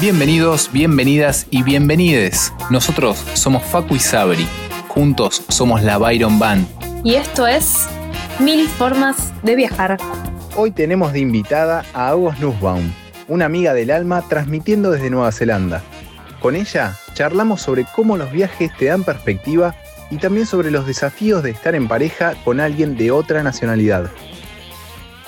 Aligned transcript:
Bienvenidos, 0.00 0.70
bienvenidas 0.72 1.48
y 1.50 1.64
bienvenides. 1.64 2.52
Nosotros 2.70 3.18
somos 3.34 3.64
Facu 3.64 3.96
y 3.96 3.98
Sabri. 3.98 4.46
Juntos 4.86 5.44
somos 5.48 5.82
la 5.82 5.98
Byron 5.98 6.38
Band. 6.38 6.68
Y 7.04 7.14
esto 7.14 7.48
es 7.48 7.88
Mil 8.38 8.68
Formas 8.68 9.32
de 9.42 9.56
Viajar. 9.56 9.96
Hoy 10.54 10.70
tenemos 10.70 11.12
de 11.12 11.18
invitada 11.18 11.84
a 11.94 12.10
August 12.10 12.38
Nussbaum, 12.38 12.92
una 13.26 13.46
amiga 13.46 13.74
del 13.74 13.90
alma 13.90 14.22
transmitiendo 14.28 14.92
desde 14.92 15.10
Nueva 15.10 15.32
Zelanda. 15.32 15.82
Con 16.40 16.54
ella 16.54 16.96
charlamos 17.14 17.60
sobre 17.60 17.84
cómo 17.84 18.16
los 18.16 18.30
viajes 18.30 18.70
te 18.76 18.84
dan 18.86 19.02
perspectiva 19.02 19.74
y 20.12 20.18
también 20.18 20.46
sobre 20.46 20.70
los 20.70 20.86
desafíos 20.86 21.42
de 21.42 21.50
estar 21.50 21.74
en 21.74 21.88
pareja 21.88 22.34
con 22.44 22.60
alguien 22.60 22.96
de 22.96 23.10
otra 23.10 23.42
nacionalidad. 23.42 24.10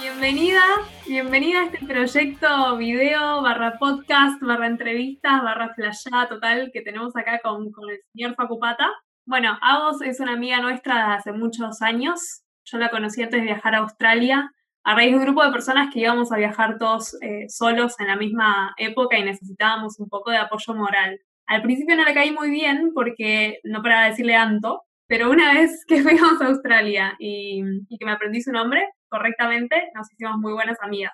Bienvenida, 0.01 0.63
bienvenida 1.11 1.63
a 1.63 1.65
este 1.65 1.85
proyecto 1.85 2.77
video 2.77 3.43
barra 3.43 3.81
podcast 3.81 4.41
barra 4.41 4.69
entrevistas 4.69 5.43
barra 5.43 5.75
flashada 5.75 6.29
total 6.29 6.71
que 6.73 6.83
tenemos 6.83 7.17
acá 7.17 7.41
con, 7.43 7.65
el 7.65 7.99
señor 8.13 8.37
Facupata. 8.37 8.89
Bueno, 9.27 9.59
Agos 9.61 10.03
es 10.03 10.21
una 10.21 10.35
amiga 10.35 10.61
nuestra 10.61 10.95
de 10.95 11.15
hace 11.15 11.33
muchos 11.33 11.83
años. 11.83 12.45
Yo 12.65 12.79
la 12.79 12.91
conocí 12.91 13.23
antes 13.23 13.41
de 13.41 13.47
viajar 13.47 13.75
a 13.75 13.79
Australia 13.79 14.53
a 14.85 14.95
raíz 14.95 15.11
de 15.11 15.17
un 15.17 15.25
grupo 15.25 15.45
de 15.45 15.51
personas 15.51 15.93
que 15.93 15.99
íbamos 15.99 16.31
a 16.31 16.37
viajar 16.37 16.79
todos 16.79 17.21
eh, 17.23 17.49
solos 17.49 17.99
en 17.99 18.07
la 18.07 18.15
misma 18.15 18.73
época 18.79 19.19
y 19.19 19.25
necesitábamos 19.25 19.99
un 19.99 20.09
poco 20.09 20.31
de 20.31 20.37
apoyo 20.37 20.75
moral. 20.75 21.21
Al 21.47 21.63
principio 21.63 21.97
no 21.97 22.05
le 22.05 22.15
caí 22.15 22.31
muy 22.31 22.51
bien 22.51 22.93
porque 22.95 23.59
no 23.65 23.83
para 23.83 24.05
decirle 24.05 24.37
Anto, 24.37 24.85
pero 25.09 25.29
una 25.29 25.55
vez 25.55 25.85
que 25.89 26.05
fuimos 26.05 26.41
a 26.41 26.47
Australia 26.47 27.17
y, 27.19 27.65
y 27.89 27.99
que 27.99 28.05
me 28.05 28.13
aprendí 28.13 28.41
su 28.41 28.53
nombre 28.53 28.89
correctamente, 29.11 29.91
nos 29.95 30.11
hicimos 30.13 30.39
muy 30.39 30.53
buenas 30.53 30.79
amigas. 30.81 31.13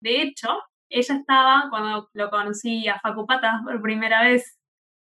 De 0.00 0.22
hecho, 0.22 0.48
ella 0.90 1.14
estaba, 1.14 1.66
cuando 1.70 2.08
lo 2.12 2.30
conocí 2.30 2.88
a 2.88 3.00
Facupata 3.00 3.62
por 3.64 3.80
primera 3.80 4.22
vez, 4.22 4.58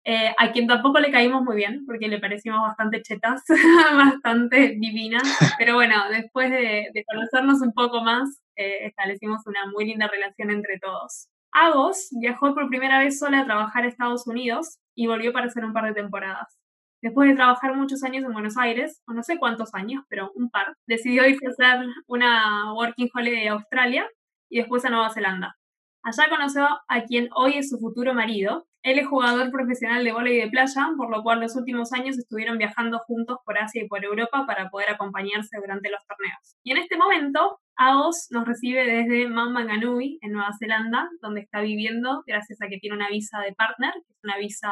eh, 0.06 0.34
a 0.38 0.52
quien 0.53 0.67
tampoco 0.67 1.00
le 1.00 1.12
caímos 1.12 1.44
muy 1.44 1.58
bien, 1.58 1.86
porque 1.86 2.08
le 2.08 2.20
parecimos 2.20 2.62
bastante 2.62 3.02
chetas, 3.02 3.44
bastante 3.97 4.75
divinas. 4.80 5.23
Pero 5.58 5.75
bueno, 5.75 5.95
después 6.09 6.50
de, 6.50 6.89
de 6.94 7.06
conocernos 7.06 7.62
un 7.62 7.73
poco 7.73 8.02
más, 8.02 8.42
eh, 8.56 8.86
establecimos 8.88 9.45
una 9.45 9.66
muy 9.72 9.86
linda 9.86 10.08
relación 10.08 10.50
entre 10.50 10.80
todos. 10.80 11.28
Agos 11.52 12.08
viajó 12.12 12.53
por 12.53 12.69
primera 12.69 13.00
vez 13.00 13.19
sola 13.19 13.42
a 13.42 13.45
trabajar 13.45 13.84
a 13.84 13.88
Estados 13.88 14.28
Unidos 14.28 14.80
y 14.95 15.08
volvió 15.08 15.34
para 15.34 15.47
hacer 15.47 15.66
un 15.66 15.73
par 15.73 15.86
de 15.86 15.94
temporadas. 15.94 16.58
Después 17.02 17.30
de 17.30 17.36
trabajar 17.36 17.76
muchos 17.76 18.03
años 18.03 18.23
en 18.26 18.34
Buenos 18.34 18.58
Aires, 18.58 19.02
o 19.08 19.14
no 19.14 19.23
sé 19.23 19.38
cuántos 19.38 19.73
años, 19.73 20.03
pero 20.09 20.31
un 20.36 20.50
par, 20.50 20.76
decidió 20.88 21.28
irse 21.28 21.48
a 21.48 21.50
hacer 21.50 21.86
una 22.08 22.73
Working 22.73 23.09
Holiday 23.14 23.48
a 23.48 23.53
Australia 23.53 24.08
y 24.50 24.59
después 24.59 24.84
a 24.86 24.90
Nueva 24.90 25.14
Zelanda. 25.14 25.56
Allá 26.03 26.30
conoció 26.30 26.68
a 26.88 27.03
quien 27.03 27.30
hoy 27.36 27.58
es 27.58 27.70
su 27.70 27.78
futuro 27.80 28.14
marido. 28.14 28.66
Él 28.81 28.98
es 28.98 29.08
jugador 29.08 29.52
profesional 29.52 30.03
de 30.03 30.14
vóley 30.14 30.38
de 30.38 30.50
playa, 30.50 30.90
por 30.95 31.12
lo 31.12 31.22
cual 31.22 31.42
los 31.42 31.56
últimos 31.56 31.92
años 31.92 32.18
estuvieron 32.18 32.58
viajando 32.58 33.00
juntos 33.00 33.40
por 33.44 33.58
Asia 33.58 33.84
y 33.84 33.88
por 33.88 34.03
Europa 34.06 34.45
para 34.48 34.70
poder 34.70 34.90
acompañarse 34.90 35.58
durante 35.59 35.90
los 35.90 36.00
torneos. 36.08 36.56
Y 36.64 36.72
en 36.72 36.78
este 36.78 36.98
momento, 36.98 37.59
Aos 37.80 38.25
nos 38.31 38.48
recibe 38.48 38.88
desde 38.88 39.28
Mount 39.28 39.52
Maunganui, 39.52 40.18
en 40.22 40.31
Nueva 40.31 40.50
Zelanda, 40.58 41.08
donde 41.22 41.42
está 41.42 41.62
viviendo 41.62 42.23
gracias 42.25 42.59
a 42.59 42.70
que 42.70 42.80
tiene 42.80 42.95
una 42.95 43.09
visa 43.09 43.40
de 43.42 43.53
partner, 43.53 43.94
que 43.94 44.14
es 44.14 44.20
una 44.23 44.38
visa 44.38 44.72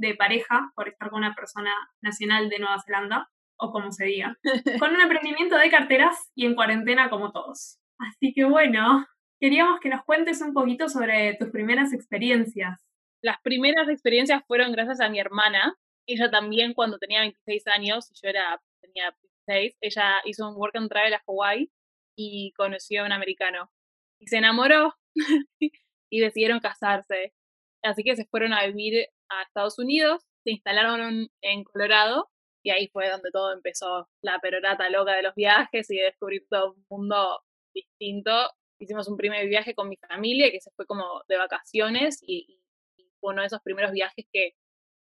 de 0.00 0.14
pareja 0.14 0.72
por 0.74 0.88
estar 0.88 1.10
con 1.10 1.20
una 1.20 1.34
persona 1.34 1.72
nacional 2.00 2.48
de 2.48 2.58
Nueva 2.58 2.82
Zelanda, 2.84 3.30
o 3.58 3.70
como 3.70 3.92
se 3.92 4.06
diga, 4.06 4.36
con 4.80 4.94
un 4.94 5.00
emprendimiento 5.00 5.56
de 5.56 5.70
carteras 5.70 6.16
y 6.34 6.46
en 6.46 6.54
cuarentena 6.54 7.10
como 7.10 7.32
todos. 7.32 7.78
Así 7.98 8.32
que 8.32 8.44
bueno, 8.44 9.06
queríamos 9.38 9.78
que 9.80 9.90
nos 9.90 10.02
cuentes 10.04 10.40
un 10.40 10.54
poquito 10.54 10.88
sobre 10.88 11.34
tus 11.34 11.50
primeras 11.50 11.92
experiencias. 11.92 12.82
Las 13.22 13.36
primeras 13.42 13.88
experiencias 13.90 14.42
fueron 14.46 14.72
gracias 14.72 15.00
a 15.00 15.10
mi 15.10 15.20
hermana. 15.20 15.74
Ella 16.06 16.30
también 16.30 16.72
cuando 16.72 16.98
tenía 16.98 17.20
26 17.20 17.66
años, 17.66 18.10
yo 18.22 18.30
era, 18.30 18.58
tenía 18.80 19.14
26, 19.46 19.76
ella 19.82 20.14
hizo 20.24 20.48
un 20.48 20.56
work 20.56 20.76
and 20.76 20.88
travel 20.88 21.12
a 21.12 21.22
Hawaii 21.26 21.70
y 22.16 22.52
conoció 22.52 23.02
a 23.02 23.06
un 23.06 23.12
americano. 23.12 23.70
Y 24.18 24.28
se 24.28 24.38
enamoró 24.38 24.94
y 26.10 26.20
decidieron 26.20 26.60
casarse. 26.60 27.34
Así 27.82 28.02
que 28.02 28.16
se 28.16 28.24
fueron 28.24 28.54
a 28.54 28.66
vivir 28.66 29.06
a 29.30 29.42
Estados 29.42 29.78
Unidos, 29.78 30.22
se 30.44 30.52
instalaron 30.52 31.28
en 31.42 31.64
Colorado 31.64 32.28
y 32.62 32.70
ahí 32.70 32.88
fue 32.88 33.08
donde 33.10 33.30
todo 33.30 33.52
empezó, 33.52 34.08
la 34.22 34.38
perorata 34.40 34.88
loca 34.90 35.14
de 35.14 35.22
los 35.22 35.34
viajes 35.34 35.90
y 35.90 35.96
de 35.96 36.04
descubrir 36.04 36.46
todo 36.50 36.72
un 36.74 36.86
mundo 36.90 37.40
distinto. 37.74 38.30
Hicimos 38.78 39.08
un 39.08 39.16
primer 39.16 39.48
viaje 39.48 39.74
con 39.74 39.88
mi 39.88 39.96
familia 39.96 40.50
que 40.50 40.60
se 40.60 40.70
fue 40.72 40.86
como 40.86 41.22
de 41.28 41.38
vacaciones 41.38 42.18
y, 42.22 42.60
y 42.98 43.10
fue 43.20 43.32
uno 43.32 43.42
de 43.42 43.46
esos 43.46 43.62
primeros 43.62 43.92
viajes 43.92 44.26
que 44.32 44.52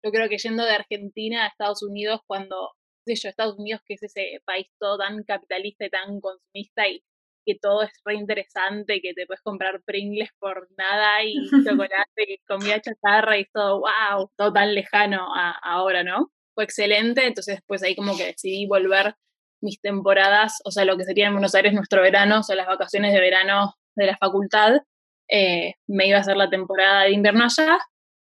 yo 0.03 0.11
creo 0.11 0.29
que 0.29 0.37
yendo 0.37 0.63
de 0.63 0.71
Argentina 0.71 1.43
a 1.43 1.47
Estados 1.47 1.83
Unidos, 1.83 2.21
cuando, 2.25 2.71
qué 3.05 3.15
sé 3.15 3.23
yo, 3.23 3.29
Estados 3.29 3.57
Unidos 3.57 3.81
que 3.85 3.95
es 3.95 4.03
ese 4.03 4.41
país 4.45 4.67
todo 4.79 4.97
tan 4.97 5.23
capitalista 5.23 5.85
y 5.85 5.89
tan 5.89 6.19
consumista 6.19 6.87
y 6.87 7.03
que 7.45 7.55
todo 7.55 7.83
es 7.83 7.91
re 8.05 8.15
interesante, 8.15 9.01
que 9.01 9.13
te 9.13 9.25
puedes 9.25 9.41
comprar 9.41 9.81
Pringles 9.83 10.29
por 10.39 10.67
nada 10.77 11.23
y 11.23 11.33
chocolate, 11.65 12.41
comida 12.47 12.81
chatarra 12.81 13.37
y 13.37 13.45
todo, 13.45 13.81
wow, 13.81 14.29
todo 14.37 14.53
tan 14.53 14.73
lejano 14.73 15.33
a, 15.35 15.51
ahora, 15.63 16.03
¿no? 16.03 16.31
Fue 16.53 16.63
excelente, 16.63 17.25
entonces 17.25 17.57
después 17.57 17.83
ahí 17.83 17.95
como 17.95 18.17
que 18.17 18.25
decidí 18.25 18.67
volver 18.67 19.15
mis 19.61 19.79
temporadas, 19.79 20.59
o 20.65 20.71
sea, 20.71 20.85
lo 20.85 20.97
que 20.97 21.05
sería 21.05 21.27
en 21.27 21.33
Buenos 21.33 21.55
Aires 21.55 21.73
nuestro 21.73 22.01
verano, 22.01 22.39
o 22.39 22.43
sea, 22.43 22.55
las 22.55 22.67
vacaciones 22.67 23.13
de 23.13 23.19
verano 23.19 23.75
de 23.95 24.07
la 24.07 24.17
facultad, 24.17 24.81
eh, 25.29 25.75
me 25.87 26.07
iba 26.07 26.17
a 26.17 26.21
hacer 26.21 26.35
la 26.35 26.49
temporada 26.49 27.03
de 27.03 27.11
invierno 27.11 27.45
allá 27.45 27.77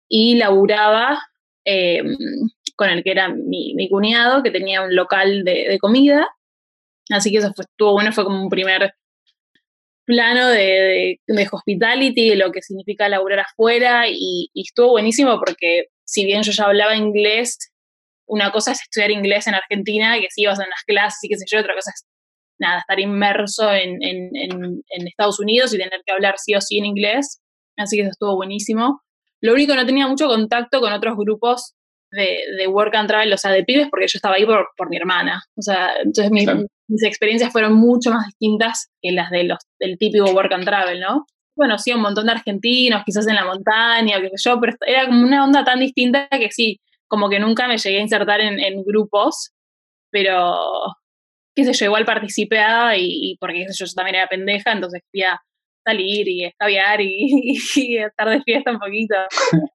y 0.08 0.36
laburaba 0.36 1.20
eh, 1.64 2.02
con 2.76 2.88
el 2.88 3.02
que 3.02 3.10
era 3.10 3.28
mi, 3.28 3.74
mi, 3.74 3.88
cuñado, 3.88 4.42
que 4.42 4.50
tenía 4.50 4.82
un 4.82 4.94
local 4.94 5.44
de, 5.44 5.66
de 5.68 5.78
comida, 5.78 6.28
Así 7.10 7.30
que 7.30 7.38
eso 7.38 7.52
fue, 7.54 7.64
estuvo 7.64 7.92
bueno, 7.92 8.12
fue 8.12 8.24
como 8.24 8.42
un 8.42 8.48
primer 8.48 8.92
plano 10.06 10.48
de, 10.48 11.20
de, 11.26 11.48
hospitality, 11.50 12.30
de 12.30 12.36
lo 12.36 12.52
que 12.52 12.62
significa 12.62 13.08
laburar 13.08 13.40
afuera, 13.40 14.04
y, 14.08 14.50
estuvo 14.54 14.90
buenísimo 14.90 15.38
porque 15.38 15.86
si 16.04 16.24
bien 16.24 16.42
yo 16.42 16.52
ya 16.52 16.64
hablaba 16.64 16.96
inglés, 16.96 17.72
una 18.26 18.52
cosa 18.52 18.72
es 18.72 18.80
estudiar 18.82 19.10
inglés 19.10 19.46
en 19.46 19.54
Argentina, 19.54 20.18
que 20.20 20.28
si 20.30 20.42
ibas 20.42 20.58
en 20.60 20.70
las 20.70 20.82
clases 20.86 21.18
y 21.22 21.28
qué 21.28 21.36
sé 21.36 21.44
yo, 21.48 21.60
otra 21.60 21.74
cosa 21.74 21.90
es 21.94 22.06
nada, 22.58 22.80
estar 22.80 22.98
inmerso 22.98 23.72
en, 23.72 23.98
en, 24.02 24.82
Estados 25.06 25.38
Unidos 25.40 25.74
y 25.74 25.78
tener 25.78 26.00
que 26.04 26.12
hablar 26.12 26.36
sí 26.38 26.54
o 26.54 26.60
sí 26.60 26.78
en 26.78 26.86
inglés, 26.86 27.40
así 27.76 27.96
que 27.96 28.02
eso 28.02 28.10
estuvo 28.10 28.36
buenísimo. 28.36 29.02
Lo 29.40 29.52
único 29.52 29.74
no 29.74 29.84
tenía 29.84 30.06
mucho 30.06 30.26
contacto 30.26 30.80
con 30.80 30.92
otros 30.92 31.16
grupos 31.16 31.74
de, 32.10 32.38
de, 32.56 32.66
work 32.66 32.94
and 32.94 33.08
travel, 33.08 33.32
o 33.32 33.36
sea, 33.36 33.50
de 33.50 33.64
pibes, 33.64 33.88
porque 33.90 34.06
yo 34.06 34.16
estaba 34.16 34.36
ahí 34.36 34.46
por, 34.46 34.68
por 34.76 34.88
mi 34.88 34.96
hermana. 34.96 35.42
O 35.56 35.62
sea, 35.62 35.96
entonces 36.02 36.30
mi. 36.30 36.46
Mis 36.88 37.02
experiencias 37.02 37.52
fueron 37.52 37.74
mucho 37.74 38.10
más 38.10 38.26
distintas 38.26 38.88
que 39.02 39.12
las 39.12 39.30
de 39.30 39.44
los, 39.44 39.58
del 39.78 39.98
típico 39.98 40.30
work 40.32 40.52
and 40.52 40.64
travel, 40.64 41.00
¿no? 41.00 41.26
Bueno, 41.56 41.78
sí, 41.78 41.92
un 41.92 42.02
montón 42.02 42.26
de 42.26 42.32
argentinos, 42.32 43.02
quizás 43.04 43.26
en 43.26 43.34
la 43.34 43.44
montaña, 43.44 44.20
qué 44.20 44.30
sé 44.34 44.50
yo, 44.50 44.60
pero 44.60 44.74
era 44.86 45.06
como 45.06 45.22
una 45.22 45.44
onda 45.44 45.64
tan 45.64 45.80
distinta 45.80 46.28
que 46.30 46.50
sí, 46.50 46.80
como 47.08 47.28
que 47.30 47.40
nunca 47.40 47.66
me 47.66 47.78
llegué 47.78 47.98
a 47.98 48.02
insertar 48.02 48.40
en, 48.40 48.60
en 48.60 48.84
grupos, 48.84 49.52
pero 50.10 50.58
qué 51.54 51.64
sé 51.64 51.72
yo, 51.72 51.86
igual 51.86 52.04
participé 52.04 52.58
y, 52.98 53.32
y 53.32 53.36
porque 53.38 53.64
qué 53.64 53.72
sé 53.72 53.84
yo, 53.84 53.86
yo 53.86 53.94
también 53.94 54.16
era 54.16 54.28
pendeja, 54.28 54.72
entonces 54.72 55.02
fui 55.10 55.22
a 55.22 55.40
salir 55.86 56.28
y 56.28 56.44
escabiar 56.44 57.00
y, 57.00 57.96
estar 57.98 58.28
de 58.28 58.42
fiesta 58.42 58.72
un 58.72 58.78
poquito. 58.78 59.14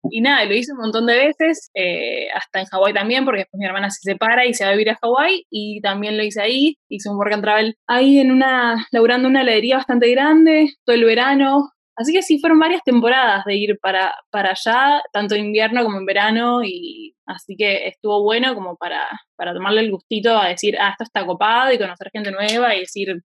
Y 0.09 0.21
nada, 0.21 0.45
lo 0.45 0.53
hice 0.53 0.73
un 0.73 0.79
montón 0.79 1.05
de 1.05 1.15
veces, 1.15 1.71
eh, 1.73 2.27
hasta 2.35 2.59
en 2.59 2.65
Hawái 2.65 2.93
también, 2.93 3.23
porque 3.23 3.41
después 3.41 3.59
mi 3.59 3.65
hermana 3.65 3.89
se 3.89 4.11
separa 4.11 4.45
y 4.45 4.53
se 4.53 4.65
va 4.65 4.71
a 4.71 4.73
vivir 4.73 4.89
a 4.89 4.97
Hawái, 5.01 5.45
y 5.49 5.81
también 5.81 6.17
lo 6.17 6.23
hice 6.23 6.41
ahí, 6.41 6.77
hice 6.89 7.09
un 7.09 7.17
work 7.17 7.33
and 7.33 7.43
travel 7.43 7.75
ahí 7.87 8.19
en 8.19 8.31
una, 8.31 8.87
laburando 8.91 9.27
una 9.29 9.41
heladería 9.41 9.77
bastante 9.77 10.11
grande, 10.11 10.69
todo 10.85 10.95
el 10.95 11.05
verano. 11.05 11.69
Así 11.95 12.13
que 12.13 12.23
sí, 12.23 12.39
fueron 12.39 12.59
varias 12.59 12.83
temporadas 12.83 13.43
de 13.45 13.55
ir 13.55 13.77
para, 13.81 14.13
para 14.31 14.51
allá, 14.51 15.01
tanto 15.13 15.35
en 15.35 15.45
invierno 15.45 15.83
como 15.83 15.97
en 15.97 16.05
verano, 16.05 16.63
y 16.63 17.15
así 17.25 17.55
que 17.57 17.87
estuvo 17.87 18.23
bueno 18.23 18.55
como 18.55 18.75
para, 18.75 19.07
para 19.35 19.53
tomarle 19.53 19.81
el 19.81 19.91
gustito 19.91 20.37
a 20.37 20.49
decir, 20.49 20.77
ah, 20.79 20.89
esto 20.91 21.03
está 21.03 21.25
copado 21.25 21.71
y 21.71 21.77
conocer 21.77 22.09
gente 22.11 22.31
nueva 22.31 22.75
y 22.75 22.81
decir, 22.81 23.21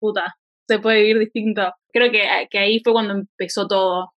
puta, 0.00 0.34
se 0.66 0.78
puede 0.78 1.02
vivir 1.02 1.18
distinto. 1.18 1.72
Creo 1.92 2.10
que, 2.10 2.22
que 2.50 2.58
ahí 2.58 2.80
fue 2.82 2.92
cuando 2.92 3.14
empezó 3.14 3.66
todo, 3.66 4.10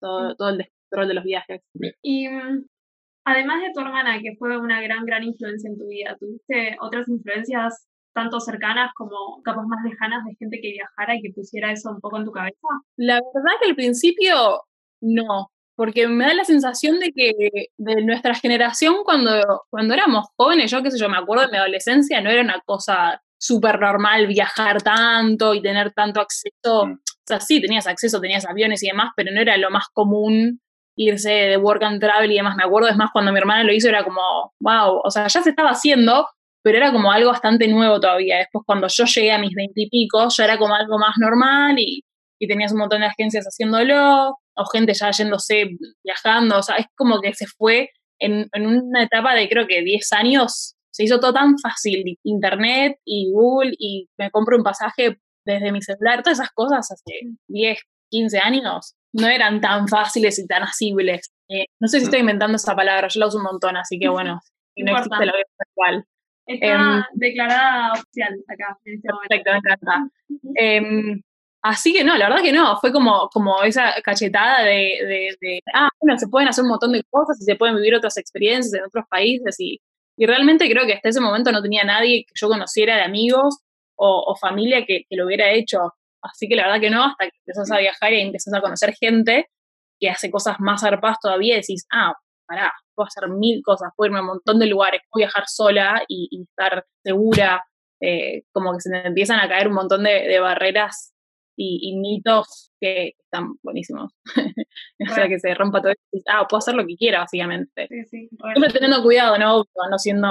todo, 0.00 0.34
todo 0.36 0.50
el 0.50 0.58
descontrol 0.58 1.08
de 1.08 1.14
los 1.14 1.24
viajes. 1.24 1.60
Y 2.02 2.28
um, 2.28 2.64
además 3.24 3.62
de 3.62 3.72
tu 3.74 3.80
hermana, 3.80 4.18
que 4.20 4.34
fue 4.38 4.56
una 4.58 4.80
gran, 4.80 5.04
gran 5.04 5.24
influencia 5.24 5.68
en 5.68 5.78
tu 5.78 5.86
vida, 5.86 6.16
¿tuviste 6.18 6.76
otras 6.80 7.08
influencias 7.08 7.86
tanto 8.14 8.40
cercanas 8.40 8.92
como 8.94 9.42
capaz 9.42 9.62
más 9.62 9.82
lejanas 9.84 10.24
de 10.26 10.36
gente 10.38 10.60
que 10.60 10.72
viajara 10.72 11.16
y 11.16 11.22
que 11.22 11.32
pusiera 11.34 11.72
eso 11.72 11.90
un 11.90 12.00
poco 12.00 12.18
en 12.18 12.24
tu 12.24 12.32
cabeza? 12.32 12.68
La 12.96 13.14
verdad 13.14 13.58
que 13.62 13.70
al 13.70 13.76
principio 13.76 14.62
no, 15.00 15.50
porque 15.76 16.06
me 16.08 16.26
da 16.26 16.34
la 16.34 16.44
sensación 16.44 17.00
de 17.00 17.12
que 17.12 17.32
de 17.78 18.04
nuestra 18.04 18.34
generación 18.34 18.96
cuando, 19.04 19.62
cuando 19.70 19.94
éramos 19.94 20.26
jóvenes, 20.36 20.70
yo 20.70 20.82
qué 20.82 20.90
sé 20.90 20.98
yo, 20.98 21.08
me 21.08 21.16
acuerdo 21.16 21.46
de 21.46 21.52
mi 21.52 21.58
adolescencia, 21.58 22.20
no 22.20 22.30
era 22.30 22.42
una 22.42 22.60
cosa 22.66 23.22
súper 23.42 23.80
normal 23.80 24.26
viajar 24.26 24.82
tanto 24.82 25.54
y 25.54 25.62
tener 25.62 25.92
tanto 25.92 26.20
acceso 26.20 26.86
mm. 26.86 26.98
O 27.22 27.24
sea, 27.24 27.38
sí, 27.38 27.60
tenías 27.60 27.86
acceso, 27.86 28.20
tenías 28.20 28.44
aviones 28.46 28.82
y 28.82 28.88
demás, 28.88 29.10
pero 29.14 29.30
no 29.32 29.40
era 29.40 29.56
lo 29.56 29.70
más 29.70 29.86
común 29.92 30.60
irse 30.96 31.30
de 31.30 31.56
work 31.56 31.82
and 31.84 32.00
travel 32.00 32.30
y 32.30 32.36
demás. 32.36 32.56
Me 32.56 32.64
acuerdo, 32.64 32.88
es 32.88 32.96
más, 32.96 33.10
cuando 33.12 33.32
mi 33.32 33.38
hermana 33.38 33.62
lo 33.62 33.72
hizo 33.72 33.88
era 33.88 34.02
como, 34.02 34.20
wow, 34.60 35.00
o 35.04 35.10
sea, 35.10 35.28
ya 35.28 35.40
se 35.40 35.50
estaba 35.50 35.70
haciendo, 35.70 36.26
pero 36.62 36.78
era 36.78 36.90
como 36.90 37.12
algo 37.12 37.30
bastante 37.30 37.68
nuevo 37.68 38.00
todavía. 38.00 38.38
Después, 38.38 38.64
cuando 38.66 38.88
yo 38.88 39.04
llegué 39.04 39.30
a 39.30 39.38
mis 39.38 39.54
veintipico, 39.54 40.28
ya 40.28 40.44
era 40.44 40.58
como 40.58 40.74
algo 40.74 40.98
más 40.98 41.14
normal 41.18 41.78
y, 41.78 42.02
y 42.40 42.48
tenías 42.48 42.72
un 42.72 42.78
montón 42.78 43.00
de 43.02 43.06
agencias 43.06 43.44
haciéndolo, 43.44 44.36
o 44.54 44.64
gente 44.72 44.92
ya 44.92 45.12
yéndose, 45.12 45.70
viajando, 46.04 46.58
o 46.58 46.62
sea, 46.62 46.76
es 46.76 46.86
como 46.96 47.20
que 47.20 47.34
se 47.34 47.46
fue 47.46 47.90
en, 48.18 48.48
en 48.52 48.66
una 48.66 49.04
etapa 49.04 49.34
de 49.34 49.48
creo 49.48 49.66
que 49.68 49.82
10 49.82 50.12
años, 50.12 50.74
se 50.92 51.04
hizo 51.04 51.18
todo 51.18 51.32
tan 51.32 51.58
fácil, 51.58 52.18
internet 52.22 52.98
y 53.04 53.30
Google, 53.32 53.74
y 53.78 54.08
me 54.18 54.30
compro 54.30 54.56
un 54.56 54.62
pasaje 54.62 55.18
desde 55.44 55.72
mi 55.72 55.82
celular, 55.82 56.22
todas 56.22 56.38
esas 56.38 56.52
cosas 56.52 56.90
hace 56.92 57.12
10, 57.48 57.78
15 58.10 58.38
años 58.38 58.94
no 59.12 59.28
eran 59.28 59.60
tan 59.60 59.88
fáciles 59.88 60.38
y 60.38 60.46
tan 60.46 60.62
asibles. 60.62 61.32
Eh, 61.48 61.66
no 61.80 61.88
sé 61.88 61.98
si 61.98 62.04
estoy 62.04 62.20
inventando 62.20 62.56
esa 62.56 62.74
palabra, 62.74 63.08
yo 63.08 63.20
la 63.20 63.26
uso 63.26 63.38
un 63.38 63.44
montón, 63.44 63.76
así 63.76 63.98
que 63.98 64.08
bueno, 64.08 64.40
si 64.74 64.82
no 64.82 64.96
existe 64.96 65.26
la 65.26 65.32
igual. 65.74 66.06
Está 66.46 66.66
em, 66.66 67.02
declarada 67.14 67.92
oficial 67.92 68.34
acá 68.48 68.78
en 68.84 68.94
este 68.94 69.08
Perfecto, 69.08 69.50
me 69.52 69.58
encanta. 69.58 70.10
Em, 70.56 71.22
así 71.62 71.92
que 71.92 72.04
no, 72.04 72.16
la 72.16 72.28
verdad 72.28 72.42
que 72.42 72.52
no, 72.52 72.76
fue 72.78 72.92
como, 72.92 73.28
como 73.28 73.62
esa 73.62 73.94
cachetada 74.02 74.64
de, 74.64 75.36
de, 75.40 75.60
ah, 75.72 75.88
bueno, 76.00 76.18
se 76.18 76.28
pueden 76.28 76.48
hacer 76.48 76.64
un 76.64 76.70
montón 76.70 76.92
de 76.92 77.04
cosas 77.10 77.40
y 77.40 77.44
se 77.44 77.54
pueden 77.54 77.76
vivir 77.76 77.94
otras 77.94 78.16
experiencias 78.16 78.74
en 78.74 78.84
otros 78.84 79.04
países 79.08 79.54
y, 79.60 79.80
y 80.16 80.26
realmente 80.26 80.68
creo 80.70 80.86
que 80.86 80.94
hasta 80.94 81.08
ese 81.08 81.20
momento 81.20 81.52
no 81.52 81.62
tenía 81.62 81.84
nadie 81.84 82.24
que 82.26 82.32
yo 82.34 82.48
conociera 82.48 82.96
de 82.96 83.02
amigos 83.02 83.58
o, 83.96 84.34
familia 84.40 84.84
que, 84.84 85.04
lo 85.10 85.26
hubiera 85.26 85.52
hecho. 85.52 85.78
Así 86.22 86.48
que 86.48 86.56
la 86.56 86.64
verdad 86.64 86.80
que 86.80 86.90
no, 86.90 87.04
hasta 87.04 87.26
que 87.26 87.36
empezás 87.38 87.70
a 87.70 87.78
viajar 87.78 88.12
y 88.12 88.20
empezás 88.20 88.54
a 88.54 88.60
conocer 88.60 88.94
gente 88.94 89.46
que 90.00 90.10
hace 90.10 90.30
cosas 90.30 90.56
más 90.58 90.80
zarpadas 90.80 91.18
todavía, 91.20 91.54
decís, 91.54 91.86
ah, 91.92 92.12
pará, 92.46 92.72
puedo 92.94 93.06
hacer 93.06 93.28
mil 93.28 93.62
cosas, 93.62 93.90
puedo 93.96 94.08
irme 94.08 94.18
a 94.18 94.22
un 94.22 94.28
montón 94.28 94.58
de 94.58 94.66
lugares, 94.66 95.02
puedo 95.10 95.24
viajar 95.24 95.44
sola 95.46 96.02
y, 96.08 96.42
estar 96.42 96.84
segura, 97.04 97.64
eh, 98.00 98.42
como 98.52 98.72
que 98.72 98.80
se 98.80 98.90
me 98.90 99.06
empiezan 99.06 99.38
a 99.38 99.48
caer 99.48 99.68
un 99.68 99.74
montón 99.74 100.02
de, 100.02 100.40
barreras 100.40 101.14
y, 101.56 101.96
mitos 101.96 102.72
que 102.80 103.12
están 103.18 103.54
buenísimos. 103.62 104.12
o 105.10 105.14
sea, 105.14 105.28
que 105.28 105.38
se 105.38 105.54
rompa 105.54 105.80
todo 105.80 105.92
esto. 105.92 106.30
Ah, 106.30 106.46
puedo 106.48 106.58
hacer 106.58 106.74
lo 106.74 106.86
que 106.86 106.96
quiera, 106.96 107.20
básicamente. 107.20 107.86
Sí, 107.88 108.04
sí, 108.04 108.28
Siempre 108.28 108.72
teniendo 108.72 109.02
cuidado, 109.02 109.38
¿no? 109.38 109.64
No 109.90 109.98
siendo, 109.98 110.28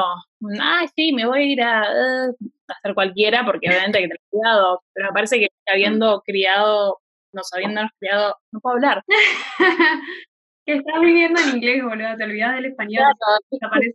ay, 0.60 0.88
sí, 0.96 1.14
me 1.14 1.26
voy 1.26 1.40
a 1.40 1.44
ir 1.44 1.62
a, 1.62 1.82
uh, 1.82 2.36
hacer 2.68 2.94
cualquiera, 2.94 3.46
porque 3.46 3.70
obviamente 3.70 3.98
hay 3.98 4.04
que 4.06 4.10
tener 4.10 4.22
cuidado. 4.30 4.84
Pero 4.94 5.08
me 5.08 5.14
parece 5.14 5.40
que 5.40 5.48
habiendo 5.72 6.22
criado, 6.22 7.00
no 7.34 7.42
habiéndonos 7.54 7.92
criado, 8.00 8.36
no 8.52 8.60
puedo 8.60 8.76
hablar. 8.76 9.04
que 10.66 10.74
estás 10.74 11.02
viviendo 11.02 11.42
en 11.42 11.58
inglés, 11.58 11.84
boludo, 11.84 12.18
te 12.18 12.24
olvidas 12.24 12.56
del 12.56 12.66
español. 12.66 13.04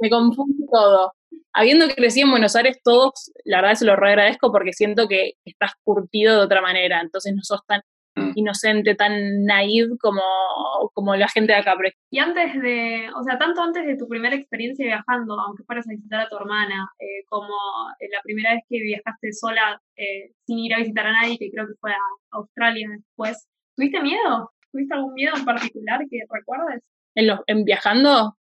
me 0.00 0.10
confunde 0.10 0.66
todo. 0.70 1.12
Habiendo 1.52 1.88
crecido 1.88 2.26
en 2.26 2.32
Buenos 2.32 2.54
Aires, 2.54 2.78
todos, 2.84 3.32
la 3.44 3.62
verdad 3.62 3.76
se 3.76 3.86
lo 3.86 3.92
agradezco 3.92 4.52
porque 4.52 4.72
siento 4.72 5.08
que 5.08 5.32
estás 5.44 5.72
curtido 5.82 6.36
de 6.36 6.44
otra 6.44 6.60
manera, 6.60 7.00
entonces 7.00 7.34
no 7.34 7.42
sos 7.42 7.60
tan 7.66 7.80
mm. 8.16 8.32
inocente, 8.34 8.94
tan 8.94 9.44
naive 9.44 9.96
como, 10.00 10.22
como 10.94 11.14
la 11.14 11.28
gente 11.28 11.52
de 11.52 11.58
acá. 11.58 11.74
Y 12.10 12.18
antes 12.18 12.60
de, 12.60 13.08
o 13.14 13.22
sea, 13.22 13.38
tanto 13.38 13.62
antes 13.62 13.86
de 13.86 13.96
tu 13.96 14.08
primera 14.08 14.34
experiencia 14.34 14.84
viajando, 14.84 15.38
aunque 15.38 15.64
fueras 15.64 15.86
a 15.86 15.92
visitar 15.92 16.20
a 16.20 16.28
tu 16.28 16.36
hermana, 16.36 16.90
eh, 16.98 17.24
como 17.28 17.54
la 18.00 18.20
primera 18.22 18.54
vez 18.54 18.64
que 18.68 18.80
viajaste 18.80 19.32
sola 19.32 19.80
eh, 19.96 20.32
sin 20.46 20.58
ir 20.58 20.74
a 20.74 20.78
visitar 20.78 21.06
a 21.06 21.12
nadie, 21.12 21.38
que 21.38 21.50
creo 21.50 21.66
que 21.66 21.74
fue 21.80 21.92
a 21.92 21.98
Australia 22.32 22.88
después, 22.90 23.46
¿tuviste 23.76 24.00
miedo? 24.00 24.50
¿Tuviste 24.72 24.94
algún 24.94 25.14
miedo 25.14 25.34
en 25.36 25.44
particular 25.44 26.00
que 26.10 26.20
recuerdes? 26.28 26.82
¿En, 27.14 27.30
¿En 27.46 27.64
viajando? 27.64 28.36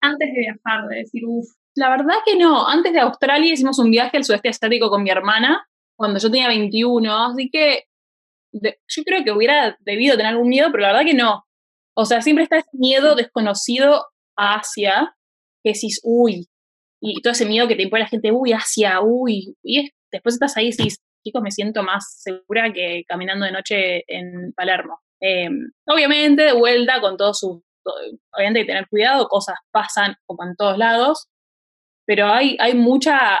Antes 0.00 0.32
de 0.32 0.40
viajar, 0.40 0.88
de 0.88 0.96
decir, 0.96 1.22
uff. 1.26 1.46
La 1.76 1.88
verdad 1.90 2.16
que 2.24 2.36
no. 2.36 2.66
Antes 2.66 2.92
de 2.92 3.00
Australia 3.00 3.52
hicimos 3.52 3.78
un 3.78 3.90
viaje 3.90 4.16
al 4.16 4.24
sudeste 4.24 4.48
asiático 4.48 4.90
con 4.90 5.02
mi 5.02 5.10
hermana 5.10 5.66
cuando 6.00 6.18
yo 6.18 6.30
tenía 6.30 6.48
21, 6.48 7.26
así 7.26 7.50
que 7.50 7.84
yo 8.52 9.04
creo 9.04 9.24
que 9.24 9.32
hubiera 9.32 9.76
debido 9.80 10.16
tener 10.16 10.32
algún 10.32 10.48
miedo, 10.48 10.68
pero 10.70 10.82
la 10.82 10.88
verdad 10.88 11.04
que 11.04 11.14
no. 11.14 11.44
O 11.96 12.04
sea, 12.04 12.22
siempre 12.22 12.44
está 12.44 12.58
ese 12.58 12.70
miedo 12.72 13.14
desconocido 13.14 14.06
a 14.36 14.56
Asia, 14.56 15.14
que 15.62 15.72
decís, 15.72 16.00
uy, 16.02 16.48
y 17.00 17.20
todo 17.22 17.32
ese 17.32 17.46
miedo 17.46 17.68
que 17.68 17.76
te 17.76 17.82
impone 17.82 18.02
la 18.02 18.08
gente, 18.08 18.32
uy, 18.32 18.52
Asia, 18.52 19.00
uy, 19.02 19.56
y 19.62 19.90
después 20.12 20.34
estás 20.34 20.56
ahí 20.56 20.68
y 20.68 20.70
decís, 20.70 20.98
chicos, 21.24 21.42
me 21.42 21.50
siento 21.50 21.82
más 21.82 22.22
segura 22.22 22.72
que 22.72 23.04
caminando 23.06 23.46
de 23.46 23.52
noche 23.52 24.04
en 24.06 24.52
Palermo. 24.54 25.00
Em, 25.20 25.70
obviamente, 25.86 26.42
de 26.44 26.52
vuelta 26.52 27.00
con 27.00 27.16
todo 27.16 27.34
su. 27.34 27.62
Obviamente 28.32 28.60
hay 28.60 28.66
que 28.66 28.72
tener 28.72 28.88
cuidado, 28.88 29.28
cosas 29.28 29.56
pasan 29.70 30.16
como 30.26 30.44
en 30.44 30.54
todos 30.56 30.76
lados, 30.78 31.28
pero 32.06 32.26
hay, 32.26 32.56
hay 32.60 32.74
mucha, 32.74 33.40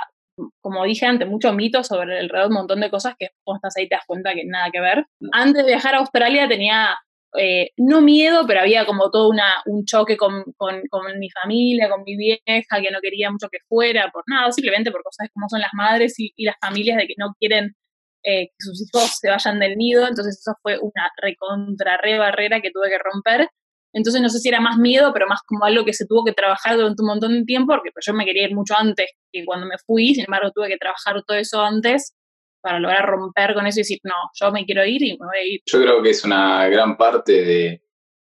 como 0.60 0.84
dije 0.84 1.06
antes, 1.06 1.28
mucho 1.28 1.52
mito 1.52 1.82
sobre 1.84 2.18
alrededor 2.18 2.48
de 2.48 2.48
un 2.48 2.54
montón 2.54 2.80
de 2.80 2.90
cosas 2.90 3.14
que 3.18 3.28
vos 3.44 3.56
estás 3.56 3.76
ahí 3.76 3.88
te 3.88 3.96
das 3.96 4.04
cuenta 4.06 4.34
que 4.34 4.44
nada 4.44 4.70
que 4.70 4.80
ver. 4.80 5.06
Antes 5.32 5.64
de 5.64 5.70
viajar 5.70 5.94
a 5.94 5.98
Australia 5.98 6.48
tenía, 6.48 6.96
eh, 7.38 7.70
no 7.76 8.00
miedo, 8.00 8.46
pero 8.46 8.60
había 8.60 8.86
como 8.86 9.10
todo 9.10 9.28
una, 9.28 9.62
un 9.66 9.84
choque 9.84 10.16
con, 10.16 10.44
con, 10.56 10.82
con, 10.90 11.18
mi 11.18 11.30
familia, 11.30 11.88
con 11.88 12.02
mi 12.04 12.16
vieja, 12.16 12.80
que 12.82 12.90
no 12.90 13.00
quería 13.00 13.30
mucho 13.30 13.48
que 13.50 13.58
fuera, 13.68 14.10
por 14.12 14.24
nada, 14.26 14.50
simplemente 14.52 14.90
por 14.90 15.02
cosas 15.02 15.28
como 15.32 15.48
son 15.48 15.60
las 15.60 15.72
madres 15.74 16.18
y, 16.18 16.32
y 16.36 16.44
las 16.44 16.56
familias 16.60 16.96
de 16.98 17.06
que 17.06 17.14
no 17.16 17.34
quieren 17.38 17.74
eh, 18.22 18.48
que 18.48 18.56
sus 18.58 18.82
hijos 18.82 19.16
se 19.18 19.30
vayan 19.30 19.58
del 19.58 19.76
nido, 19.76 20.06
entonces 20.06 20.38
eso 20.40 20.54
fue 20.62 20.78
una 20.78 21.10
recontra 21.16 21.96
re 21.96 22.18
barrera 22.18 22.60
que 22.60 22.70
tuve 22.70 22.90
que 22.90 22.98
romper. 22.98 23.48
Entonces 23.92 24.22
no 24.22 24.28
sé 24.28 24.38
si 24.38 24.48
era 24.48 24.60
más 24.60 24.78
miedo, 24.78 25.12
pero 25.12 25.26
más 25.26 25.40
como 25.46 25.64
algo 25.64 25.84
que 25.84 25.92
se 25.92 26.06
tuvo 26.06 26.24
que 26.24 26.32
trabajar 26.32 26.76
durante 26.76 27.02
un 27.02 27.08
montón 27.08 27.32
de 27.32 27.44
tiempo, 27.44 27.72
porque 27.72 27.90
pues, 27.92 28.04
yo 28.06 28.14
me 28.14 28.24
quería 28.24 28.44
ir 28.44 28.54
mucho 28.54 28.74
antes 28.76 29.10
que 29.32 29.44
cuando 29.44 29.66
me 29.66 29.76
fui, 29.84 30.14
sin 30.14 30.24
embargo 30.24 30.50
tuve 30.54 30.68
que 30.68 30.78
trabajar 30.78 31.22
todo 31.26 31.36
eso 31.36 31.60
antes 31.60 32.14
para 32.60 32.78
lograr 32.78 33.06
romper 33.06 33.54
con 33.54 33.66
eso 33.66 33.80
y 33.80 33.82
decir, 33.82 33.98
no, 34.04 34.14
yo 34.38 34.52
me 34.52 34.64
quiero 34.64 34.84
ir 34.84 35.02
y 35.02 35.12
me 35.12 35.26
voy 35.26 35.38
a 35.38 35.44
ir. 35.44 35.60
Yo 35.66 35.80
creo 35.80 36.02
que 36.02 36.10
es 36.10 36.24
una 36.24 36.68
gran 36.68 36.96
parte 36.96 37.32
de, 37.32 37.82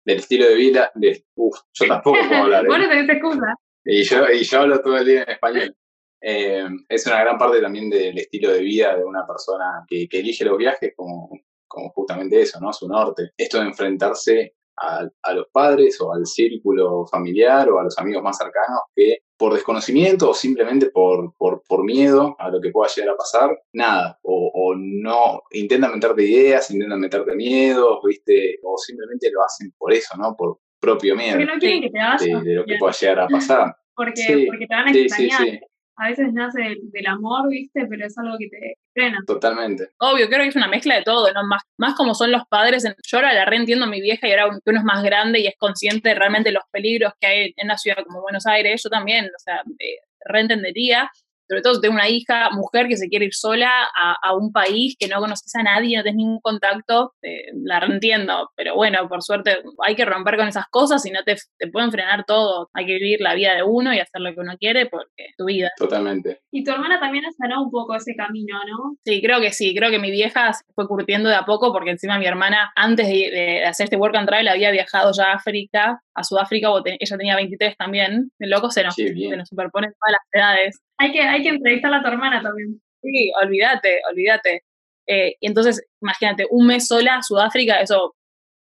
del 0.05 0.19
estilo 0.19 0.47
de 0.49 0.55
vida, 0.55 0.91
de, 0.95 1.25
uf, 1.37 1.59
yo 1.75 1.87
tampoco 1.87 2.19
puedo 2.29 2.43
hablar. 2.43 2.67
bueno, 2.67 2.89
tenés 2.89 3.09
excusa. 3.09 3.55
Y 3.85 4.03
yo, 4.05 4.31
y 4.31 4.45
yo 4.45 4.61
hablo 4.61 4.81
todo 4.81 4.97
el 4.99 5.07
día 5.07 5.23
en 5.23 5.31
español. 5.31 5.77
Eh, 6.21 6.65
es 6.89 7.07
una 7.07 7.21
gran 7.21 7.37
parte 7.37 7.61
también 7.61 7.91
del 7.91 8.17
estilo 8.17 8.53
de 8.53 8.61
vida 8.61 8.97
de 8.97 9.05
una 9.05 9.27
persona 9.27 9.85
que, 9.89 10.07
elige 10.11 10.45
los 10.45 10.57
viajes 10.57 10.93
como, 10.97 11.29
como, 11.67 11.91
justamente 11.91 12.41
eso, 12.41 12.61
¿no? 12.61 12.73
Su 12.73 12.89
norte. 12.89 13.33
Esto 13.37 13.59
de 13.59 13.67
enfrentarse 13.67 14.55
a, 14.83 15.35
los 15.35 15.47
padres 15.53 16.01
o 16.01 16.13
al 16.13 16.27
círculo 16.27 17.07
familiar 17.07 17.69
o 17.71 17.79
a 17.79 17.85
los 17.85 17.99
amigos 17.99 18.23
más 18.23 18.37
cercanos 18.37 18.81
que 18.95 19.19
por 19.37 19.55
desconocimiento 19.55 20.31
o 20.31 20.35
simplemente 20.35 20.91
por, 20.91 21.35
por, 21.37 21.63
por 21.67 21.85
miedo 21.85 22.37
a 22.39 22.49
lo 22.49 22.61
que 22.61 22.71
pueda 22.71 22.91
llegar 22.95 23.15
a 23.15 23.17
pasar, 23.17 23.59
nada, 23.73 24.19
o, 24.23 24.51
no 24.77 25.43
intentan 25.51 25.93
meterte 25.93 26.23
ideas, 26.23 26.71
intentan 26.71 27.01
meterte 27.01 27.35
miedos, 27.35 27.99
¿viste? 28.05 28.59
O 28.63 28.79
simplemente 28.79 29.31
lo 29.31 29.43
hacen 29.43 29.73
por 29.77 29.93
eso, 29.93 30.17
¿no? 30.17 30.35
Por 30.37 30.59
propio 30.81 31.15
miedo. 31.15 31.37
Porque 31.37 31.53
no 31.53 31.59
quieren 31.59 31.83
que 31.83 31.91
te 31.91 32.27
De, 32.43 32.55
lo 32.55 32.65
que 32.65 32.77
pueda 32.79 32.93
llegar 32.93 33.21
a 33.21 33.29
pasar. 33.29 33.77
Porque, 33.95 34.47
porque 34.49 34.67
te 34.67 34.75
van 34.75 34.89
a 34.89 34.93
extrañar 34.93 35.61
a 35.97 36.09
veces 36.09 36.33
nace 36.33 36.77
del, 36.81 37.07
amor, 37.07 37.49
¿viste? 37.49 37.87
Pero 37.87 38.07
es 38.07 38.17
algo 38.19 38.37
que 38.39 38.49
te 38.49 38.77
frena. 38.93 39.19
Totalmente. 39.27 39.89
Obvio, 39.99 40.29
creo 40.29 40.43
que 40.43 40.49
es 40.49 40.57
una 40.57 40.69
mezcla 40.69 40.97
de 40.97 41.03
todo, 41.03 41.33
¿no? 41.33 41.45
Más, 41.47 41.63
más 41.79 41.95
como 41.95 42.15
son 42.15 42.33
los 42.33 42.43
padres. 42.49 42.85
Yo 43.07 43.19
ahora 43.19 43.33
la 43.33 43.45
reentiendo 43.45 43.85
a 43.85 43.89
mi 43.89 44.01
vieja 44.01 44.27
y 44.27 44.33
ahora 44.33 44.59
que 44.65 44.71
uno 44.71 44.79
es 44.79 44.85
más 44.85 45.03
grande 45.03 45.41
y 45.41 45.47
es 45.47 45.55
consciente 45.59 46.11
de 46.11 46.15
realmente 46.15 46.53
los 46.53 46.65
peligros 46.71 47.13
que 47.21 47.27
hay 47.27 47.55
en 47.57 47.67
una 47.67 47.79
ciudad 47.79 48.03
como 48.05 48.23
Buenos 48.23 48.47
Aires. 48.47 48.81
Yo 48.83 48.91
también, 48.91 49.27
o 49.27 49.39
sea, 49.39 49.63
eh, 49.79 49.99
reentendería 50.25 51.11
sobre 51.53 51.63
todo 51.63 51.75
si 51.75 51.81
tengo 51.83 51.95
una 51.97 52.09
hija, 52.09 52.49
mujer 52.53 52.89
que 52.89 52.97
se 52.97 53.09
quiere 53.09 53.27
ir 53.27 53.35
sola 53.35 53.71
a, 53.95 54.35
un 54.35 54.51
país 54.51 54.97
que 54.99 55.07
no 55.07 55.21
conoces 55.21 55.55
a 55.55 55.63
nadie, 55.63 55.99
no 55.99 56.03
tienes 56.03 56.17
ningún 56.17 56.41
contacto, 56.41 57.13
eh, 57.21 57.53
la 57.63 57.85
entiendo, 57.85 58.51
pero 58.57 58.75
bueno, 58.75 59.07
por 59.07 59.23
suerte 59.23 59.59
hay 59.85 59.95
que 59.95 60.07
romper 60.07 60.39
con 60.39 60.49
esas 60.49 60.65
cosas 60.71 61.05
y 61.05 61.11
no 61.11 61.23
te, 61.23 61.37
te, 61.59 61.69
pueden 61.69 61.91
frenar 61.91 62.25
todo. 62.25 62.71
Hay 62.73 62.87
que 62.87 62.95
vivir 62.95 63.21
la 63.21 63.35
vida 63.35 63.55
de 63.55 63.63
uno 63.63 63.93
y 63.93 63.99
hacer 63.99 64.23
lo 64.23 64.33
que 64.33 64.41
uno 64.41 64.57
quiere 64.59 64.87
porque 64.87 65.11
es 65.17 65.37
tu 65.37 65.45
vida. 65.45 65.71
Totalmente. 65.77 66.41
Y 66.51 66.65
tu 66.65 66.71
hermana 66.71 66.99
también 66.99 67.27
ha 67.27 67.33
sanado 67.33 67.63
un 67.63 67.71
poco 67.71 67.95
ese 67.95 68.15
camino, 68.15 68.57
¿no? 68.67 68.97
Sí, 69.05 69.21
creo 69.21 69.41
que 69.41 69.53
sí, 69.53 69.75
creo 69.75 69.91
que 69.91 69.99
mi 69.99 70.11
vieja 70.11 70.55
se 70.55 70.65
fue 70.75 70.89
curtiendo 70.89 71.29
de 71.29 71.35
a 71.35 71.45
poco 71.45 71.71
porque 71.73 71.91
encima 71.91 72.19
mi 72.19 72.25
hermana, 72.25 72.73
antes 72.75 73.07
de, 73.07 73.65
hacer 73.67 73.85
este 73.85 73.97
work 73.97 74.17
and 74.17 74.27
travel, 74.27 74.49
había 74.49 74.71
viajado 74.71 75.13
ya 75.15 75.25
a 75.25 75.35
África, 75.35 76.01
a 76.15 76.25
Sudáfrica, 76.25 76.69
ella 76.87 77.17
tenía 77.19 77.37
23 77.37 77.77
también, 77.77 78.31
el 78.39 78.51
loco 78.51 78.71
se 78.71 78.83
nos, 78.83 78.95
se 78.95 79.13
nos 79.37 79.49
superponen 79.49 79.93
todas 79.93 80.13
las 80.13 80.23
edades. 80.33 80.81
Hay 81.03 81.11
que, 81.11 81.21
hay 81.21 81.43
que 81.43 81.49
entrevistar 81.49 81.93
a 81.93 82.01
tu 82.01 82.09
hermana 82.09 82.41
también. 82.41 82.81
Sí, 83.03 83.33
olvídate, 83.43 84.01
olvídate. 84.09 84.63
Eh, 85.09 85.35
y 85.41 85.49
entonces, 85.49 85.85
imagínate, 86.01 86.47
un 86.49 86.69
mes 86.69 86.87
sola 86.87 87.21
Sudáfrica, 87.23 87.81
eso 87.81 88.15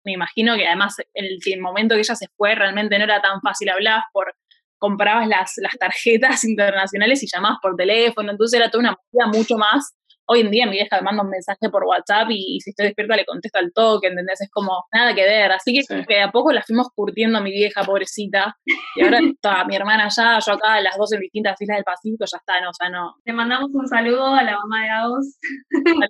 me 0.04 0.12
imagino 0.12 0.54
que 0.54 0.64
además 0.64 0.94
en 1.14 1.24
el, 1.24 1.60
momento 1.60 1.96
que 1.96 2.02
ella 2.02 2.14
se 2.14 2.28
fue 2.36 2.54
realmente 2.54 2.96
no 2.96 3.04
era 3.04 3.20
tan 3.20 3.40
fácil, 3.40 3.70
hablabas 3.70 4.04
por, 4.12 4.36
comprabas 4.78 5.26
las, 5.26 5.54
las 5.56 5.76
tarjetas 5.80 6.44
internacionales 6.44 7.24
y 7.24 7.26
llamabas 7.26 7.58
por 7.60 7.74
teléfono, 7.74 8.30
entonces 8.30 8.60
era 8.60 8.70
toda 8.70 8.82
una 8.82 8.92
movida 8.92 9.36
mucho 9.36 9.56
más 9.56 9.96
hoy 10.28 10.40
en 10.40 10.50
día 10.50 10.66
mi 10.66 10.72
vieja 10.72 10.96
me 10.96 11.02
manda 11.02 11.22
un 11.22 11.30
mensaje 11.30 11.70
por 11.70 11.84
WhatsApp 11.84 12.28
y, 12.30 12.60
si 12.60 12.70
estoy 12.70 12.86
despierta 12.86 13.16
le 13.16 13.24
contesto 13.24 13.58
al 13.58 13.72
toque, 13.72 14.08
¿entendés? 14.08 14.40
Es 14.40 14.50
como 14.50 14.84
nada 14.92 15.14
que 15.14 15.22
ver. 15.22 15.50
Así 15.52 15.72
que, 15.72 16.04
que 16.06 16.20
a 16.20 16.30
poco 16.30 16.52
la 16.52 16.62
fuimos 16.62 16.88
curtiendo 16.94 17.38
a 17.38 17.40
mi 17.40 17.50
vieja, 17.50 17.82
pobrecita. 17.82 18.56
Y 18.96 19.02
ahora 19.02 19.18
está 19.34 19.64
mi 19.64 19.76
hermana 19.76 20.06
allá, 20.06 20.38
yo 20.44 20.52
acá, 20.52 20.80
las 20.80 20.96
dos 20.96 21.12
en 21.12 21.20
distintas 21.20 21.60
islas 21.60 21.78
del 21.78 21.84
Pacífico, 21.84 22.24
ya 22.30 22.38
está, 22.38 22.60
no, 22.60 22.70
o 22.70 22.74
sea, 22.74 22.90
no. 22.90 23.14
Le 23.24 23.32
mandamos 23.32 23.70
un 23.72 23.88
saludo 23.88 24.26
a 24.26 24.42
la 24.42 24.56
mamá 24.58 24.84
de 24.84 24.90
Agos. 24.90 25.38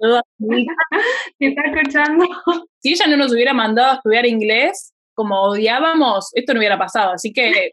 Saludos 0.01 0.21
a 0.21 0.23
mi 0.39 0.63
hija. 0.63 0.73
que 1.39 1.49
está 1.49 1.63
escuchando. 1.67 2.27
Si 2.81 2.93
ella 2.93 3.07
no 3.09 3.17
nos 3.17 3.33
hubiera 3.33 3.53
mandado 3.53 3.93
a 3.93 3.95
estudiar 3.95 4.27
inglés, 4.27 4.95
como 5.15 5.41
odiábamos, 5.43 6.31
esto 6.35 6.55
no 6.55 6.61
hubiera 6.61 6.79
pasado. 6.79 7.13
Así 7.13 7.33
que. 7.33 7.73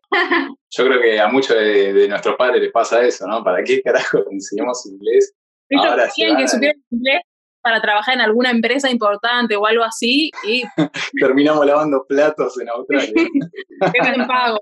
Yo 0.72 0.84
creo 0.84 1.00
que 1.00 1.20
a 1.20 1.28
muchos 1.28 1.56
de, 1.56 2.08
nuestros 2.10 2.36
padres 2.36 2.62
les 2.62 2.72
pasa 2.72 3.04
eso, 3.04 3.28
¿no? 3.28 3.44
¿Para 3.44 3.64
qué 3.64 3.82
carajo 3.84 4.24
enseñamos 4.32 4.86
inglés? 4.88 5.34
Ellos 5.69 5.86
Ahora 5.86 6.07
que 6.38 6.48
supieran 6.48 6.84
inglés 6.91 7.22
para 7.62 7.81
trabajar 7.81 8.15
en 8.15 8.22
alguna 8.22 8.51
empresa 8.51 8.91
importante 8.91 9.55
o 9.55 9.65
algo 9.65 9.84
así 9.84 10.29
y. 10.43 10.63
Terminamos 11.19 11.65
lavando 11.65 12.05
platos 12.07 12.60
en 12.60 12.69
Australia. 12.69 13.13
qué 13.93 14.01
bien 14.01 14.27
pago, 14.27 14.60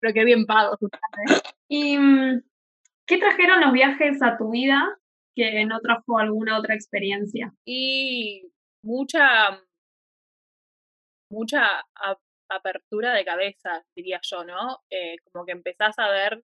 pero 0.00 0.14
qué 0.14 0.24
bien 0.24 0.46
pago. 0.46 0.76
¿Y 1.68 1.96
mm, 1.96 2.42
qué 3.06 3.18
trajeron 3.18 3.60
los 3.60 3.72
viajes 3.72 4.22
a 4.22 4.36
tu 4.36 4.50
vida 4.50 4.98
que 5.36 5.64
no 5.64 5.78
trajo 5.80 6.18
alguna 6.18 6.58
otra 6.58 6.74
experiencia? 6.74 7.52
Y 7.64 8.50
mucha 8.82 9.60
mucha 11.30 11.84
apertura 12.48 13.14
de 13.14 13.24
cabeza, 13.24 13.84
diría 13.94 14.20
yo, 14.22 14.44
¿no? 14.44 14.80
Eh, 14.90 15.16
como 15.30 15.44
que 15.44 15.52
empezás 15.52 15.98
a 15.98 16.08
ver 16.08 16.42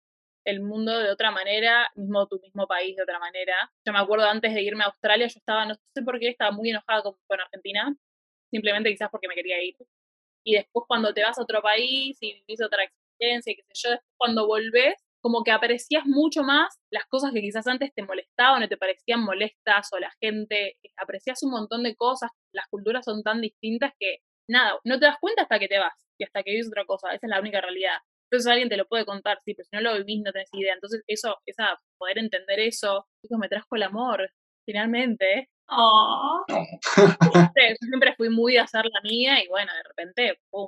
el 0.48 0.60
mundo 0.62 0.98
de 0.98 1.10
otra 1.10 1.30
manera, 1.30 1.86
mismo 1.94 2.26
tu 2.26 2.38
mismo 2.40 2.66
país 2.66 2.96
de 2.96 3.02
otra 3.02 3.18
manera. 3.18 3.70
Yo 3.86 3.92
me 3.92 3.98
acuerdo 3.98 4.26
antes 4.26 4.54
de 4.54 4.62
irme 4.62 4.84
a 4.84 4.88
Australia, 4.88 5.26
yo 5.26 5.38
estaba, 5.38 5.66
no 5.66 5.74
sé 5.74 6.02
por 6.02 6.18
qué, 6.18 6.28
estaba 6.28 6.50
muy 6.52 6.70
enojada 6.70 7.02
con, 7.02 7.40
Argentina, 7.40 7.94
simplemente 8.50 8.90
quizás 8.90 9.10
porque 9.10 9.28
me 9.28 9.34
quería 9.34 9.62
ir. 9.62 9.76
Y 10.44 10.54
después 10.54 10.84
cuando 10.88 11.12
te 11.12 11.22
vas 11.22 11.38
a 11.38 11.42
otro 11.42 11.60
país 11.62 12.16
y 12.20 12.34
vivís 12.34 12.62
otra 12.62 12.84
experiencia, 12.84 13.54
qué 13.54 13.62
sé 13.74 13.88
yo, 13.88 13.96
cuando 14.16 14.46
volvés, 14.46 14.94
como 15.20 15.42
que 15.44 15.50
aprecias 15.50 16.06
mucho 16.06 16.42
más 16.42 16.78
las 16.90 17.04
cosas 17.06 17.32
que 17.32 17.40
quizás 17.40 17.66
antes 17.66 17.92
te 17.94 18.02
molestaban 18.02 18.62
o 18.62 18.68
te 18.68 18.76
parecían 18.76 19.20
molestas 19.24 19.92
o 19.92 19.98
la 19.98 20.12
gente, 20.20 20.76
aprecias 20.96 21.42
un 21.42 21.50
montón 21.50 21.82
de 21.82 21.96
cosas, 21.96 22.30
las 22.52 22.66
culturas 22.68 23.04
son 23.04 23.22
tan 23.22 23.40
distintas 23.40 23.92
que 23.98 24.18
nada, 24.48 24.78
no 24.84 24.98
te 24.98 25.06
das 25.06 25.16
cuenta 25.20 25.42
hasta 25.42 25.58
que 25.58 25.68
te 25.68 25.78
vas 25.78 25.94
y 26.18 26.24
hasta 26.24 26.42
que 26.42 26.52
vives 26.52 26.68
otra 26.68 26.84
cosa, 26.86 27.08
esa 27.12 27.26
es 27.26 27.30
la 27.30 27.40
única 27.40 27.60
realidad. 27.60 27.98
Entonces 28.30 28.50
alguien 28.50 28.68
te 28.68 28.76
lo 28.76 28.86
puede 28.86 29.06
contar, 29.06 29.38
sí, 29.44 29.54
pero 29.54 29.64
si 29.64 29.76
no 29.76 29.80
lo 29.82 29.96
vivís 29.96 30.22
no 30.22 30.32
tenés 30.32 30.50
idea. 30.52 30.74
Entonces 30.74 31.02
eso, 31.06 31.36
esa, 31.46 31.80
poder 31.98 32.18
entender 32.18 32.60
eso, 32.60 33.06
chicos, 33.22 33.38
me 33.38 33.48
trajo 33.48 33.74
el 33.76 33.82
amor, 33.82 34.30
finalmente. 34.66 35.48
Oh. 35.68 36.44
yo 36.48 37.86
siempre 37.86 38.14
fui 38.16 38.28
muy 38.28 38.54
de 38.54 38.60
hacer 38.60 38.84
la 38.84 39.00
mía 39.02 39.42
y 39.42 39.48
bueno, 39.48 39.72
de 39.72 39.82
repente, 39.82 40.40
pum. 40.50 40.66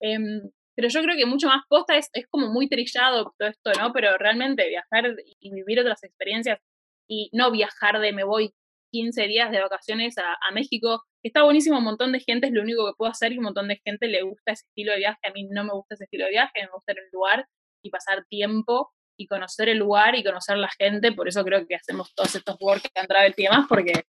Em, 0.00 0.50
pero 0.76 0.88
yo 0.88 1.02
creo 1.02 1.16
que 1.16 1.26
mucho 1.26 1.48
más 1.48 1.62
posta 1.68 1.96
es, 1.96 2.08
es 2.12 2.26
como 2.28 2.48
muy 2.48 2.68
trillado 2.68 3.32
todo 3.38 3.48
esto, 3.48 3.72
¿no? 3.78 3.92
Pero 3.92 4.16
realmente 4.16 4.68
viajar 4.68 5.16
y 5.40 5.52
vivir 5.52 5.80
otras 5.80 6.02
experiencias 6.04 6.60
y 7.08 7.30
no 7.32 7.50
viajar 7.50 8.00
de 8.00 8.12
me 8.12 8.24
voy 8.24 8.54
15 8.92 9.26
días 9.26 9.50
de 9.50 9.60
vacaciones 9.60 10.16
a, 10.18 10.34
a 10.48 10.52
México 10.52 11.02
Está 11.24 11.44
buenísimo, 11.44 11.78
un 11.78 11.84
montón 11.84 12.10
de 12.10 12.18
gente 12.18 12.48
es 12.48 12.52
lo 12.52 12.62
único 12.62 12.84
que 12.84 12.96
puedo 12.96 13.10
hacer 13.10 13.32
y 13.32 13.38
un 13.38 13.44
montón 13.44 13.68
de 13.68 13.80
gente 13.84 14.08
le 14.08 14.22
gusta 14.22 14.52
ese 14.52 14.64
estilo 14.66 14.90
de 14.92 14.98
viaje. 14.98 15.20
A 15.22 15.30
mí 15.30 15.46
no 15.48 15.62
me 15.62 15.72
gusta 15.72 15.94
ese 15.94 16.04
estilo 16.04 16.24
de 16.24 16.32
viaje, 16.32 16.62
me 16.62 16.68
gusta 16.74 16.92
ir 16.92 16.98
el 16.98 17.10
lugar 17.12 17.46
y 17.80 17.90
pasar 17.90 18.24
tiempo 18.28 18.90
y 19.16 19.28
conocer 19.28 19.68
el 19.68 19.78
lugar 19.78 20.16
y 20.16 20.24
conocer 20.24 20.58
la 20.58 20.68
gente. 20.76 21.12
Por 21.12 21.28
eso 21.28 21.44
creo 21.44 21.64
que 21.68 21.76
hacemos 21.76 22.12
todos 22.16 22.34
estos 22.34 22.56
work 22.60 22.90
and 22.96 23.06
travel 23.06 23.34
y 23.36 23.42
demás, 23.44 23.66
porque 23.68 24.02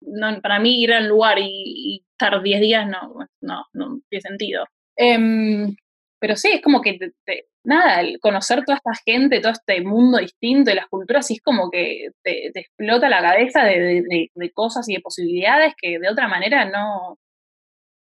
no, 0.00 0.40
para 0.40 0.58
mí 0.58 0.82
ir 0.82 0.94
al 0.94 1.08
lugar 1.08 1.38
y, 1.38 2.02
estar 2.12 2.42
10 2.42 2.60
días 2.62 2.88
no, 2.88 3.14
no, 3.42 3.66
no 3.74 4.00
tiene 4.08 4.22
sentido. 4.22 4.64
Em, 4.96 5.76
pero 6.18 6.36
sí, 6.36 6.52
es 6.52 6.62
como 6.62 6.80
que 6.80 6.98
te, 7.26 7.48
nada, 7.66 8.00
el 8.00 8.18
conocer 8.20 8.64
toda 8.64 8.78
esta 8.78 8.92
gente, 9.04 9.40
todo 9.40 9.52
este 9.52 9.82
mundo 9.82 10.18
distinto 10.18 10.70
de 10.70 10.76
las 10.76 10.86
culturas, 10.86 11.26
sí 11.26 11.34
es 11.34 11.42
como 11.42 11.70
que 11.70 12.08
te, 12.22 12.48
explota 12.54 13.08
la 13.08 13.20
cabeza 13.20 13.64
de, 13.64 14.30
cosas 14.54 14.88
y 14.88 14.94
de 14.94 15.00
posibilidades 15.00 15.74
que 15.80 15.98
de 15.98 16.08
otra 16.08 16.28
manera 16.28 16.64
no, 16.64 17.18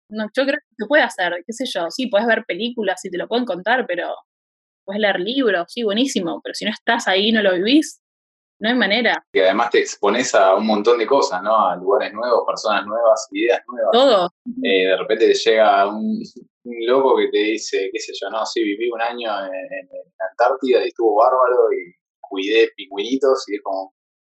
no, 0.10 0.26
yo 0.36 0.44
creo 0.46 0.60
que 0.60 0.76
se 0.78 0.88
puede 0.88 1.04
hacer, 1.04 1.34
qué 1.46 1.54
sé 1.54 1.66
yo, 1.66 1.90
sí, 1.90 2.08
puedes 2.08 2.28
ver 2.28 2.44
películas 2.46 3.04
y 3.06 3.10
te 3.10 3.18
lo 3.18 3.28
pueden 3.28 3.46
contar, 3.46 3.86
pero 3.88 4.14
puedes 4.86 5.02
leer 5.02 5.20
libros, 5.20 5.66
sí, 5.70 5.84
buenísimo, 5.84 6.42
pero 6.44 6.54
si 6.56 6.66
no 6.66 6.72
estás 6.72 7.08
ahí 7.08 7.30
y 7.30 7.32
no 7.32 7.42
lo 7.42 7.54
vivís, 7.54 8.03
no 8.64 8.70
hay 8.70 8.76
manera. 8.76 9.26
Y 9.34 9.42
además 9.42 9.72
te 9.72 9.80
expones 9.80 10.34
a 10.34 10.56
un 10.56 10.66
montón 10.66 10.98
de 10.98 11.06
cosas, 11.06 11.44
¿no? 11.44 11.68
A 11.68 11.76
lugares 11.76 12.14
nuevos, 12.14 12.46
personas 12.48 12.86
nuevas, 12.86 13.28
ideas 13.32 13.62
nuevas. 13.68 13.92
Todo. 13.92 14.34
Eh, 14.64 14.88
de 14.88 14.98
repente 14.98 15.28
te 15.28 15.34
llega 15.34 15.86
un, 15.90 16.24
loco 16.64 17.18
que 17.18 17.28
te 17.28 17.40
dice, 17.40 17.90
qué 17.92 18.00
sé 18.00 18.14
yo, 18.20 18.30
no, 18.30 18.46
sí, 18.46 18.64
viví 18.64 18.90
un 18.90 19.02
año 19.02 19.30
en, 19.48 19.90
la 20.18 20.26
Antártida 20.32 20.82
y 20.82 20.88
estuvo 20.88 21.16
bárbaro 21.16 21.74
y 21.74 21.94
cuidé 22.22 22.70
pingüinitos 22.78 23.44
y 23.50 23.56
es 23.56 23.62
como, 23.62 23.94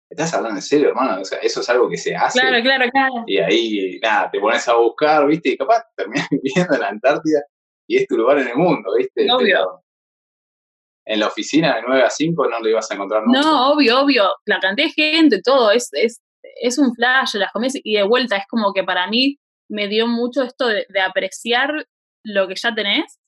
¿estás 0.08 0.32
hablando 0.32 0.56
en 0.56 0.62
serio, 0.62 0.88
hermano? 0.88 1.20
O 1.20 1.24
sea, 1.26 1.38
eso 1.40 1.60
es 1.60 1.68
algo 1.68 1.90
que 1.90 1.98
se 1.98 2.16
hace. 2.16 2.40
Claro, 2.40 2.62
claro, 2.62 2.90
claro. 2.90 3.24
Y 3.26 3.36
ahí, 3.36 4.00
nada, 4.02 4.30
te 4.30 4.40
pones 4.40 4.66
a 4.66 4.76
buscar, 4.76 5.26
¿viste? 5.26 5.50
Y 5.50 5.58
capaz 5.58 5.84
terminas 5.94 6.26
viviendo 6.30 6.74
en 6.74 6.80
la 6.80 6.88
Antártida 6.88 7.42
y 7.86 7.98
es 7.98 8.06
tu 8.06 8.16
lugar 8.16 8.38
en 8.38 8.48
el 8.48 8.56
mundo, 8.56 8.88
¿viste? 8.96 9.30
Obvio 9.30 9.83
en 11.06 11.20
la 11.20 11.26
oficina 11.26 11.76
de 11.76 11.82
9 11.86 12.02
a 12.02 12.10
5 12.10 12.48
no 12.48 12.60
lo 12.60 12.68
ibas 12.68 12.90
a 12.90 12.94
encontrar 12.94 13.22
nunca. 13.24 13.40
No, 13.40 13.72
obvio, 13.72 14.00
obvio. 14.00 14.28
La 14.46 14.58
cantidad 14.58 14.88
de 14.88 14.92
gente, 14.92 15.40
todo, 15.42 15.70
es, 15.70 15.88
es, 15.92 16.22
es 16.60 16.78
un 16.78 16.94
flash, 16.94 17.34
las 17.34 17.52
comidas 17.52 17.74
y 17.82 17.96
de 17.96 18.02
vuelta 18.02 18.36
es 18.36 18.44
como 18.48 18.72
que 18.72 18.84
para 18.84 19.06
mí 19.08 19.38
me 19.68 19.88
dio 19.88 20.06
mucho 20.06 20.42
esto 20.42 20.66
de, 20.68 20.86
apreciar 21.00 21.86
lo 22.22 22.48
que 22.48 22.54
ya 22.56 22.74
tenés, 22.74 23.18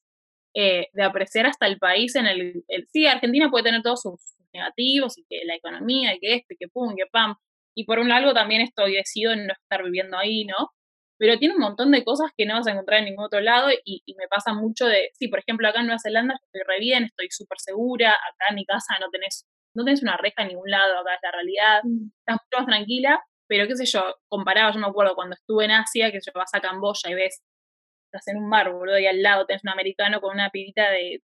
eh, 0.54 0.86
de 0.92 1.02
apreciar 1.02 1.46
hasta 1.46 1.66
el 1.66 1.78
país 1.78 2.14
en 2.14 2.26
el, 2.26 2.64
Sí, 2.92 3.06
Argentina 3.06 3.50
puede 3.50 3.64
tener 3.64 3.82
todos 3.82 4.02
sus, 4.02 4.20
negativos 4.52 5.18
y 5.18 5.24
que 5.28 5.44
la 5.44 5.54
economía 5.54 6.14
y 6.14 6.18
que 6.18 6.34
este, 6.34 6.56
que 6.58 6.68
pum, 6.68 6.94
que 6.96 7.04
pam. 7.10 7.34
Y 7.76 7.84
por 7.84 7.98
un 7.98 8.08
lado 8.08 8.32
también 8.32 8.62
estoy 8.62 8.94
decidido 8.94 9.32
en 9.32 9.46
no 9.46 9.52
estar 9.52 9.84
viviendo 9.84 10.16
ahí, 10.16 10.46
¿no? 10.46 10.70
Pero 11.18 11.38
tiene 11.38 11.54
un 11.54 11.60
montón 11.60 11.90
de 11.92 12.04
cosas 12.04 12.30
que 12.36 12.46
no 12.46 12.54
vas 12.54 12.66
a 12.66 12.72
encontrar 12.72 13.00
en 13.00 13.06
ningún 13.06 13.24
otro 13.24 13.40
lado 13.40 13.68
y, 13.84 14.02
me 14.16 14.28
pasa 14.28 14.52
mucho 14.52 14.86
de, 14.86 15.10
sí, 15.14 15.28
por 15.28 15.38
ejemplo, 15.38 15.68
acá 15.68 15.80
en 15.80 15.86
Nueva 15.86 15.98
Zelanda 16.02 16.34
estoy 16.34 16.62
re 16.66 16.78
bien, 16.78 17.04
estoy 17.04 17.28
súper 17.30 17.58
segura, 17.58 18.10
acá 18.10 18.46
en 18.50 18.56
mi 18.56 18.64
casa 18.64 18.94
no 19.00 19.08
tenés, 19.10 19.46
no 19.74 19.84
tenés 19.84 20.02
una 20.02 20.16
reja 20.16 20.42
en 20.42 20.48
ningún 20.48 20.70
lado, 20.70 20.98
acá 20.98 21.14
es 21.14 21.20
la 21.22 21.32
realidad, 21.32 21.80
mm. 21.84 22.10
estás 22.18 22.36
mucho 22.44 22.58
más 22.58 22.66
tranquila, 22.66 23.20
pero 23.48 23.66
qué 23.66 23.76
sé 23.76 23.86
yo, 23.86 24.02
comparaba, 24.28 24.72
yo 24.72 24.80
me 24.80 24.86
acuerdo 24.86 25.14
cuando 25.14 25.34
estuve 25.34 25.64
en 25.64 25.72
Asia, 25.72 26.10
que 26.10 26.18
yo 26.24 26.32
vas 26.34 26.54
a 26.54 26.60
Camboya 26.60 27.10
y 27.10 27.14
ves, 27.14 27.42
estás 28.06 28.28
en 28.28 28.38
un 28.38 28.50
bar, 28.50 28.72
boludo, 28.72 28.98
y 28.98 29.06
al 29.06 29.22
lado 29.22 29.46
tenés 29.46 29.62
un 29.64 29.70
americano 29.70 30.20
con 30.20 30.34
una 30.34 30.50
pibita 30.50 30.90
de 30.90 31.20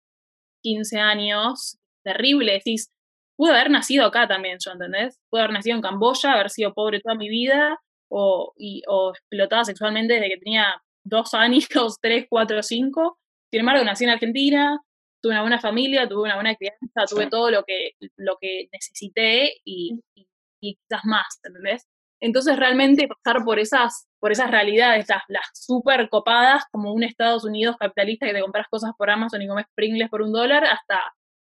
15 0.63 0.99
años, 0.99 1.77
terrible, 2.03 2.53
decís, 2.53 2.91
pude 3.37 3.51
haber 3.51 3.69
nacido 3.69 4.05
acá 4.05 4.27
también, 4.27 4.57
yo, 4.63 4.71
¿entendés? 4.71 5.19
Pude 5.29 5.41
haber 5.41 5.53
nacido 5.53 5.75
en 5.75 5.81
Camboya, 5.81 6.33
haber 6.33 6.49
sido 6.49 6.73
pobre 6.73 6.99
toda 7.01 7.15
mi 7.15 7.29
vida, 7.29 7.77
o, 8.09 8.53
y, 8.57 8.83
o 8.87 9.11
explotada 9.11 9.65
sexualmente 9.65 10.15
desde 10.15 10.29
que 10.29 10.37
tenía 10.37 10.81
dos 11.03 11.33
años, 11.33 11.67
tres, 12.01 12.25
cuatro, 12.29 12.61
cinco. 12.63 13.19
Sin 13.51 13.61
embargo, 13.61 13.83
nací 13.83 14.03
en 14.03 14.11
Argentina, 14.11 14.79
tuve 15.21 15.33
una 15.33 15.41
buena 15.41 15.59
familia, 15.59 16.07
tuve 16.07 16.23
una 16.23 16.35
buena 16.35 16.55
crianza, 16.55 17.05
tuve 17.09 17.27
todo 17.27 17.49
lo 17.51 17.63
que, 17.63 17.91
lo 18.17 18.37
que 18.39 18.67
necesité 18.71 19.53
y, 19.63 19.99
y, 20.15 20.27
quizás 20.59 21.05
más, 21.05 21.39
¿entendés? 21.43 21.85
Entonces 22.19 22.57
realmente 22.57 23.07
pasar 23.07 23.43
por 23.43 23.59
esas, 23.59 24.07
por 24.19 24.31
esas 24.31 24.49
realidades, 24.49 25.07
las, 25.07 25.21
las 25.27 25.45
super 25.53 26.09
copadas, 26.09 26.63
como 26.71 26.91
un 26.91 27.03
Estados 27.03 27.45
Unidos 27.45 27.77
capitalista 27.77 28.25
que 28.25 28.33
te 28.33 28.41
compras 28.41 28.67
cosas 28.69 28.91
por 28.97 29.09
Amazon 29.11 29.41
y 29.41 29.47
comes 29.47 29.67
Pringles 29.75 30.09
por 30.09 30.23
un 30.23 30.31
dólar, 30.31 30.65
hasta 30.65 30.99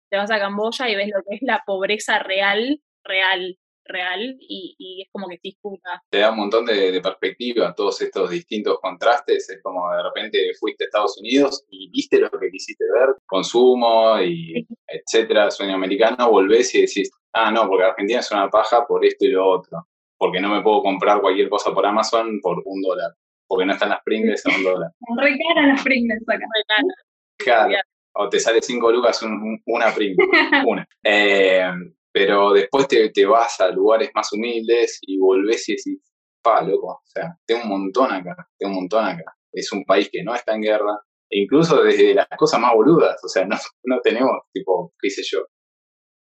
te 0.09 0.17
vas 0.17 0.31
a 0.31 0.39
Camboya 0.39 0.89
y 0.89 0.95
ves 0.95 1.09
lo 1.13 1.21
que 1.23 1.35
es 1.35 1.41
la 1.41 1.63
pobreza 1.65 2.19
real, 2.19 2.81
real, 3.03 3.57
real 3.85 4.37
y, 4.39 5.01
es 5.01 5.09
como 5.11 5.27
que 5.27 5.35
te 5.35 5.49
disputa. 5.49 6.01
Te 6.09 6.19
da 6.19 6.31
un 6.31 6.37
montón 6.37 6.65
de, 6.65 7.01
perspectiva 7.01 7.73
todos 7.75 8.01
estos 8.01 8.29
distintos 8.29 8.79
contrastes. 8.79 9.49
Es 9.49 9.61
como 9.61 9.89
de 9.91 10.03
repente 10.03 10.51
fuiste 10.59 10.85
a 10.85 10.87
Estados 10.87 11.17
Unidos 11.19 11.65
y 11.69 11.89
viste 11.89 12.19
lo 12.19 12.29
que 12.29 12.49
quisiste 12.49 12.85
ver, 12.85 13.15
consumo 13.25 14.21
y 14.21 14.67
etcétera, 14.87 15.51
sueño 15.51 15.75
americano, 15.75 16.29
volvés 16.29 16.73
y 16.75 16.81
decís, 16.81 17.11
ah, 17.33 17.51
no, 17.51 17.67
porque 17.67 17.85
Argentina 17.85 18.19
es 18.19 18.31
una 18.31 18.49
paja 18.49 18.85
por 18.87 19.05
esto 19.05 19.25
y 19.25 19.29
lo 19.29 19.47
otro. 19.47 19.87
Porque 20.17 20.39
no 20.39 20.49
me 20.49 20.61
puedo 20.61 20.81
comprar 20.81 21.21
cualquier 21.21 21.49
cosa 21.49 21.73
por 21.73 21.85
Amazon 21.85 22.39
por 22.41 22.61
un 22.65 22.81
dólar. 22.81 23.11
Porque 23.47 23.65
no 23.65 23.73
están 23.73 23.89
las 23.89 24.01
Pringles 24.03 24.45
a 24.45 24.55
un 24.55 24.63
dólar. 24.63 24.91
Re 25.17 25.37
las 25.55 25.83
Pringles 25.83 26.23
acá. 26.27 26.45
Claro. 27.37 27.73
O 28.15 28.29
te 28.29 28.39
sale 28.39 28.61
cinco 28.61 28.91
lucas 28.91 29.21
una 29.65 29.93
Pringle. 29.93 30.25
una. 30.67 30.87
Eh, 31.03 31.65
pero 32.13 32.53
después 32.53 32.87
te, 32.87 33.09
te, 33.09 33.25
vas 33.25 33.59
a 33.59 33.69
lugares 33.69 34.11
más 34.13 34.31
humildes 34.31 34.99
y 35.01 35.17
volvés 35.17 35.67
y 35.67 35.75
decís, 35.75 35.99
pa, 36.43 36.61
loco, 36.61 36.87
o 36.87 37.01
sea, 37.05 37.35
tengo 37.45 37.63
un 37.63 37.69
montón 37.69 38.11
acá, 38.11 38.35
tengo 38.57 38.73
un 38.73 38.81
montón 38.81 39.05
acá. 39.05 39.35
Es 39.51 39.71
un 39.71 39.83
país 39.83 40.09
que 40.11 40.23
no 40.23 40.35
está 40.35 40.53
en 40.53 40.61
guerra, 40.61 40.99
e 41.29 41.39
incluso 41.41 41.81
desde 41.81 42.13
las 42.13 42.27
cosas 42.37 42.59
más 42.59 42.73
boludas, 42.73 43.17
o 43.23 43.27
sea, 43.27 43.45
no, 43.47 43.57
no 43.85 43.99
tenemos, 44.01 44.31
tipo, 44.53 44.93
qué 44.99 45.09
sé 45.09 45.23
yo, 45.25 45.39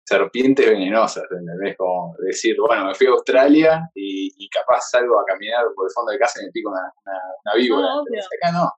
serpientes 0.06 0.70
venenosas, 0.70 1.24
¿entendés? 1.32 1.76
Como 1.78 2.16
decir, 2.20 2.56
bueno, 2.60 2.86
me 2.86 2.96
fui 2.96 3.08
a 3.08 3.12
Australia 3.12 3.90
y, 3.94 4.50
capaz 4.50 4.90
salgo 4.92 5.20
a 5.20 5.26
caminar 5.26 5.66
por 5.76 5.88
el 5.88 5.94
fondo 5.94 6.12
de 6.12 6.18
casa 6.18 6.42
y 6.42 6.46
me 6.46 6.52
pico 6.52 6.70
una, 6.70 6.92
una, 7.44 7.56
víbora. 7.56 7.88
acá 8.42 8.52
no, 8.54 8.72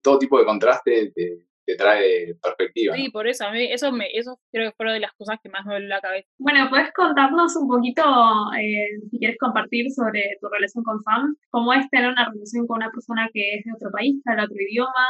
todo 0.00 0.18
tipo 0.18 0.38
de 0.38 0.44
contraste 0.44 1.12
te, 1.12 1.49
trae 1.76 2.34
perspectiva. 2.42 2.94
Sí, 2.94 3.10
por 3.10 3.26
eso, 3.26 3.46
a 3.46 3.52
mí 3.52 3.64
eso, 3.70 3.92
me, 3.92 4.06
eso 4.12 4.38
creo 4.52 4.70
que 4.70 4.76
fue 4.76 4.86
una 4.86 4.94
de 4.94 5.00
las 5.00 5.12
cosas 5.12 5.38
que 5.42 5.48
más 5.48 5.64
me 5.64 5.74
duele 5.74 5.88
la 5.88 6.00
cabeza. 6.00 6.28
Bueno, 6.38 6.68
¿puedes 6.70 6.92
contarnos 6.92 7.56
un 7.56 7.68
poquito, 7.68 8.02
eh, 8.58 8.98
si 9.10 9.18
quieres 9.18 9.38
compartir 9.38 9.90
sobre 9.90 10.36
tu 10.40 10.48
relación 10.48 10.84
con 10.84 11.00
Sam? 11.02 11.36
¿Cómo 11.50 11.72
es 11.72 11.88
tener 11.90 12.10
una 12.10 12.30
relación 12.30 12.66
con 12.66 12.78
una 12.78 12.90
persona 12.90 13.28
que 13.32 13.56
es 13.56 13.64
de 13.64 13.72
otro 13.72 13.90
país, 13.90 14.20
que 14.24 14.30
habla 14.30 14.44
otro 14.44 14.56
idioma? 14.58 15.06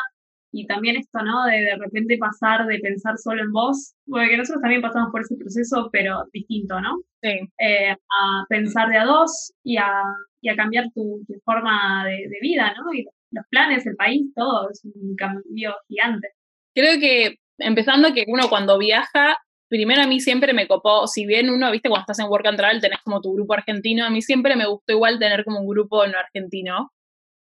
Y 0.52 0.66
también 0.66 0.96
esto, 0.96 1.22
¿no? 1.22 1.44
De 1.44 1.62
de 1.62 1.76
repente 1.76 2.18
pasar 2.18 2.66
de 2.66 2.80
pensar 2.80 3.16
solo 3.18 3.42
en 3.42 3.52
vos, 3.52 3.94
porque 4.06 4.36
nosotros 4.36 4.62
también 4.62 4.82
pasamos 4.82 5.10
por 5.12 5.20
ese 5.20 5.36
proceso, 5.36 5.88
pero 5.92 6.24
distinto, 6.32 6.80
¿no? 6.80 6.98
Sí. 7.22 7.48
Eh, 7.58 7.90
a 7.92 8.44
pensar 8.48 8.88
de 8.88 8.98
a 8.98 9.04
dos 9.04 9.52
y 9.62 9.76
a, 9.76 10.02
y 10.40 10.48
a 10.48 10.56
cambiar 10.56 10.86
tu, 10.92 11.24
forma 11.44 12.04
de, 12.04 12.28
de, 12.28 12.38
vida, 12.40 12.74
¿no? 12.76 12.92
Y 12.92 13.06
los 13.30 13.44
planes, 13.48 13.86
el 13.86 13.96
país, 13.96 14.32
todo, 14.34 14.70
es 14.70 14.84
un 14.84 15.14
cambio 15.16 15.74
gigante. 15.88 16.28
Creo 16.74 17.00
que 17.00 17.36
empezando 17.58 18.12
que 18.12 18.24
uno 18.26 18.48
cuando 18.48 18.78
viaja, 18.78 19.36
primero 19.68 20.02
a 20.02 20.06
mí 20.06 20.20
siempre 20.20 20.52
me 20.52 20.66
copó, 20.66 21.06
si 21.06 21.26
bien 21.26 21.50
uno, 21.50 21.70
viste, 21.70 21.88
cuando 21.88 22.02
estás 22.02 22.18
en 22.20 22.26
Work 22.26 22.46
and 22.46 22.58
Travel 22.58 22.80
tenés 22.80 23.00
como 23.04 23.20
tu 23.20 23.32
grupo 23.34 23.54
argentino, 23.54 24.04
a 24.04 24.10
mí 24.10 24.22
siempre 24.22 24.56
me 24.56 24.66
gustó 24.66 24.92
igual 24.92 25.18
tener 25.18 25.44
como 25.44 25.60
un 25.60 25.68
grupo 25.68 26.06
no 26.06 26.18
argentino, 26.18 26.90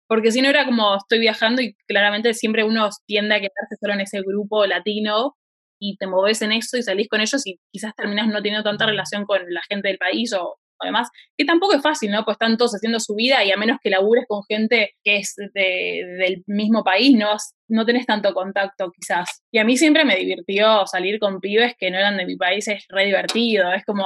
porque 0.07 0.31
si 0.31 0.41
no 0.41 0.49
era 0.49 0.65
como 0.65 0.95
estoy 0.95 1.19
viajando 1.19 1.61
y 1.61 1.75
claramente 1.87 2.33
siempre 2.33 2.63
uno 2.63 2.89
tiende 3.05 3.35
a 3.35 3.39
quedarse 3.39 3.75
solo 3.79 3.93
en 3.93 4.01
ese 4.01 4.21
grupo 4.21 4.65
latino 4.65 5.35
y 5.79 5.97
te 5.97 6.07
moves 6.07 6.41
en 6.41 6.53
eso 6.53 6.77
y 6.77 6.83
salís 6.83 7.07
con 7.09 7.21
ellos 7.21 7.45
y 7.45 7.59
quizás 7.71 7.93
terminas 7.95 8.27
no 8.27 8.41
teniendo 8.41 8.63
tanta 8.63 8.85
relación 8.85 9.25
con 9.25 9.41
la 9.49 9.61
gente 9.69 9.89
del 9.89 9.97
país 9.97 10.33
o 10.33 10.57
además, 10.79 11.09
que 11.37 11.45
tampoco 11.45 11.75
es 11.75 11.81
fácil, 11.81 12.11
¿no? 12.11 12.23
Pues 12.23 12.35
están 12.35 12.57
todos 12.57 12.73
haciendo 12.75 12.99
su 12.99 13.15
vida 13.15 13.43
y 13.43 13.51
a 13.51 13.57
menos 13.57 13.77
que 13.81 13.89
labures 13.89 14.25
con 14.27 14.43
gente 14.47 14.95
que 15.03 15.17
es 15.17 15.35
del 15.53 16.43
mismo 16.47 16.83
país, 16.83 17.15
no, 17.15 17.35
no 17.69 17.85
tenés 17.85 18.05
tanto 18.05 18.33
contacto 18.33 18.91
quizás. 18.91 19.43
Y 19.51 19.59
a 19.59 19.65
mí 19.65 19.77
siempre 19.77 20.05
me 20.05 20.15
divirtió 20.15 20.85
salir 20.85 21.19
con 21.19 21.39
pibes 21.39 21.75
que 21.77 21.91
no 21.91 21.97
eran 21.97 22.17
de 22.17 22.25
mi 22.25 22.35
país, 22.35 22.67
es 22.67 22.85
re 22.89 23.05
divertido, 23.05 23.71
es 23.73 23.83
como, 23.85 24.05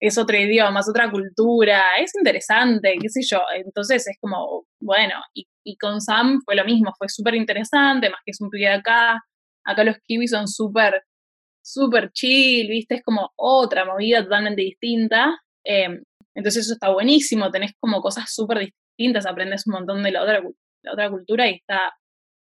es 0.00 0.16
otro 0.18 0.36
idioma, 0.36 0.80
es 0.80 0.88
otra 0.88 1.10
cultura, 1.10 1.82
es 2.00 2.14
interesante, 2.14 2.96
qué 3.00 3.08
sé 3.08 3.20
yo. 3.28 3.40
Entonces 3.54 4.06
es 4.06 4.16
como, 4.20 4.66
bueno, 4.80 5.14
y, 5.34 5.46
con 5.78 6.00
Sam 6.00 6.40
fue 6.44 6.56
lo 6.56 6.64
mismo, 6.64 6.92
fue 6.96 7.08
súper 7.08 7.34
interesante, 7.34 8.08
más 8.08 8.20
que 8.24 8.30
es 8.30 8.40
un 8.40 8.50
pibe 8.50 8.68
de 8.68 8.74
acá. 8.74 9.22
Acá 9.64 9.84
los 9.84 9.96
kiwis 10.06 10.30
son 10.30 10.48
súper, 10.48 11.02
súper 11.62 12.10
chill, 12.12 12.68
¿viste? 12.68 12.96
Es 12.96 13.02
como 13.02 13.32
otra 13.36 13.84
movida 13.84 14.22
totalmente 14.22 14.62
distinta. 14.62 15.38
Em, 15.68 16.02
entonces 16.34 16.64
eso 16.64 16.74
está 16.74 16.90
buenísimo, 16.90 17.50
tenés 17.50 17.72
como 17.78 18.00
cosas 18.00 18.32
súper 18.32 18.70
distintas, 18.96 19.26
aprendes 19.26 19.66
un 19.66 19.74
montón 19.74 20.02
de 20.02 20.12
la 20.12 20.22
otra, 20.22 20.42
la 20.82 20.92
otra 20.92 21.10
cultura 21.10 21.46
y 21.48 21.56
está, 21.56 21.92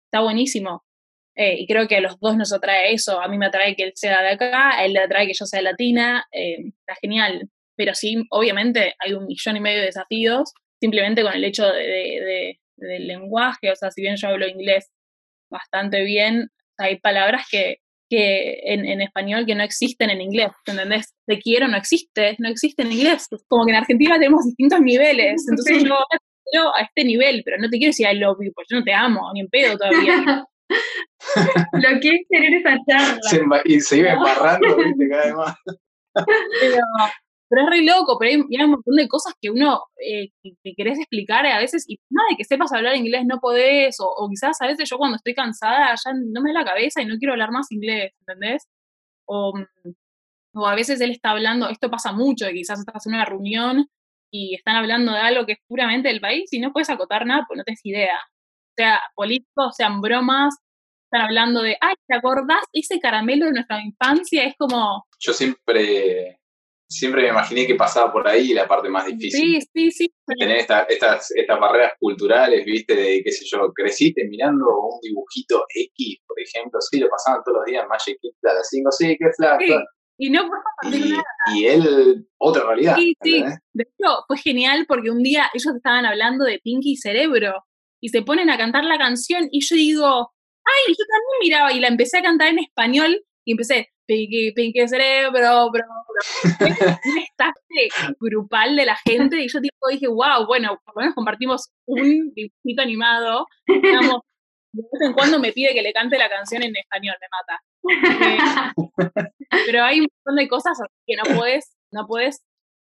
está 0.06 0.22
buenísimo. 0.22 0.82
Eh, 1.36 1.56
y 1.60 1.66
creo 1.66 1.88
que 1.88 1.96
a 1.96 2.00
los 2.00 2.18
dos 2.20 2.36
nos 2.36 2.52
atrae 2.52 2.92
eso. 2.92 3.20
A 3.20 3.28
mí 3.28 3.38
me 3.38 3.46
atrae 3.46 3.76
que 3.76 3.84
él 3.84 3.92
sea 3.94 4.22
de 4.22 4.30
acá, 4.30 4.78
a 4.78 4.84
él 4.84 4.92
le 4.94 5.00
atrae 5.00 5.26
que 5.26 5.34
yo 5.34 5.46
sea 5.46 5.62
latina. 5.62 6.24
Eh, 6.32 6.58
está 6.80 6.96
genial. 7.00 7.48
Pero 7.76 7.94
sí, 7.94 8.16
obviamente 8.30 8.94
hay 8.98 9.14
un 9.14 9.26
millón 9.26 9.56
y 9.56 9.60
medio 9.60 9.80
de 9.80 9.86
desafíos 9.86 10.52
simplemente 10.80 11.22
con 11.22 11.32
el 11.32 11.44
hecho 11.44 11.66
de, 11.66 12.58
del 12.76 13.06
lenguaje. 13.06 13.70
O 13.70 13.76
sea, 13.76 13.90
si 13.90 14.02
bien 14.02 14.16
yo 14.16 14.28
hablo 14.28 14.48
inglés 14.48 14.90
bastante 15.50 16.02
bien, 16.02 16.48
hay 16.78 16.98
palabras 16.98 17.46
que, 17.50 17.78
que 18.12 18.60
en, 18.64 18.84
en, 18.84 19.00
español 19.00 19.46
que 19.46 19.54
no 19.54 19.62
existen 19.62 20.10
en 20.10 20.20
inglés, 20.20 20.50
¿entendés? 20.66 21.14
Te 21.26 21.38
quiero 21.38 21.66
no 21.66 21.78
existe, 21.78 22.36
no 22.40 22.50
existe 22.50 22.82
en 22.82 22.92
inglés. 22.92 23.26
Como 23.48 23.64
que 23.64 23.70
en 23.70 23.78
Argentina 23.78 24.16
tenemos 24.16 24.44
distintos 24.44 24.80
niveles, 24.80 25.42
entonces 25.48 25.82
yo, 25.82 25.96
yo 26.52 26.76
a 26.76 26.82
este 26.82 27.04
nivel, 27.06 27.40
pero 27.42 27.56
no 27.56 27.70
te 27.70 27.78
quiero 27.78 27.88
decir 27.88 28.06
I 28.06 28.18
love 28.18 28.36
you, 28.42 28.52
porque 28.54 28.66
yo 28.68 28.80
no 28.80 28.84
te 28.84 28.92
amo, 28.92 29.30
ni 29.32 29.40
en 29.40 29.48
pedo 29.48 29.78
todavía. 29.78 30.44
Lo 31.72 32.00
que 32.00 32.08
es 32.10 32.28
tener 32.28 32.52
esa 32.52 32.76
charla. 32.86 33.62
y 33.64 33.80
se 33.80 33.96
iba 33.96 34.12
embarrando, 34.12 34.76
viste, 34.76 35.08
cada 35.08 35.24
vez 35.24 35.34
más. 35.34 35.56
Pero, 36.60 36.76
pero, 37.52 37.64
es 37.64 37.70
re 37.70 37.82
loco, 37.84 38.18
pero 38.18 38.30
hay, 38.30 38.64
un 38.64 38.70
montón 38.70 38.96
de 38.96 39.08
cosas 39.08 39.34
que 39.40 39.50
uno 39.50 39.82
eh, 39.98 40.30
que, 40.42 40.74
querés 40.74 40.98
explicar 40.98 41.44
a 41.46 41.58
veces 41.58 41.84
y 41.86 41.98
nada 42.10 42.28
de 42.30 42.36
que 42.36 42.44
sepas 42.44 42.72
hablar 42.72 42.96
inglés 42.96 43.24
no 43.26 43.38
podés, 43.40 43.96
o, 44.00 44.28
quizás 44.30 44.56
a 44.60 44.66
veces 44.66 44.88
yo 44.88 44.96
cuando 44.98 45.16
estoy 45.16 45.34
cansada 45.34 45.94
ya 45.94 46.12
no 46.14 46.40
me 46.42 46.52
da 46.52 46.60
la 46.60 46.66
cabeza 46.66 47.02
y 47.02 47.06
no 47.06 47.16
quiero 47.18 47.32
hablar 47.34 47.50
más 47.50 47.70
inglés, 47.70 48.12
¿entendés? 48.20 48.66
O, 49.26 49.52
o 50.54 50.66
a 50.66 50.74
veces 50.74 51.00
él 51.00 51.10
está 51.10 51.30
hablando, 51.30 51.68
esto 51.68 51.90
pasa 51.90 52.12
mucho, 52.12 52.48
y 52.48 52.54
quizás 52.54 52.80
estás 52.80 53.06
en 53.06 53.14
una 53.14 53.24
reunión 53.24 53.86
y 54.30 54.54
están 54.54 54.76
hablando 54.76 55.12
de 55.12 55.18
algo 55.18 55.46
que 55.46 55.52
es 55.52 55.58
puramente 55.68 56.08
del 56.08 56.20
país 56.20 56.52
y 56.52 56.60
no 56.60 56.72
puedes 56.72 56.90
acotar 56.90 57.26
nada 57.26 57.44
porque 57.46 57.58
no 57.58 57.64
tienes 57.64 57.84
idea 57.84 58.18
sea 58.76 59.00
políticos, 59.14 59.76
sean 59.76 60.00
bromas, 60.00 60.54
están 61.04 61.22
hablando 61.22 61.62
de, 61.62 61.76
ay, 61.80 61.94
¿te 62.06 62.16
acordás 62.16 62.64
ese 62.72 62.98
caramelo 63.00 63.46
de 63.46 63.52
nuestra 63.52 63.82
infancia? 63.82 64.44
Es 64.44 64.54
como... 64.56 65.04
Yo 65.18 65.32
siempre, 65.32 66.40
siempre 66.92 67.22
me 67.22 67.28
imaginé 67.28 67.66
que 67.66 67.74
pasaba 67.74 68.12
por 68.12 68.26
ahí 68.28 68.52
la 68.52 68.68
parte 68.68 68.88
más 68.88 69.06
difícil. 69.06 69.60
Sí, 69.62 69.68
sí, 69.72 69.90
sí. 69.90 70.14
Tener 70.38 70.58
estas, 70.58 70.86
estas 70.88 71.60
barreras 71.60 71.92
culturales, 71.98 72.64
viste, 72.64 72.94
de, 72.94 73.22
qué 73.24 73.30
sé 73.30 73.44
yo, 73.46 73.72
creciste 73.72 74.24
mirando 74.28 74.66
un 74.66 75.00
dibujito 75.00 75.64
X, 75.74 76.18
por 76.26 76.38
ejemplo, 76.40 76.80
sí, 76.80 77.00
lo 77.00 77.08
pasaban 77.08 77.42
todos 77.44 77.58
los 77.58 77.66
días 77.66 77.86
Magic 77.88 78.18
a 78.44 78.54
las 78.54 78.68
5, 78.68 78.92
sí, 78.92 79.16
qué 79.18 79.26
flash. 79.36 79.80
Y 80.18 80.30
no 80.30 80.42
y, 80.82 81.10
nada. 81.10 81.24
y 81.54 81.64
él, 81.66 82.26
otra 82.38 82.64
realidad. 82.66 82.96
Sí, 82.96 83.16
sí. 83.22 83.42
De 83.72 83.84
hecho, 83.84 84.24
fue 84.28 84.36
genial 84.36 84.84
porque 84.86 85.10
un 85.10 85.22
día 85.22 85.50
ellos 85.54 85.74
estaban 85.74 86.04
hablando 86.04 86.44
de 86.44 86.60
Pinky 86.62 86.96
Cerebro 86.96 87.64
y 88.00 88.10
se 88.10 88.22
ponen 88.22 88.50
a 88.50 88.58
cantar 88.58 88.84
la 88.84 88.98
canción 88.98 89.48
y 89.50 89.64
yo 89.64 89.74
digo, 89.74 90.06
ay, 90.64 90.94
yo 90.96 91.04
también 91.08 91.38
miraba 91.42 91.72
y 91.72 91.80
la 91.80 91.88
empecé 91.88 92.18
a 92.18 92.22
cantar 92.22 92.48
en 92.48 92.58
español 92.58 93.24
y 93.44 93.52
empecé, 93.52 93.90
pinky, 94.06 94.52
pinky 94.52 94.86
cerebro, 94.88 95.32
bro, 95.32 95.70
bro. 95.70 95.84
un 96.60 97.18
estafe 97.18 98.14
grupal 98.20 98.76
de 98.76 98.86
la 98.86 98.96
gente 98.96 99.40
y 99.40 99.48
yo 99.48 99.60
tipo, 99.60 99.88
dije, 99.90 100.08
wow, 100.08 100.46
bueno, 100.46 100.78
por 100.84 100.96
lo 100.96 101.00
menos 101.00 101.14
compartimos 101.14 101.70
un 101.86 102.32
dibujito 102.34 102.82
animado. 102.82 103.46
Digamos, 103.66 104.20
de 104.72 104.82
vez 104.82 105.08
en 105.08 105.12
cuando 105.12 105.38
me 105.38 105.52
pide 105.52 105.74
que 105.74 105.82
le 105.82 105.92
cante 105.92 106.18
la 106.18 106.28
canción 106.28 106.62
en 106.62 106.76
español, 106.76 107.16
me 107.20 107.28
mata. 107.30 107.62
Eh, 108.24 109.66
pero 109.66 109.84
hay 109.84 110.00
un 110.00 110.08
montón 110.24 110.36
de 110.36 110.48
cosas 110.48 110.78
que 111.06 111.16
no 111.16 111.24
puedes, 111.36 111.76
no 111.92 112.06
puedes 112.06 112.42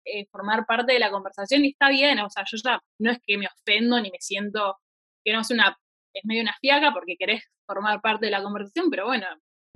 eh, 0.05 0.25
formar 0.31 0.65
parte 0.65 0.93
de 0.93 0.99
la 0.99 1.11
conversación 1.11 1.65
y 1.65 1.69
está 1.69 1.89
bien, 1.89 2.19
o 2.19 2.29
sea, 2.29 2.43
yo 2.49 2.57
ya 2.63 2.79
no 2.99 3.11
es 3.11 3.19
que 3.25 3.37
me 3.37 3.47
ofendo 3.47 3.99
ni 3.99 4.09
me 4.09 4.17
siento 4.19 4.77
que 5.23 5.33
no 5.33 5.41
es 5.41 5.51
una, 5.51 5.77
es 6.13 6.23
medio 6.25 6.41
una 6.41 6.55
fiaca 6.61 6.93
porque 6.93 7.17
querés 7.19 7.43
formar 7.67 7.99
parte 8.01 8.27
de 8.27 8.31
la 8.31 8.41
conversación, 8.41 8.89
pero 8.89 9.05
bueno, 9.05 9.27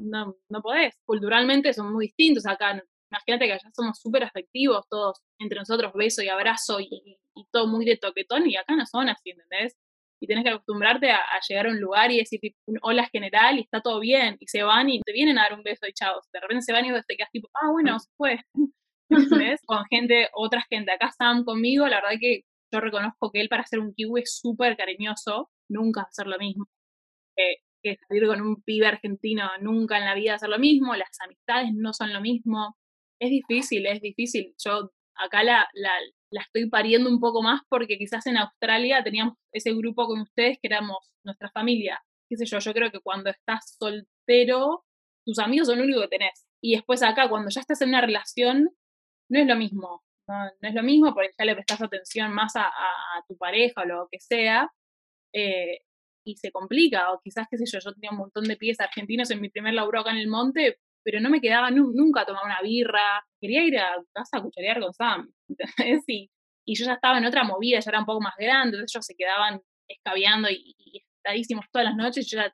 no, 0.01 0.35
no 0.49 0.61
podés. 0.61 0.95
Culturalmente 1.05 1.73
son 1.73 1.93
muy 1.93 2.07
distintos 2.07 2.45
acá. 2.45 2.81
Imagínate 3.11 3.45
que 3.45 3.53
allá 3.53 3.69
somos 3.73 3.99
súper 3.99 4.23
afectivos 4.23 4.87
todos, 4.89 5.19
entre 5.39 5.59
nosotros 5.59 5.91
beso 5.93 6.21
y 6.23 6.29
abrazo 6.29 6.79
y, 6.79 7.17
todo 7.51 7.67
muy 7.67 7.85
de 7.85 7.97
toquetón, 7.97 8.47
y 8.49 8.55
acá 8.55 8.75
no 8.75 8.85
son 8.85 9.09
así, 9.09 9.31
¿entendés? 9.31 9.75
Y 10.21 10.27
tenés 10.27 10.43
que 10.43 10.51
acostumbrarte 10.51 11.11
a, 11.11 11.21
llegar 11.47 11.67
a 11.67 11.69
un 11.69 11.79
lugar 11.79 12.11
y 12.11 12.17
decir 12.17 12.39
un 12.67 12.77
hola 12.81 13.07
general 13.11 13.57
y 13.57 13.61
está 13.61 13.81
todo 13.81 13.99
bien, 13.99 14.37
y 14.39 14.47
se 14.47 14.63
van 14.63 14.89
y 14.89 15.01
te 15.01 15.11
vienen 15.11 15.37
a 15.39 15.43
dar 15.43 15.53
un 15.53 15.63
beso 15.63 15.87
y 15.87 15.93
chao. 15.93 16.21
De 16.31 16.39
repente 16.39 16.63
se 16.63 16.73
van 16.73 16.85
y 16.85 16.89
te 16.89 17.15
quedas 17.17 17.31
tipo, 17.31 17.49
ah, 17.53 17.71
bueno, 17.71 17.99
se 17.99 18.09
fue. 18.17 18.39
¿Entendés? 19.09 19.59
Con 19.65 19.83
gente, 19.89 20.29
otra 20.33 20.63
gente. 20.69 20.91
Acá 20.91 21.11
Sam 21.11 21.43
conmigo, 21.43 21.87
la 21.87 21.97
verdad 22.01 22.19
que 22.19 22.43
yo 22.73 22.79
reconozco 22.79 23.31
que 23.31 23.41
él 23.41 23.49
para 23.49 23.65
ser 23.65 23.79
un 23.79 23.93
kiwi 23.93 24.21
es 24.21 24.39
súper 24.39 24.77
cariñoso, 24.77 25.49
nunca 25.69 26.03
hacer 26.03 26.27
lo 26.27 26.37
mismo. 26.37 26.65
Eh, 27.37 27.57
que 27.81 27.97
salir 28.07 28.27
con 28.27 28.41
un 28.41 28.61
pibe 28.61 28.87
argentino, 28.87 29.49
nunca 29.61 29.97
en 29.97 30.05
la 30.05 30.15
vida 30.15 30.35
hacer 30.35 30.49
lo 30.49 30.59
mismo, 30.59 30.95
las 30.95 31.19
amistades 31.21 31.71
no 31.73 31.93
son 31.93 32.13
lo 32.13 32.21
mismo. 32.21 32.77
Es 33.19 33.29
difícil, 33.29 33.85
es 33.85 34.01
difícil. 34.01 34.53
Yo 34.63 34.91
acá 35.15 35.43
la, 35.43 35.67
la, 35.73 35.91
estoy 36.31 36.69
pariendo 36.69 37.09
un 37.09 37.19
poco 37.19 37.41
más 37.41 37.61
porque 37.69 37.97
quizás 37.97 38.25
en 38.27 38.37
Australia 38.37 39.03
teníamos 39.03 39.35
ese 39.51 39.73
grupo 39.73 40.07
con 40.07 40.21
ustedes 40.21 40.57
que 40.61 40.67
éramos 40.67 41.11
nuestra 41.23 41.49
familia. 41.51 42.01
Qué 42.29 42.37
sé 42.37 42.45
yo, 42.45 42.59
yo 42.59 42.73
creo 42.73 42.91
que 42.91 42.99
cuando 42.99 43.29
estás 43.29 43.77
soltero, 43.77 44.85
tus 45.25 45.39
amigos 45.39 45.67
son 45.67 45.79
lo 45.79 45.83
único 45.83 46.01
que 46.01 46.07
tenés. 46.07 46.47
Y 46.61 46.75
después 46.75 47.03
acá, 47.03 47.29
cuando 47.29 47.49
ya 47.49 47.61
estás 47.61 47.81
en 47.81 47.89
una 47.89 48.01
relación, 48.01 48.69
no 49.29 49.39
es 49.39 49.47
lo 49.47 49.55
mismo 49.55 50.03
no, 50.27 50.69
es 50.69 50.73
lo 50.73 50.83
mismo 50.83 51.13
porque 51.13 51.31
ya 51.37 51.45
le 51.45 51.55
prestas 51.55 51.81
atención 51.81 52.33
más 52.33 52.55
a, 52.55 52.71
tu 53.27 53.37
pareja 53.37 53.81
o 53.81 53.85
lo 53.85 54.07
que 54.09 54.19
sea, 54.19 54.71
eh, 55.33 55.81
y 56.23 56.37
se 56.37 56.51
complica, 56.51 57.11
o 57.11 57.21
quizás, 57.23 57.47
qué 57.49 57.57
sé 57.57 57.65
yo, 57.65 57.79
yo 57.79 57.93
tenía 57.93 58.11
un 58.11 58.17
montón 58.17 58.45
de 58.45 58.57
pies 58.57 58.79
argentinos 58.79 59.31
en 59.31 59.41
mi 59.41 59.49
primer 59.49 59.73
laburo 59.73 60.01
acá 60.01 60.11
en 60.11 60.17
el 60.17 60.27
monte, 60.27 60.77
pero 61.03 61.19
no 61.19 61.29
me 61.29 61.41
quedaba 61.41 61.71
nunca 61.71 62.21
a 62.21 62.25
tomar 62.25 62.45
una 62.45 62.61
birra, 62.61 63.25
quería 63.39 63.63
ir 63.63 63.77
a 63.79 63.95
casa 64.13 64.37
a 64.37 64.41
cucharear 64.41 64.79
con 64.79 64.93
Sam, 64.93 65.31
¿entendés? 65.49 66.03
Y, 66.07 66.29
y 66.65 66.75
yo 66.75 66.85
ya 66.85 66.93
estaba 66.93 67.17
en 67.17 67.25
otra 67.25 67.43
movida, 67.43 67.79
ya 67.79 67.89
era 67.89 67.99
un 67.99 68.05
poco 68.05 68.21
más 68.21 68.35
grande, 68.37 68.77
entonces 68.77 68.95
ellos 68.95 69.05
se 69.05 69.15
quedaban 69.15 69.61
escabeando 69.87 70.49
y, 70.49 70.75
y 70.77 71.03
estadísimos 71.17 71.65
todas 71.71 71.85
las 71.85 71.95
noches, 71.95 72.29
yo 72.29 72.37
ya, 72.37 72.53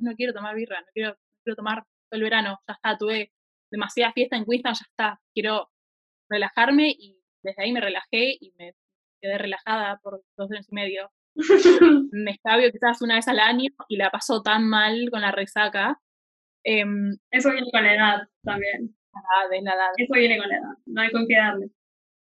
no 0.00 0.14
quiero 0.14 0.32
tomar 0.32 0.54
birra, 0.54 0.80
no 0.80 0.86
quiero, 0.92 1.16
quiero 1.44 1.56
tomar 1.56 1.84
todo 2.10 2.18
el 2.18 2.22
verano, 2.22 2.58
ya 2.66 2.74
está, 2.74 2.96
tuve 2.96 3.32
demasiada 3.70 4.12
fiesta 4.12 4.36
en 4.36 4.44
Queenstown, 4.44 4.74
ya 4.74 4.86
está, 4.88 5.20
quiero 5.34 5.70
relajarme 6.30 6.90
y 6.90 7.18
desde 7.42 7.62
ahí 7.62 7.72
me 7.72 7.80
relajé 7.80 8.36
y 8.40 8.52
me 8.58 8.74
quedé 9.20 9.38
relajada 9.38 9.98
por 10.02 10.22
dos 10.36 10.50
años 10.50 10.66
y 10.70 10.74
medio. 10.74 11.10
me 12.12 12.32
escabio 12.32 12.70
quizás 12.72 13.00
una 13.02 13.14
vez 13.14 13.28
al 13.28 13.38
año 13.38 13.70
y 13.88 13.96
la 13.96 14.10
paso 14.10 14.42
tan 14.42 14.68
mal 14.68 15.08
con 15.10 15.20
la 15.20 15.32
resaca. 15.32 15.98
Em, 16.64 17.16
Eso 17.30 17.50
viene 17.52 17.70
con 17.72 17.82
la 17.82 17.94
edad 17.94 18.18
también. 18.42 18.96
Ah, 19.14 19.48
de 19.50 19.62
la 19.62 19.72
edad. 19.74 19.90
Eso 19.96 20.14
viene 20.14 20.38
con 20.38 20.48
la 20.48 20.56
edad, 20.56 20.74
no 20.86 21.00
hay 21.00 21.10
con 21.10 21.26
qué 21.28 21.36
darle. 21.36 21.68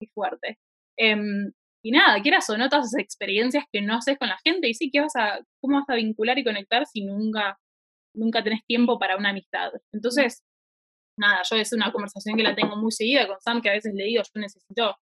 Qué 0.01 0.09
fuerte. 0.15 0.59
Em, 0.99 1.53
y 1.85 1.91
nada, 1.91 2.21
quieras 2.23 2.49
o 2.51 2.57
no, 2.57 2.69
todas 2.69 2.87
esas 2.87 3.03
experiencias 3.03 3.65
que 3.73 3.83
no 3.83 3.97
haces 3.97 4.19
con 4.19 4.29
la 4.29 4.39
gente, 4.45 4.69
y 4.69 4.75
sí, 4.75 4.91
¿qué 4.93 5.01
vas 5.01 5.17
a, 5.17 5.41
¿cómo 5.61 5.79
vas 5.79 5.89
a 5.89 5.97
vincular 5.97 6.39
y 6.39 6.45
conectar 6.45 6.87
si 6.87 7.05
nunca, 7.05 7.59
nunca 8.15 8.43
tenés 8.45 8.65
tiempo 8.67 8.99
para 8.99 9.17
una 9.17 9.31
amistad? 9.31 9.73
Entonces, 9.93 10.45
nada, 11.19 11.43
yo 11.51 11.57
es 11.57 11.73
una 11.73 11.93
conversación 11.93 12.37
que 12.37 12.43
la 12.45 12.55
tengo 12.55 12.77
muy 12.77 12.93
seguida 12.93 13.27
con 13.27 13.41
Sam, 13.41 13.63
que 13.63 13.71
a 13.71 13.75
veces 13.75 13.95
le 13.95 14.05
digo, 14.05 14.23
yo 14.23 14.41
necesito, 14.41 14.97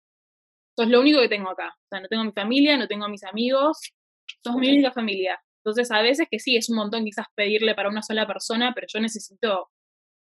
sos 0.76 0.88
lo 0.88 1.00
único 1.00 1.20
que 1.20 1.28
tengo 1.28 1.50
acá. 1.50 1.74
O 1.76 1.88
sea, 1.88 2.00
no 2.00 2.08
tengo 2.08 2.24
mi 2.24 2.32
familia, 2.32 2.76
no 2.76 2.88
tengo 2.88 3.04
a 3.04 3.08
mis 3.08 3.24
amigos, 3.24 3.78
sos 4.44 4.56
mi 4.56 4.70
única 4.70 4.92
familia. 4.92 5.40
Entonces, 5.64 5.90
a 5.90 6.00
veces 6.00 6.26
que 6.30 6.38
sí, 6.38 6.56
es 6.56 6.70
un 6.70 6.76
montón 6.76 7.04
quizás 7.04 7.26
pedirle 7.34 7.74
para 7.74 7.90
una 7.90 8.02
sola 8.02 8.26
persona, 8.26 8.72
pero 8.74 8.86
yo 8.88 9.00
necesito 9.00 9.68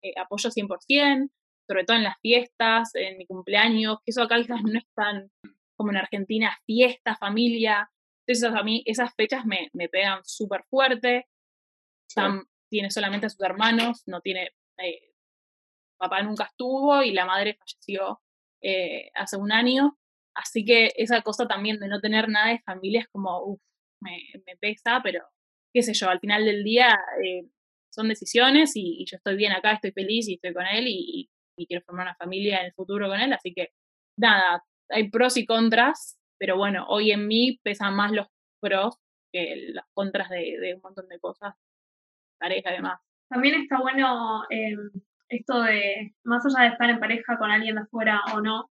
eh, 0.03 0.13
apoyo 0.17 0.51
100%, 0.51 1.31
sobre 1.69 1.85
todo 1.85 1.97
en 1.97 2.05
las 2.05 2.19
fiestas, 2.21 2.91
en 2.95 3.19
mi 3.19 3.27
cumpleaños, 3.27 3.99
que 4.05 4.11
eso 4.11 4.23
acá 4.23 4.37
quizás 4.37 4.63
no 4.63 4.79
es 4.79 4.87
tan 4.95 5.31
como 5.77 5.91
en 5.91 5.97
Argentina, 5.99 6.59
fiesta, 6.67 7.17
familia. 7.17 7.91
Entonces 8.27 8.53
a 8.53 8.63
mí 8.63 8.83
esas 8.85 9.15
fechas 9.15 9.47
me, 9.47 9.71
me 9.73 9.89
pegan 9.89 10.21
súper 10.25 10.65
fuerte. 10.69 11.27
Sam 12.11 12.47
tiene 12.69 12.91
solamente 12.91 13.27
a 13.27 13.31
sus 13.31 13.41
hermanos, 13.41 14.03
no 14.07 14.21
tiene, 14.21 14.51
eh, 14.79 15.13
papá 15.99 16.23
nunca 16.23 16.45
estuvo 16.45 17.03
y 17.03 17.13
la 17.13 17.27
madre 17.27 17.59
falleció 17.59 18.21
eh, 18.61 19.11
hace 19.15 19.37
un 19.37 19.53
año. 19.53 19.98
Así 20.39 20.65
que 20.65 20.93
esa 20.97 21.23
cosa 21.23 21.47
también 21.49 21.81
de 21.81 21.89
no 21.89 22.01
tener 22.01 22.29
nada 22.29 22.51
de 22.51 22.61
familia 22.61 23.01
es 23.01 23.09
como, 23.09 23.43
uff, 23.45 23.61
me, 24.01 24.19
me, 24.47 24.57
pesa, 24.57 25.01
pero 25.03 25.25
qué 25.75 25.83
sé 25.83 25.93
yo, 25.95 26.09
al 26.09 26.21
final 26.21 26.45
del 26.45 26.63
día 26.63 26.97
eh, 27.25 27.43
son 27.93 28.09
decisiones 28.09 28.73
y, 28.77 29.05
yo 29.05 29.17
estoy 29.17 29.37
bien 29.37 29.53
acá, 29.53 29.73
estoy 29.73 29.91
feliz 29.91 30.29
y 30.29 30.35
estoy 30.35 30.55
con 30.55 30.65
él 30.67 30.85
y, 30.87 31.29
quiero 31.67 31.83
formar 31.85 32.07
una 32.07 32.15
familia 32.15 32.61
en 32.61 32.67
el 32.67 32.73
futuro 32.73 33.09
con 33.09 33.19
él, 33.19 33.33
así 33.33 33.53
que 33.53 33.71
nada, 34.17 34.63
hay 34.91 35.11
pros 35.11 35.37
y 35.37 35.45
contras, 35.45 36.17
pero 36.39 36.57
bueno, 36.57 36.87
hoy 36.89 37.11
en 37.11 37.27
mí 37.27 37.59
pesan 37.65 37.97
más 37.97 38.13
los 38.13 38.29
pros 38.61 38.97
que 39.33 39.73
las 39.73 39.85
contras 39.93 40.31
de, 40.31 40.75
un 40.77 40.81
montón 40.81 41.09
de 41.09 41.19
cosas, 41.19 41.57
pareja 42.39 42.71
además. 42.71 43.01
También 43.29 43.61
está 43.61 43.81
bueno 43.81 44.45
eh, 44.51 44.77
esto 45.29 45.63
de, 45.63 46.15
más 46.23 46.47
allá 46.47 46.69
de 46.69 46.73
estar 46.75 46.89
en 46.89 47.01
pareja 47.01 47.37
con 47.39 47.51
alguien 47.51 47.75
de 47.75 47.81
afuera 47.81 48.21
o 48.33 48.41
no, 48.41 48.71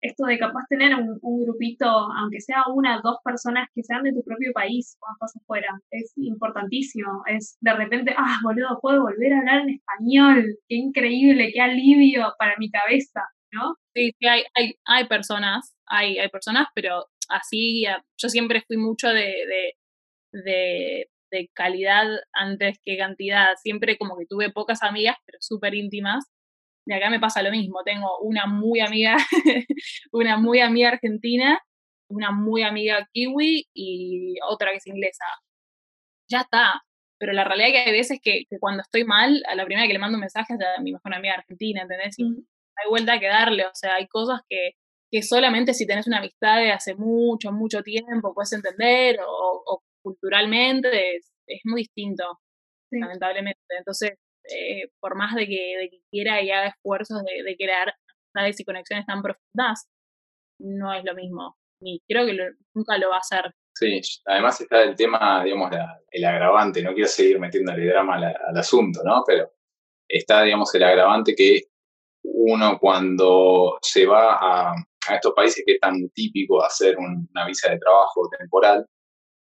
esto 0.00 0.26
de 0.26 0.38
capaz 0.38 0.66
tener 0.68 0.94
un, 0.94 1.18
grupito, 1.44 1.86
aunque 1.86 2.40
sea 2.40 2.64
una, 2.72 3.00
dos 3.02 3.16
personas 3.24 3.68
que 3.74 3.82
sean 3.82 4.02
de 4.02 4.12
tu 4.12 4.22
propio 4.22 4.52
país 4.52 4.96
cuando 4.98 5.16
estás 5.16 5.42
afuera, 5.42 5.68
es 5.90 6.12
importantísimo. 6.16 7.22
Es 7.26 7.56
de 7.60 7.74
repente, 7.74 8.14
ah, 8.16 8.38
boludo, 8.42 8.78
puedo 8.80 9.02
volver 9.02 9.32
a 9.32 9.38
hablar 9.38 9.60
en 9.62 9.70
español, 9.70 10.58
qué 10.68 10.76
increíble, 10.76 11.50
qué 11.52 11.60
alivio 11.60 12.32
para 12.38 12.54
mi 12.58 12.70
cabeza. 12.70 13.22
¿no? 13.52 13.76
Sí, 13.94 14.12
sí, 14.18 14.26
hay, 14.26 14.42
hay, 14.54 14.74
hay 14.84 15.06
personas, 15.06 15.74
hay, 15.86 16.18
hay 16.18 16.28
personas, 16.28 16.68
pero 16.74 17.06
así 17.28 17.84
yo 18.16 18.28
siempre 18.28 18.62
fui 18.66 18.76
mucho 18.76 19.08
de, 19.08 19.74
de, 20.32 21.08
de, 21.30 21.50
calidad 21.54 22.06
antes 22.32 22.78
que 22.84 22.96
cantidad. 22.96 23.54
Siempre 23.62 23.96
como 23.98 24.16
que 24.16 24.26
tuve 24.26 24.50
pocas 24.50 24.82
amigas, 24.82 25.16
pero 25.24 25.38
súper 25.40 25.74
íntimas. 25.74 26.24
Y 26.88 26.92
acá 26.94 27.10
me 27.10 27.20
pasa 27.20 27.42
lo 27.42 27.50
mismo. 27.50 27.82
Tengo 27.84 28.18
una 28.20 28.46
muy 28.46 28.80
amiga, 28.80 29.16
una 30.12 30.38
muy 30.38 30.60
amiga 30.60 30.88
argentina, 30.88 31.60
una 32.08 32.30
muy 32.32 32.62
amiga 32.62 33.06
kiwi 33.12 33.68
y 33.74 34.36
otra 34.48 34.70
que 34.70 34.78
es 34.78 34.86
inglesa. 34.86 35.24
Ya 36.30 36.40
está. 36.40 36.82
Pero 37.18 37.34
la 37.34 37.44
realidad 37.44 37.68
es 37.68 37.74
que 37.74 37.90
hay 37.90 37.92
veces 37.92 38.18
que, 38.22 38.44
cuando 38.58 38.82
estoy 38.82 39.04
mal, 39.04 39.42
a 39.48 39.54
la 39.54 39.66
primera 39.66 39.86
que 39.86 39.92
le 39.92 39.98
mando 39.98 40.16
un 40.16 40.20
mensaje 40.20 40.54
es 40.54 40.60
a 40.60 40.80
mi 40.80 40.92
mejor 40.92 41.14
amiga 41.14 41.34
argentina, 41.34 41.82
¿entendés? 41.82 42.16
hay 42.18 42.88
vuelta 42.88 43.18
que 43.18 43.26
darle, 43.26 43.66
o 43.66 43.74
sea, 43.74 43.96
hay 43.96 44.06
cosas 44.06 44.40
que, 44.48 44.70
que 45.10 45.22
solamente 45.22 45.74
si 45.74 45.86
tenés 45.86 46.06
una 46.06 46.18
amistad 46.18 46.58
de 46.58 46.70
hace 46.70 46.94
mucho, 46.94 47.50
mucho 47.50 47.82
tiempo 47.82 48.32
puedes 48.34 48.52
entender 48.52 49.18
o, 49.26 49.82
culturalmente 50.00 51.16
es, 51.16 51.32
es, 51.46 51.60
muy 51.64 51.82
distinto, 51.82 52.24
lamentablemente. 52.92 53.60
Entonces, 53.76 54.12
eh, 54.48 54.90
por 55.00 55.16
más 55.16 55.34
de 55.34 55.46
que, 55.46 55.76
de 55.80 55.90
que, 55.90 56.00
quiera 56.10 56.42
y 56.42 56.50
haga 56.50 56.68
esfuerzos 56.68 57.22
de, 57.24 57.42
de 57.42 57.56
crear 57.56 57.94
amistades 58.34 58.60
y 58.60 58.64
conexiones 58.64 59.06
tan 59.06 59.22
profundas, 59.22 59.88
no 60.60 60.92
es 60.92 61.04
lo 61.04 61.14
mismo. 61.14 61.56
Ni 61.80 62.00
creo 62.08 62.26
que 62.26 62.36
nunca 62.74 62.98
lo 62.98 63.10
va 63.10 63.16
a 63.16 63.20
hacer. 63.20 63.52
Sí, 63.74 64.00
además 64.26 64.60
está 64.60 64.82
el 64.82 64.96
tema, 64.96 65.44
digamos, 65.44 65.70
el 66.10 66.24
agravante, 66.24 66.82
no 66.82 66.92
quiero 66.92 67.08
seguir 67.08 67.38
metiéndole 67.38 67.86
drama 67.86 68.16
al, 68.16 68.24
al 68.24 68.56
asunto, 68.56 69.00
¿no? 69.04 69.22
Pero 69.24 69.52
está, 70.08 70.42
digamos, 70.42 70.74
el 70.74 70.82
agravante 70.82 71.34
que 71.36 71.68
uno 72.24 72.78
cuando 72.80 73.78
se 73.82 74.06
va 74.06 74.38
a, 74.40 74.74
estos 75.14 75.32
países 75.34 75.62
que 75.66 75.74
es 75.74 75.80
tan 75.80 76.08
típico 76.10 76.62
hacer 76.62 76.96
una 76.98 77.46
visa 77.46 77.70
de 77.70 77.78
trabajo 77.78 78.28
temporal, 78.38 78.84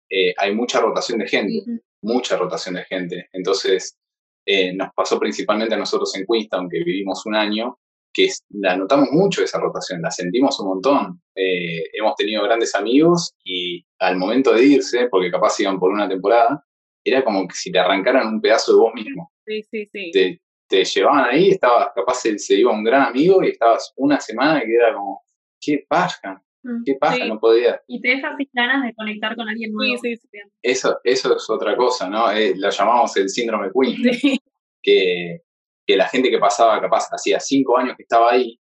eh, 0.09 0.33
hay 0.37 0.53
mucha 0.53 0.79
rotación 0.79 1.19
de 1.19 1.27
gente, 1.27 1.81
mucha 2.03 2.37
rotación 2.37 2.75
de 2.75 2.83
gente. 2.85 3.29
Entonces, 3.33 3.97
eh, 4.45 4.73
nos 4.73 4.89
pasó 4.95 5.19
principalmente 5.19 5.75
a 5.75 5.77
nosotros 5.77 6.15
en 6.15 6.25
Queenstown, 6.25 6.61
aunque 6.61 6.83
vivimos 6.83 7.25
un 7.25 7.35
año, 7.35 7.77
que 8.13 8.29
la 8.49 8.77
notamos 8.77 9.09
mucho 9.11 9.43
esa 9.43 9.59
rotación, 9.59 10.01
la 10.01 10.11
sentimos 10.11 10.59
un 10.59 10.67
montón. 10.67 11.21
Eh, 11.35 11.83
hemos 11.93 12.15
tenido 12.15 12.43
grandes 12.43 12.73
amigos 12.75 13.33
y 13.43 13.85
al 13.99 14.17
momento 14.17 14.53
de 14.53 14.65
irse, 14.65 15.07
porque 15.09 15.31
capaz 15.31 15.59
iban 15.59 15.79
por 15.79 15.91
una 15.91 16.07
temporada, 16.07 16.63
era 17.03 17.23
como 17.23 17.47
que 17.47 17.55
si 17.55 17.71
te 17.71 17.79
arrancaran 17.79 18.27
un 18.27 18.41
pedazo 18.41 18.73
de 18.73 18.79
vos 18.79 18.93
mismo. 18.93 19.31
Sí, 19.45 19.61
sí, 19.63 19.89
sí 19.91 20.39
te 20.67 20.83
llevaban 20.83 21.25
ahí, 21.25 21.49
estabas, 21.49 21.89
capaz 21.95 22.15
se, 22.21 22.37
se, 22.39 22.55
iba 22.55 22.71
un 22.71 22.83
gran 22.83 23.03
amigo 23.03 23.43
y 23.43 23.49
estabas 23.49 23.93
una 23.97 24.19
semana 24.19 24.61
que 24.61 24.73
era 24.73 24.93
como, 24.93 25.21
qué 25.61 25.85
paja, 25.87 26.41
mm, 26.65 26.83
qué 26.85 26.95
paja, 26.95 27.25
no 27.25 27.39
podía. 27.39 27.81
Y 27.87 28.01
te 28.01 28.09
dejas 28.09 28.33
sin 28.37 28.49
ganas 28.53 28.83
de 28.83 28.93
conectar 28.93 29.35
con 29.35 29.47
alguien 29.47 29.71
nuevo. 29.73 29.97
Sí, 30.01 30.15
sí, 30.17 30.27
eso, 30.61 30.99
eso 31.03 31.35
es 31.35 31.49
otra 31.49 31.75
cosa, 31.75 32.09
¿no? 32.09 32.31
Eh, 32.31 32.53
lo 32.55 32.69
llamamos 32.69 33.15
el 33.17 33.29
síndrome 33.29 33.69
Queen, 33.73 34.39
que, 34.81 35.41
que 35.85 35.95
la 35.95 36.07
gente 36.07 36.29
que 36.29 36.39
pasaba, 36.39 36.81
capaz, 36.81 37.07
hacía 37.11 37.39
cinco 37.39 37.77
años 37.77 37.95
que 37.95 38.03
estaba 38.03 38.31
ahí, 38.31 38.59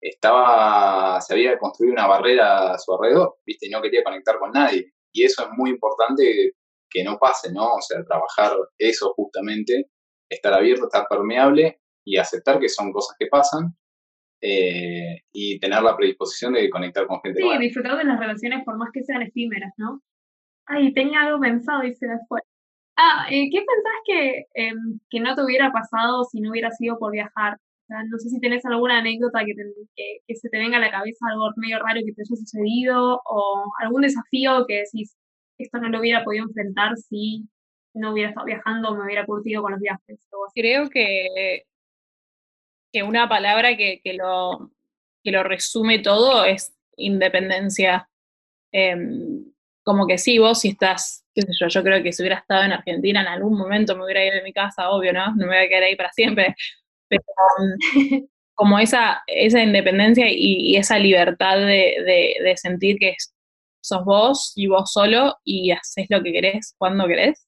estaba, 0.00 1.20
se 1.20 1.34
había 1.34 1.58
construido 1.58 1.94
una 1.94 2.06
barrera 2.06 2.72
a 2.72 2.78
su 2.78 2.92
alrededor, 2.92 3.38
¿viste? 3.44 3.66
Y 3.66 3.70
no 3.70 3.82
quería 3.82 4.04
conectar 4.04 4.38
con 4.38 4.52
nadie. 4.52 4.92
Y 5.12 5.24
eso 5.24 5.42
es 5.42 5.48
muy 5.56 5.70
importante 5.70 6.52
que 6.90 7.04
no 7.04 7.18
pase, 7.18 7.52
¿no? 7.52 7.74
O 7.74 7.80
sea, 7.80 8.02
trabajar 8.04 8.52
eso 8.78 9.12
justamente 9.14 9.90
estar 10.28 10.52
abierto, 10.52 10.86
estar 10.86 11.06
permeable 11.08 11.80
y 12.04 12.16
aceptar 12.16 12.58
que 12.58 12.68
son 12.68 12.92
cosas 12.92 13.16
que 13.18 13.26
pasan 13.26 13.76
eh, 14.40 15.22
y 15.32 15.58
tener 15.58 15.82
la 15.82 15.96
predisposición 15.96 16.54
de 16.54 16.70
conectar 16.70 17.06
con 17.06 17.20
gente. 17.20 17.40
Sí, 17.40 17.58
disfrutar 17.58 17.96
de 17.96 18.04
las 18.04 18.18
relaciones 18.18 18.64
por 18.64 18.76
más 18.76 18.90
que 18.92 19.02
sean 19.02 19.22
efímeras, 19.22 19.72
¿no? 19.76 20.00
Ay, 20.66 20.92
tenía 20.92 21.22
algo 21.22 21.40
pensado 21.40 21.82
y 21.84 21.94
se 21.94 22.06
me 22.06 22.18
fue. 22.28 22.40
Ah, 22.96 23.26
eh, 23.30 23.48
¿qué 23.50 23.58
pensás 23.58 23.94
que, 24.04 24.46
em, 24.54 25.00
que 25.08 25.20
no 25.20 25.34
te 25.34 25.42
hubiera 25.44 25.72
pasado 25.72 26.24
si 26.24 26.40
no 26.40 26.50
hubiera 26.50 26.70
sido 26.72 26.98
por 26.98 27.12
viajar? 27.12 27.58
no 28.10 28.18
sé 28.18 28.28
si 28.28 28.38
tenés 28.38 28.66
alguna 28.66 28.98
anécdota 28.98 29.40
que, 29.46 29.54
que, 30.26 30.36
se 30.36 30.50
te 30.50 30.58
venga 30.58 30.76
a 30.76 30.80
la 30.80 30.90
cabeza, 30.90 31.26
algo 31.30 31.48
medio 31.56 31.78
raro 31.78 32.00
que 32.04 32.12
te 32.12 32.20
haya 32.20 32.36
sucedido 32.36 33.22
o 33.24 33.64
algún 33.80 34.02
desafío 34.02 34.66
que 34.66 34.82
decís, 34.84 35.16
esto 35.56 35.78
no 35.78 35.88
lo 35.88 36.00
hubiera 36.00 36.22
podido 36.22 36.44
enfrentar 36.44 36.96
si 36.98 37.48
no 37.94 38.12
hubiera 38.12 38.30
estado 38.30 38.46
viajando, 38.46 38.94
me 38.94 39.04
hubiera 39.04 39.26
curtido 39.26 39.62
con 39.62 39.72
los 39.72 39.80
viajes. 39.80 40.20
Creo 40.54 40.88
que, 40.90 41.64
que 42.92 43.02
una 43.02 43.28
palabra 43.28 43.76
que, 43.76 44.00
que, 44.02 44.14
lo, 44.14 44.70
que 45.22 45.30
lo 45.30 45.42
resume 45.42 45.98
todo 46.00 46.44
es 46.44 46.74
independencia. 46.96 48.08
Em, 48.72 49.44
como 49.82 50.06
que 50.06 50.18
sí, 50.18 50.38
vos 50.38 50.60
si 50.60 50.70
estás, 50.70 51.24
qué 51.34 51.42
sé 51.42 51.48
yo, 51.58 51.68
yo 51.68 51.82
creo 51.82 52.02
que 52.02 52.12
si 52.12 52.22
hubiera 52.22 52.38
estado 52.38 52.64
en 52.64 52.72
Argentina 52.72 53.22
en 53.22 53.28
algún 53.28 53.56
momento 53.56 53.96
me 53.96 54.04
hubiera 54.04 54.24
ido 54.24 54.34
de 54.34 54.42
mi 54.42 54.52
casa, 54.52 54.90
obvio, 54.90 55.12
¿no? 55.12 55.28
No 55.36 55.46
me 55.46 55.56
voy 55.56 55.64
a 55.64 55.68
quedar 55.68 55.84
ahí 55.84 55.96
para 55.96 56.12
siempre. 56.12 56.54
Pero 57.08 57.22
como 58.54 58.78
esa, 58.78 59.22
esa 59.26 59.62
independencia 59.62 60.26
y, 60.28 60.76
esa 60.76 60.98
libertad 60.98 61.58
de, 61.58 62.36
de, 62.42 62.56
sentir 62.56 62.98
que 62.98 63.14
sos 63.80 64.04
vos 64.04 64.52
y 64.56 64.66
vos 64.66 64.92
solo 64.92 65.36
y 65.44 65.70
haces 65.70 66.06
lo 66.10 66.22
que 66.22 66.32
querés 66.32 66.74
cuando 66.76 67.06
querés, 67.06 67.46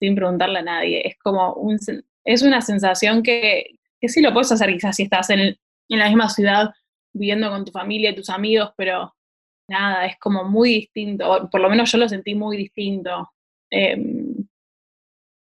sin 0.00 0.14
preguntarle 0.16 0.58
a 0.58 0.62
nadie. 0.62 1.06
Es 1.06 1.16
como 1.18 1.54
un, 1.54 1.78
es 2.24 2.42
una 2.42 2.60
sensación 2.60 3.22
que, 3.22 3.77
que 4.00 4.08
sí 4.08 4.20
lo 4.20 4.32
puedes 4.32 4.52
hacer 4.52 4.72
quizás 4.72 4.96
si 4.96 5.04
estás 5.04 5.30
en, 5.30 5.40
en 5.40 5.98
la 5.98 6.08
misma 6.08 6.28
ciudad 6.28 6.70
viviendo 7.12 7.50
con 7.50 7.64
tu 7.64 7.72
familia 7.72 8.10
y 8.10 8.14
tus 8.14 8.30
amigos, 8.30 8.72
pero 8.76 9.14
nada, 9.68 10.06
es 10.06 10.18
como 10.18 10.44
muy 10.44 10.70
distinto, 10.70 11.48
por 11.50 11.60
lo 11.60 11.68
menos 11.68 11.90
yo 11.90 11.98
lo 11.98 12.08
sentí 12.08 12.34
muy 12.34 12.56
distinto. 12.56 13.30
Em, 13.70 14.48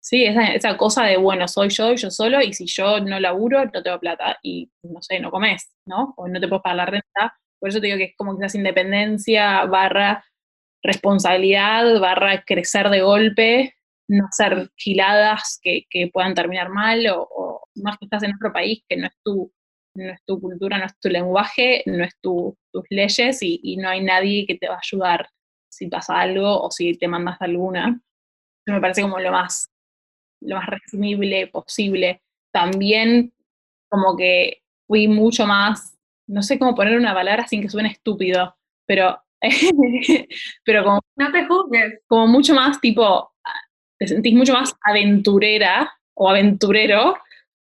Sí, 0.06 0.24
esa, 0.24 0.54
esa 0.54 0.78
cosa 0.78 1.04
de, 1.06 1.18
bueno, 1.18 1.48
soy 1.48 1.70
yo 1.70 1.92
y 1.92 1.98
yo 1.98 2.12
solo, 2.12 2.40
y 2.40 2.54
si 2.54 2.68
yo 2.68 3.00
no 3.00 3.20
laburo, 3.20 3.66
no 3.66 3.82
tengo 3.82 4.00
plata, 4.00 4.38
y 4.44 4.70
no 4.84 5.02
sé, 5.02 5.20
no 5.20 5.32
comes, 5.32 5.74
¿no? 5.88 6.14
O 6.18 6.28
no 6.28 6.40
te 6.40 6.48
puedes 6.48 6.62
pagar 6.62 6.78
la 6.78 6.86
renta. 6.86 7.40
Por 7.60 7.70
eso 7.70 7.80
te 7.80 7.88
digo 7.88 7.98
que 7.98 8.04
es 8.04 8.16
como 8.16 8.38
quizás 8.38 8.54
independencia 8.54 9.66
barra 9.66 10.24
responsabilidad, 10.84 12.00
barra 12.00 12.44
crecer 12.46 12.92
de 12.92 13.02
golpe, 13.02 13.76
no 14.08 14.26
hacer 14.28 14.70
giladas 14.78 15.60
que, 15.62 15.86
que 15.90 16.08
puedan 16.08 16.34
terminar 16.34 16.70
mal, 16.70 17.06
o, 17.08 17.28
o, 17.30 17.62
más 17.76 17.98
que 17.98 18.06
estás 18.06 18.24
en 18.24 18.36
otro 18.36 18.54
país 18.54 18.84
que 18.88 18.98
no 18.98 19.08
es 19.08 19.14
tu, 19.24 19.52
no 19.96 20.12
es 20.12 20.20
tu 20.26 20.40
cultura, 20.40 20.78
no 20.78 20.86
es 20.86 21.00
tu 21.00 21.10
lenguaje, 21.10 21.84
no 21.86 22.04
es 22.04 22.14
tu, 22.22 22.58
tus 22.72 22.84
leyes, 22.90 23.42
y, 23.42 23.60
y 23.64 23.78
no 23.78 23.90
hay 23.90 24.04
nadie 24.04 24.46
que 24.46 24.56
te 24.56 24.68
va 24.68 24.76
a 24.76 24.82
ayudar 24.84 25.30
si 25.70 25.88
pasa 25.88 26.20
algo 26.20 26.62
o 26.62 26.72
si 26.72 26.94
te 26.98 27.08
mandas 27.08 27.38
alguna. 27.42 28.00
Me 28.66 28.82
parece 28.82 29.02
como 29.02 29.20
lo 29.20 29.32
más 29.32 29.70
lo 30.46 30.56
más 30.56 30.68
resumible 30.68 31.48
posible. 31.48 32.22
También 32.52 33.34
como 33.90 34.16
que 34.16 34.62
fui 34.88 35.08
mucho 35.08 35.46
más, 35.46 35.98
no 36.28 36.42
sé 36.42 36.60
cómo 36.60 36.76
poner 36.76 36.98
una 36.98 37.14
palabra 37.14 37.48
sin 37.48 37.62
que 37.62 37.70
suene 37.70 37.90
estúpido, 37.90 38.56
pero, 38.86 39.22
pero 40.66 40.84
como... 40.84 41.02
No 41.16 41.32
te 41.32 41.46
juzgues. 41.46 42.02
Como 42.08 42.28
mucho 42.28 42.54
más 42.54 42.80
tipo, 42.82 43.34
te 43.98 44.08
sentís 44.08 44.34
mucho 44.34 44.54
más 44.54 44.74
aventurera 44.82 45.92
o 46.14 46.30
aventurero, 46.30 47.18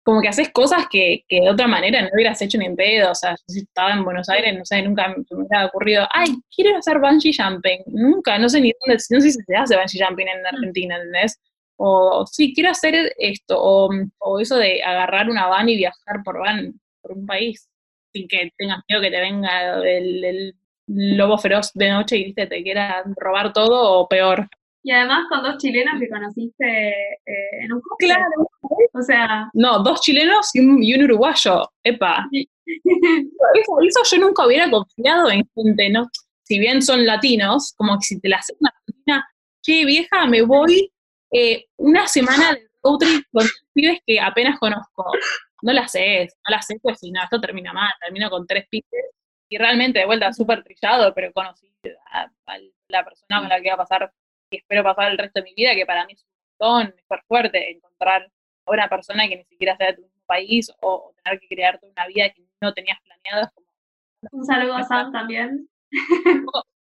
como 0.03 0.21
que 0.21 0.29
haces 0.29 0.51
cosas 0.53 0.87
que, 0.89 1.25
que 1.29 1.41
de 1.41 1.51
otra 1.51 1.67
manera 1.67 2.01
no 2.03 2.09
hubieras 2.15 2.41
hecho 2.41 2.59
ni 2.59 2.67
en 2.67 2.77
pedo, 2.77 3.11
o 3.11 3.15
sea, 3.15 3.37
si 3.49 3.61
estaba 3.61 3.93
en 3.93 4.05
Buenos 4.05 4.29
Aires, 4.29 4.57
no 4.57 4.65
sé, 4.65 4.83
nunca 4.83 5.09
me 5.09 5.25
hubiera 5.31 5.67
ocurrido, 5.67 6.07
ay, 6.13 6.29
quiero 6.55 6.79
hacer 6.79 7.01
bungee 7.01 7.33
jumping, 7.37 7.83
nunca, 7.87 8.39
no 8.39 8.49
sé 8.49 8.61
ni 8.61 8.73
dónde, 8.81 9.03
no 9.11 9.21
sé 9.21 9.31
si 9.33 9.43
se 9.43 9.57
hace 9.57 9.77
bungee 9.77 10.05
jumping 10.05 10.29
en 10.29 10.47
Argentina, 10.47 10.97
¿entendés? 10.97 11.41
o 11.77 12.25
sí, 12.27 12.55
quiero 12.55 12.71
hacer 12.71 13.13
esto, 13.19 13.57
o, 13.59 13.91
o, 14.19 14.41
eso 14.41 14.57
de 14.57 14.83
agarrar 14.83 15.29
una 15.29 15.47
van 15.47 15.69
y 15.69 15.77
viajar 15.77 16.23
por 16.25 16.39
van 16.41 16.81
por 17.03 17.13
un 17.13 17.27
país, 17.27 17.69
sin 18.13 18.27
que 18.29 18.51
tengas 18.57 18.81
miedo 18.89 19.03
que 19.03 19.11
te 19.11 19.21
venga 19.21 19.75
el, 19.85 20.25
el 20.25 20.55
lobo 20.87 21.39
feroz 21.39 21.73
de 21.75 21.91
noche 21.91 22.17
y 22.17 22.25
¿viste? 22.25 22.47
te 22.47 22.63
quiera 22.63 23.05
robar 23.17 23.53
todo 23.53 24.01
o 24.01 24.09
peor. 24.09 24.49
Y 24.87 24.93
además 24.93 25.25
con 25.29 25.43
dos 25.43 25.59
chilenos 25.59 25.99
que 25.99 26.09
conociste 26.09 26.91
eh, 27.27 27.65
en 27.65 27.73
un 27.73 27.81
coche. 27.81 28.07
Claro. 28.07 28.49
O 28.93 29.03
sea. 29.03 29.51
No, 29.53 29.81
dos 29.81 30.01
chilenos 30.01 30.55
y 30.55 30.61
un, 30.61 30.81
y 30.81 30.95
un 30.95 31.03
uruguayo. 31.03 31.69
Epa. 31.83 32.29
eso, 32.33 33.81
eso, 33.83 34.17
yo 34.17 34.19
nunca 34.21 34.47
hubiera 34.47 34.71
confiado 34.71 35.29
en 35.29 35.43
gente, 35.57 35.91
¿no? 35.91 36.07
Si 36.45 36.61
bien 36.61 36.83
son 36.83 37.05
latinos, 37.05 37.75
como 37.77 37.99
que 37.99 38.05
si 38.05 38.21
te 38.21 38.29
la 38.29 38.37
haces 38.37 38.57
una 38.61 38.71
argentina, 38.71 39.29
che, 39.61 39.85
vieja, 39.85 40.25
me 40.27 40.43
voy 40.43 40.89
eh, 41.33 41.65
una 41.79 42.07
semana 42.07 42.53
de 42.53 42.69
road 42.85 42.99
trip 42.99 43.25
con 43.33 43.45
pibes 43.75 43.99
que 44.07 44.21
apenas 44.21 44.57
conozco. 44.61 45.05
No 45.63 45.73
la 45.73 45.89
sé, 45.89 46.29
no 46.49 46.55
la 46.55 46.63
sé, 46.63 46.79
pues 46.81 47.01
si 47.01 47.11
no, 47.11 47.25
esto 47.25 47.41
termina 47.41 47.73
mal, 47.73 47.91
termino 48.01 48.31
con 48.31 48.47
tres 48.47 48.69
pibes. 48.71 49.11
Y 49.49 49.59
realmente, 49.59 49.99
de 49.99 50.07
vuelta, 50.07 50.33
súper 50.33 50.63
trillado, 50.63 51.13
pero 51.13 51.33
conocí 51.33 51.69
a, 52.13 52.31
a, 52.47 52.59
la 52.87 53.05
persona 53.05 53.41
con 53.41 53.49
la 53.49 53.61
que 53.61 53.69
va 53.71 53.75
a 53.75 53.79
pasar 53.79 54.13
espero 54.57 54.83
pasar 54.83 55.11
el 55.11 55.19
resto 55.19 55.41
de 55.41 55.45
mi 55.45 55.55
vida, 55.55 55.75
que 55.75 55.87
para 55.87 56.07
mí 56.07 56.13
es 56.13 56.25
un 56.25 56.31
montón, 56.59 56.89
es 56.89 57.01
súper 57.01 57.23
fuerte 57.27 57.71
encontrar 57.71 58.31
a 58.67 58.71
una 58.71 58.89
persona 58.89 59.29
que 59.29 59.37
ni 59.37 59.45
siquiera 59.45 59.77
sea 59.77 59.89
de 59.89 59.95
tu 59.95 60.03
mismo 60.03 60.23
país 60.27 60.71
o, 60.81 60.95
o 60.95 61.15
tener 61.23 61.41
que 61.41 61.49
crearte 61.49 61.87
una 61.89 62.07
vida 62.07 62.31
que 62.31 62.43
no 62.61 62.73
tenías 62.75 62.99
planeada. 63.03 63.53
Un 64.33 64.45
saludo 64.45 64.75
a 64.75 64.85
Sam 64.85 65.13
también. 65.13 65.69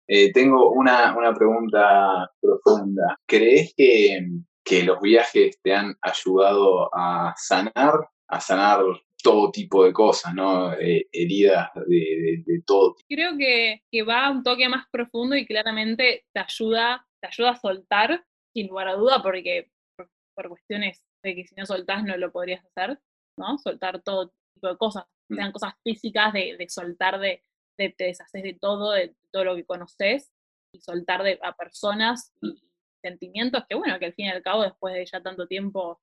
Eh, 0.07 0.33
tengo 0.33 0.71
una, 0.71 1.15
una, 1.15 1.33
pregunta 1.33 2.29
profunda. 2.41 3.17
¿Crees 3.25 3.73
que, 3.75 4.27
que, 4.63 4.83
los 4.83 4.99
viajes 4.99 5.57
te 5.61 5.73
han 5.73 5.95
ayudado 6.01 6.89
a 6.93 7.33
sanar, 7.37 8.09
a 8.27 8.39
sanar 8.41 8.81
todo 9.23 9.49
tipo 9.51 9.85
de 9.85 9.93
cosas, 9.93 10.33
¿no? 10.33 10.73
Eh, 10.73 11.07
heridas 11.11 11.69
de, 11.87 11.95
de, 11.95 12.43
de, 12.45 12.61
todo 12.65 12.95
tipo? 12.95 13.07
Creo 13.07 13.37
que, 13.37 13.81
que, 13.89 14.03
va 14.03 14.29
un 14.29 14.43
toque 14.43 14.67
más 14.67 14.85
profundo 14.91 15.37
y 15.37 15.45
claramente 15.45 16.25
te 16.33 16.39
ayuda, 16.39 17.07
te 17.23 17.27
ayuda 17.27 17.51
a 17.51 17.59
soltar, 17.59 18.25
sin 18.53 18.67
lugar 18.67 18.89
a 18.89 18.95
duda, 18.95 19.23
porque 19.23 19.71
por, 19.95 20.09
por 20.35 20.49
cuestiones 20.49 21.03
de 21.23 21.35
que 21.35 21.47
si 21.47 21.55
no 21.55 21.65
soltás 21.65 22.03
no 22.03 22.17
lo 22.17 22.31
podrías 22.31 22.63
hacer, 22.65 22.99
¿no? 23.39 23.57
Soltar 23.57 24.01
todo 24.01 24.33
tipo 24.53 24.67
de 24.67 24.77
cosas, 24.77 25.05
sean 25.29 25.49
mm. 25.49 25.53
cosas 25.53 25.73
físicas, 25.83 26.33
de, 26.33 26.57
de 26.57 26.69
soltar 26.69 27.19
de 27.19 27.43
de, 27.77 27.89
te 27.89 28.05
deshaces 28.05 28.43
de 28.43 28.53
todo, 28.53 28.91
de 28.91 29.15
todo 29.31 29.43
lo 29.43 29.55
que 29.55 29.65
conoces 29.65 30.31
y 30.73 30.79
soltar 30.81 31.23
de, 31.23 31.39
a 31.41 31.55
personas 31.55 32.33
y 32.41 32.61
sentimientos 33.01 33.63
que, 33.67 33.75
bueno, 33.75 33.97
que 33.99 34.05
al 34.05 34.13
fin 34.13 34.25
y 34.25 34.29
al 34.29 34.41
cabo, 34.41 34.63
después 34.63 34.93
de 34.93 35.05
ya 35.05 35.21
tanto 35.21 35.47
tiempo 35.47 36.01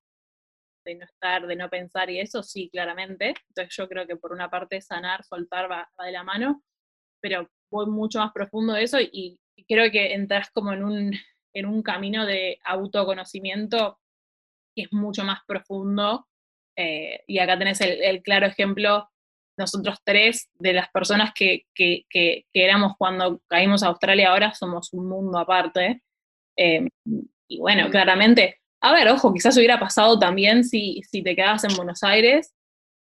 de 0.84 0.94
no 0.94 1.04
estar, 1.04 1.46
de 1.46 1.56
no 1.56 1.68
pensar 1.68 2.10
y 2.10 2.20
eso, 2.20 2.42
sí, 2.42 2.70
claramente. 2.70 3.34
Entonces 3.48 3.74
yo 3.76 3.88
creo 3.88 4.06
que 4.06 4.16
por 4.16 4.32
una 4.32 4.50
parte 4.50 4.80
sanar, 4.80 5.24
soltar 5.24 5.70
va, 5.70 5.90
va 5.98 6.06
de 6.06 6.12
la 6.12 6.24
mano, 6.24 6.62
pero 7.20 7.48
voy 7.70 7.86
mucho 7.86 8.18
más 8.18 8.32
profundo 8.32 8.72
de 8.72 8.82
eso 8.82 8.98
y, 9.00 9.38
creo 9.68 9.90
que 9.90 10.14
entras 10.14 10.50
como 10.50 10.72
en 10.72 10.84
un, 10.84 11.12
en 11.54 11.66
un 11.66 11.82
camino 11.82 12.26
de 12.26 12.58
autoconocimiento 12.64 13.98
que 14.74 14.82
es 14.82 14.92
mucho 14.92 15.24
más 15.24 15.40
profundo. 15.46 16.26
Eh, 16.76 17.24
y 17.26 17.38
acá 17.38 17.58
tenés 17.58 17.80
el, 17.80 18.02
el 18.02 18.22
claro 18.22 18.46
ejemplo 18.46 19.10
nosotros 19.60 19.98
tres, 20.04 20.48
de 20.58 20.72
las 20.72 20.88
personas 20.90 21.32
que, 21.34 21.66
que, 21.74 22.04
que, 22.08 22.46
que, 22.52 22.64
éramos 22.64 22.94
cuando 22.98 23.42
caímos 23.46 23.82
a 23.82 23.88
Australia, 23.88 24.30
ahora 24.30 24.54
somos 24.54 24.92
un 24.92 25.08
mundo 25.08 25.38
aparte. 25.38 26.02
Eh, 26.56 26.88
y 27.48 27.58
bueno, 27.58 27.90
claramente, 27.90 28.60
a 28.80 28.92
ver, 28.92 29.08
ojo, 29.08 29.32
quizás 29.32 29.56
hubiera 29.56 29.78
pasado 29.78 30.18
también 30.18 30.64
si, 30.64 31.02
si 31.02 31.22
te 31.22 31.36
quedabas 31.36 31.64
en 31.64 31.76
Buenos 31.76 32.02
Aires, 32.02 32.54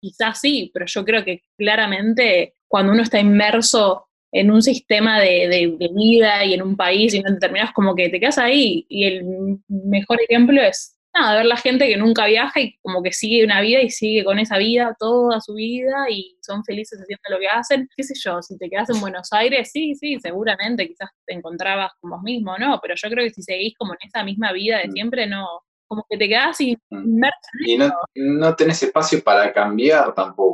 quizás 0.01 0.39
sí, 0.39 0.69
pero 0.73 0.85
yo 0.87 1.05
creo 1.05 1.23
que 1.23 1.41
claramente 1.57 2.55
cuando 2.67 2.91
uno 2.91 3.03
está 3.03 3.19
inmerso 3.19 4.09
en 4.31 4.51
un 4.51 4.61
sistema 4.61 5.19
de, 5.19 5.47
de, 5.47 5.75
de 5.77 5.89
vida 5.93 6.45
y 6.45 6.53
en 6.53 6.61
un 6.61 6.75
país 6.75 7.13
y 7.13 7.21
no 7.21 7.37
terminas 7.37 7.71
como 7.73 7.95
que 7.95 8.09
te 8.09 8.19
quedas 8.19 8.37
ahí, 8.37 8.85
y 8.89 9.05
el 9.05 9.25
mejor 9.67 10.19
ejemplo 10.21 10.61
es 10.61 10.97
nada, 11.13 11.37
ver 11.37 11.45
la 11.45 11.57
gente 11.57 11.87
que 11.87 11.97
nunca 11.97 12.25
viaja 12.25 12.59
y 12.59 12.77
como 12.81 13.03
que 13.03 13.11
sigue 13.11 13.43
una 13.43 13.61
vida 13.61 13.81
y 13.81 13.89
sigue 13.89 14.23
con 14.23 14.39
esa 14.39 14.57
vida 14.57 14.95
toda 14.97 15.41
su 15.41 15.55
vida 15.55 16.09
y 16.09 16.37
son 16.41 16.63
felices 16.63 16.99
haciendo 16.99 17.21
lo 17.29 17.39
que 17.39 17.47
hacen. 17.47 17.89
¿Qué 17.95 18.03
sé 18.03 18.13
yo? 18.17 18.41
Si 18.41 18.57
te 18.57 18.69
quedas 18.69 18.89
en 18.89 19.01
Buenos 19.01 19.31
Aires, 19.33 19.71
sí, 19.71 19.95
sí, 19.95 20.17
seguramente 20.19 20.87
quizás 20.87 21.09
te 21.25 21.33
encontrabas 21.33 21.91
con 21.99 22.11
vos 22.11 22.21
mismo, 22.21 22.57
¿no? 22.57 22.79
Pero 22.81 22.95
yo 22.95 23.09
creo 23.09 23.25
que 23.25 23.33
si 23.33 23.41
seguís 23.41 23.75
como 23.77 23.93
en 23.93 23.99
esa 24.07 24.23
misma 24.23 24.53
vida 24.53 24.77
de 24.79 24.91
siempre, 24.91 25.27
no. 25.27 25.45
Como 25.87 26.05
que 26.09 26.17
te 26.17 26.29
quedás 26.29 26.61
y. 26.61 26.77
Y 27.65 27.77
no, 27.77 27.91
no 28.15 28.55
tenés 28.55 28.81
espacio 28.81 29.21
para 29.21 29.51
cambiar 29.51 30.15
tampoco. 30.15 30.50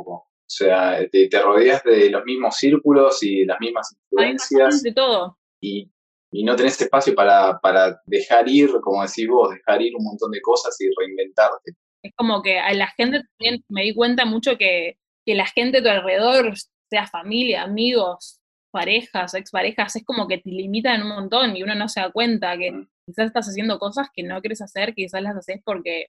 O 0.48 0.50
sea, 0.50 1.06
te, 1.10 1.28
te 1.28 1.42
rodeas 1.42 1.82
de 1.84 2.10
los 2.10 2.24
mismos 2.24 2.56
círculos 2.56 3.22
y 3.22 3.40
de 3.40 3.46
las 3.46 3.60
mismas 3.60 3.94
influencias. 4.10 4.82
de 4.82 4.92
todo. 4.92 5.38
Y 5.60 5.90
y 6.30 6.44
no 6.44 6.56
tenés 6.56 6.80
espacio 6.80 7.14
para, 7.14 7.58
para 7.60 8.00
dejar 8.06 8.48
ir, 8.48 8.70
como 8.82 9.02
decís 9.02 9.26
vos, 9.28 9.50
dejar 9.50 9.80
ir 9.80 9.94
un 9.96 10.04
montón 10.04 10.30
de 10.30 10.42
cosas 10.42 10.78
y 10.80 10.88
reinventarte. 10.98 11.72
Es 12.02 12.12
como 12.16 12.42
que 12.42 12.58
a 12.58 12.72
la 12.74 12.88
gente 12.96 13.22
también 13.38 13.64
me 13.68 13.82
di 13.82 13.94
cuenta 13.94 14.24
mucho 14.24 14.58
que, 14.58 14.98
que 15.24 15.34
la 15.34 15.46
gente 15.46 15.78
a 15.78 15.82
tu 15.82 15.88
alrededor, 15.88 16.54
sea 16.90 17.06
familia, 17.06 17.62
amigos, 17.62 18.40
parejas, 18.70 19.34
exparejas, 19.34 19.96
es 19.96 20.04
como 20.04 20.28
que 20.28 20.38
te 20.38 20.50
limitan 20.50 21.02
un 21.02 21.08
montón 21.08 21.56
y 21.56 21.62
uno 21.62 21.74
no 21.74 21.88
se 21.88 22.00
da 22.00 22.12
cuenta 22.12 22.58
que 22.58 22.72
mm. 22.72 22.88
quizás 23.06 23.26
estás 23.26 23.48
haciendo 23.48 23.78
cosas 23.78 24.08
que 24.12 24.22
no 24.22 24.40
quieres 24.40 24.60
hacer, 24.60 24.94
quizás 24.94 25.22
las 25.22 25.36
haces 25.36 25.60
porque 25.64 26.08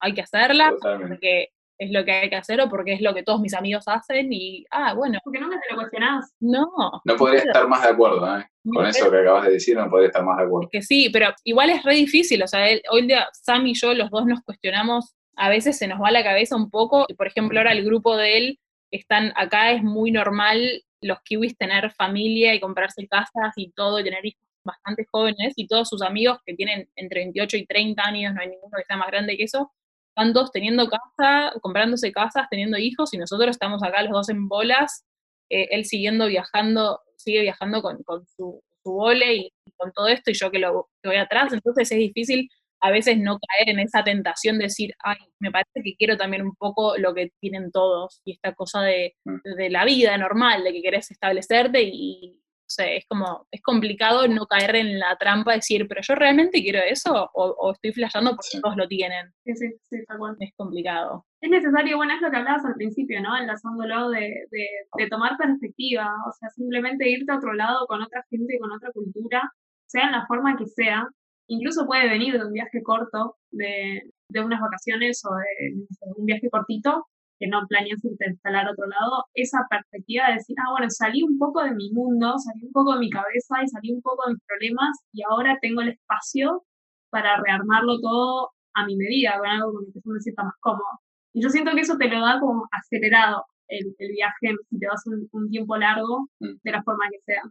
hay 0.00 0.14
que 0.14 0.22
hacerlas, 0.22 0.72
Totalmente. 0.72 1.08
porque 1.08 1.48
es 1.78 1.90
lo 1.92 2.04
que 2.04 2.12
hay 2.12 2.28
que 2.28 2.36
hacer 2.36 2.60
o 2.60 2.68
porque 2.68 2.92
es 2.92 3.00
lo 3.00 3.14
que 3.14 3.22
todos 3.22 3.40
mis 3.40 3.54
amigos 3.54 3.84
hacen 3.86 4.32
y, 4.32 4.64
ah, 4.70 4.94
bueno. 4.94 5.18
Porque 5.22 5.38
nunca 5.38 5.60
te 5.60 5.72
lo 5.72 5.80
cuestionás. 5.80 6.34
No. 6.40 6.68
No 7.04 7.16
podría 7.16 7.40
pero, 7.40 7.52
estar 7.52 7.68
más 7.68 7.82
de 7.82 7.88
acuerdo, 7.88 8.38
¿eh? 8.38 8.44
Con 8.64 8.86
eso 8.86 9.04
pero, 9.04 9.12
que 9.12 9.18
acabas 9.20 9.46
de 9.46 9.52
decir, 9.52 9.76
no 9.76 9.88
podría 9.88 10.08
estar 10.08 10.24
más 10.24 10.38
de 10.38 10.44
acuerdo. 10.44 10.68
Es 10.70 10.80
que 10.80 10.82
sí, 10.82 11.08
pero 11.10 11.32
igual 11.44 11.70
es 11.70 11.82
re 11.84 11.94
difícil, 11.94 12.42
o 12.42 12.48
sea, 12.48 12.68
él, 12.68 12.82
hoy 12.90 13.06
día 13.06 13.28
Sam 13.32 13.66
y 13.66 13.74
yo, 13.74 13.94
los 13.94 14.10
dos 14.10 14.26
nos 14.26 14.42
cuestionamos, 14.42 15.14
a 15.36 15.48
veces 15.48 15.78
se 15.78 15.86
nos 15.86 16.02
va 16.02 16.10
la 16.10 16.24
cabeza 16.24 16.56
un 16.56 16.68
poco, 16.68 17.06
y 17.08 17.14
por 17.14 17.28
ejemplo 17.28 17.58
ahora 17.58 17.72
el 17.72 17.84
grupo 17.84 18.16
de 18.16 18.36
él, 18.36 18.58
están 18.90 19.32
acá, 19.36 19.70
es 19.72 19.82
muy 19.82 20.10
normal 20.10 20.82
los 21.00 21.18
kiwis 21.22 21.56
tener 21.56 21.92
familia 21.92 22.54
y 22.54 22.60
comprarse 22.60 23.06
casas 23.06 23.52
y 23.56 23.70
todo, 23.70 24.00
y 24.00 24.04
tener 24.04 24.26
hijos 24.26 24.42
bastante 24.64 25.06
jóvenes, 25.10 25.54
y 25.56 25.66
todos 25.66 25.88
sus 25.88 26.02
amigos 26.02 26.38
que 26.44 26.54
tienen 26.54 26.90
entre 26.96 27.20
28 27.20 27.56
y 27.56 27.66
30 27.66 28.02
años, 28.02 28.34
no 28.34 28.40
hay 28.40 28.48
ninguno 28.48 28.76
que 28.76 28.84
sea 28.84 28.96
más 28.96 29.08
grande 29.08 29.36
que 29.36 29.44
eso, 29.44 29.70
están 30.18 30.32
todos 30.32 30.50
teniendo 30.50 30.88
casa, 30.88 31.52
comprándose 31.60 32.10
casas, 32.10 32.48
teniendo 32.50 32.76
hijos, 32.76 33.14
y 33.14 33.18
nosotros 33.18 33.50
estamos 33.50 33.82
acá 33.84 34.02
los 34.02 34.12
dos 34.12 34.28
en 34.28 34.48
bolas, 34.48 35.04
eh, 35.48 35.68
él 35.70 35.84
siguiendo 35.84 36.26
viajando, 36.26 37.00
sigue 37.16 37.42
viajando 37.42 37.82
con, 37.82 38.02
con 38.02 38.26
su, 38.26 38.60
su 38.82 38.92
vole 38.92 39.34
y, 39.34 39.52
y, 39.64 39.72
con 39.76 39.92
todo 39.92 40.08
esto, 40.08 40.30
y 40.30 40.34
yo 40.34 40.50
que 40.50 40.58
lo 40.58 40.88
que 41.02 41.08
voy 41.08 41.18
atrás, 41.18 41.52
entonces 41.52 41.90
es 41.92 41.98
difícil 41.98 42.48
a 42.80 42.90
veces 42.90 43.18
no 43.18 43.38
caer 43.38 43.70
en 43.70 43.80
esa 43.80 44.04
tentación 44.04 44.58
de 44.58 44.64
decir, 44.64 44.94
ay, 45.02 45.16
me 45.40 45.50
parece 45.50 45.82
que 45.82 45.96
quiero 45.96 46.16
también 46.16 46.42
un 46.42 46.54
poco 46.54 46.96
lo 46.96 47.14
que 47.14 47.30
tienen 47.40 47.70
todos, 47.70 48.20
y 48.24 48.32
esta 48.32 48.54
cosa 48.54 48.82
de, 48.82 49.14
de 49.56 49.70
la 49.70 49.84
vida 49.84 50.16
normal, 50.18 50.64
de 50.64 50.72
que 50.72 50.82
querés 50.82 51.10
establecerte 51.10 51.82
y, 51.82 52.40
sé, 52.68 52.96
es 52.96 53.06
como, 53.08 53.46
es 53.50 53.60
complicado 53.62 54.26
no 54.28 54.46
caer 54.46 54.76
en 54.76 54.98
la 54.98 55.16
trampa 55.16 55.52
de 55.52 55.58
decir, 55.58 55.86
pero 55.88 56.00
yo 56.02 56.14
realmente 56.14 56.62
quiero 56.62 56.80
eso 56.80 57.30
o, 57.34 57.72
estoy 57.72 57.92
flasheando 57.92 58.30
porque 58.30 58.60
todos 58.62 58.76
lo 58.76 58.86
tienen. 58.86 59.32
Sí, 59.44 59.54
sí, 59.56 59.66
sí, 59.88 60.04
tal 60.06 60.18
cual. 60.18 60.36
Es 60.38 60.52
complicado. 60.56 61.24
Es 61.40 61.50
necesario, 61.50 61.96
bueno, 61.96 62.14
es 62.14 62.20
lo 62.20 62.30
que 62.30 62.36
hablabas 62.36 62.64
al 62.64 62.74
principio, 62.74 63.20
¿no? 63.22 63.36
Enlazándolo 63.36 64.10
de, 64.10 64.46
de, 64.50 64.66
de 64.96 65.08
tomar 65.08 65.36
perspectiva, 65.36 66.12
o 66.28 66.32
sea, 66.32 66.48
simplemente 66.50 67.08
irte 67.08 67.32
a 67.32 67.36
otro 67.36 67.52
lado 67.54 67.86
con 67.86 68.02
otra 68.02 68.24
gente, 68.30 68.58
con 68.58 68.72
otra 68.72 68.90
cultura, 68.92 69.50
sea 69.86 70.06
en 70.06 70.12
la 70.12 70.26
forma 70.26 70.56
que 70.56 70.66
sea. 70.66 71.08
Incluso 71.46 71.86
puede 71.86 72.08
venir 72.08 72.38
de 72.38 72.44
un 72.44 72.52
viaje 72.52 72.82
corto, 72.82 73.36
de, 73.50 74.02
de 74.28 74.40
unas 74.40 74.60
vacaciones 74.60 75.22
o 75.24 75.34
de, 75.34 75.74
un 76.16 76.26
viaje 76.26 76.50
cortito, 76.50 77.06
que 77.38 77.48
no 77.48 77.66
planeas 77.68 78.04
irte 78.04 78.24
a 78.26 78.30
instalar 78.30 78.66
a 78.66 78.72
otro 78.72 78.86
lado, 78.86 79.24
esa 79.34 79.66
perspectiva 79.70 80.28
de 80.28 80.34
decir, 80.34 80.56
ah, 80.60 80.70
bueno, 80.72 80.86
salí 80.90 81.22
un 81.22 81.38
poco 81.38 81.62
de 81.62 81.74
mi 81.74 81.90
mundo, 81.92 82.34
salí 82.38 82.66
un 82.66 82.72
poco 82.72 82.94
de 82.94 83.00
mi 83.00 83.10
cabeza 83.10 83.62
y 83.62 83.68
salí 83.68 83.92
un 83.92 84.02
poco 84.02 84.26
de 84.26 84.34
mis 84.34 84.42
problemas 84.46 84.98
y 85.12 85.22
ahora 85.22 85.58
tengo 85.60 85.82
el 85.82 85.90
espacio 85.90 86.64
para 87.10 87.40
rearmarlo 87.40 88.00
todo 88.00 88.50
a 88.74 88.86
mi 88.86 88.96
medida, 88.96 89.38
con 89.38 89.48
algo 89.48 89.72
con 89.72 89.84
lo 89.86 89.92
que 89.92 90.00
yo 90.04 90.12
me 90.12 90.20
sienta 90.20 90.44
más 90.44 90.54
cómodo. 90.60 91.00
Y 91.32 91.42
yo 91.42 91.50
siento 91.50 91.72
que 91.74 91.82
eso 91.82 91.96
te 91.96 92.08
lo 92.08 92.20
da 92.20 92.40
como 92.40 92.66
acelerado 92.72 93.44
el, 93.68 93.94
viaje, 93.98 94.54
si 94.70 94.78
te 94.78 94.86
vas 94.86 95.06
un, 95.06 95.28
un 95.32 95.50
tiempo 95.50 95.76
largo, 95.76 96.28
mm. 96.40 96.58
de 96.62 96.72
la 96.72 96.82
forma 96.82 97.06
que 97.10 97.20
sea. 97.24 97.42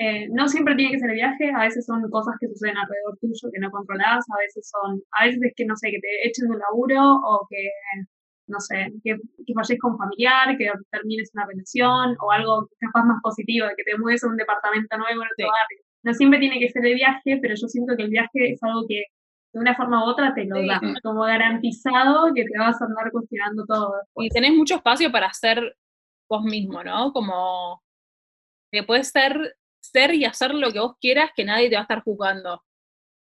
Eh, 0.00 0.28
no 0.32 0.48
siempre 0.48 0.74
tiene 0.76 0.92
que 0.92 0.98
ser 0.98 1.10
el 1.10 1.16
viaje, 1.16 1.52
a 1.54 1.60
veces 1.60 1.84
son 1.84 2.00
cosas 2.10 2.34
que 2.40 2.48
suceden 2.48 2.78
alrededor 2.78 3.18
tuyo 3.20 3.52
que 3.52 3.60
no 3.60 3.70
controlas, 3.70 4.24
a 4.32 4.38
veces 4.38 4.70
son, 4.72 5.02
a 5.12 5.26
veces 5.26 5.42
es 5.42 5.52
que 5.54 5.66
no 5.66 5.76
sé, 5.76 5.90
que 5.90 6.00
te 6.00 6.26
echen 6.26 6.48
de 6.48 6.54
un 6.54 6.58
laburo 6.58 7.20
o 7.22 7.46
que 7.50 7.68
no 8.50 8.60
sé, 8.60 8.92
que, 9.02 9.16
que 9.46 9.54
falles 9.54 9.78
con 9.78 9.96
familiar, 9.96 10.56
que 10.58 10.70
termines 10.90 11.30
una 11.34 11.46
relación 11.46 12.16
o 12.20 12.30
algo 12.30 12.68
capaz 12.78 13.04
más 13.04 13.20
positivo, 13.22 13.66
de 13.66 13.74
que 13.76 13.84
te 13.84 13.98
mueves 13.98 14.24
a 14.24 14.28
un 14.28 14.36
departamento 14.36 14.98
nuevo 14.98 15.22
en 15.22 15.28
otro 15.32 15.46
barrio. 15.46 15.82
No 16.02 16.14
siempre 16.14 16.38
tiene 16.40 16.58
que 16.58 16.70
ser 16.70 16.84
el 16.84 16.94
viaje, 16.94 17.38
pero 17.40 17.54
yo 17.54 17.68
siento 17.68 17.96
que 17.96 18.02
el 18.02 18.10
viaje 18.10 18.52
es 18.52 18.62
algo 18.62 18.86
que 18.88 19.04
de 19.52 19.60
una 19.60 19.74
forma 19.74 20.04
u 20.04 20.08
otra 20.08 20.34
te 20.34 20.44
lo 20.44 20.64
da, 20.64 20.80
como 21.02 21.22
garantizado 21.22 22.32
que 22.34 22.44
te 22.44 22.58
vas 22.58 22.80
a 22.80 22.84
andar 22.84 23.10
cuestionando 23.10 23.64
todo. 23.66 23.94
Y 24.16 24.28
tenés 24.28 24.52
mucho 24.52 24.76
espacio 24.76 25.10
para 25.10 25.32
ser 25.32 25.76
vos 26.28 26.44
mismo, 26.44 26.82
¿no? 26.84 27.12
Como 27.12 27.82
que 28.70 28.84
puedes 28.84 29.08
ser, 29.08 29.56
ser 29.80 30.14
y 30.14 30.24
hacer 30.24 30.54
lo 30.54 30.70
que 30.70 30.78
vos 30.78 30.96
quieras, 31.00 31.30
que 31.34 31.44
nadie 31.44 31.68
te 31.68 31.74
va 31.74 31.80
a 31.80 31.82
estar 31.82 32.02
juzgando. 32.02 32.62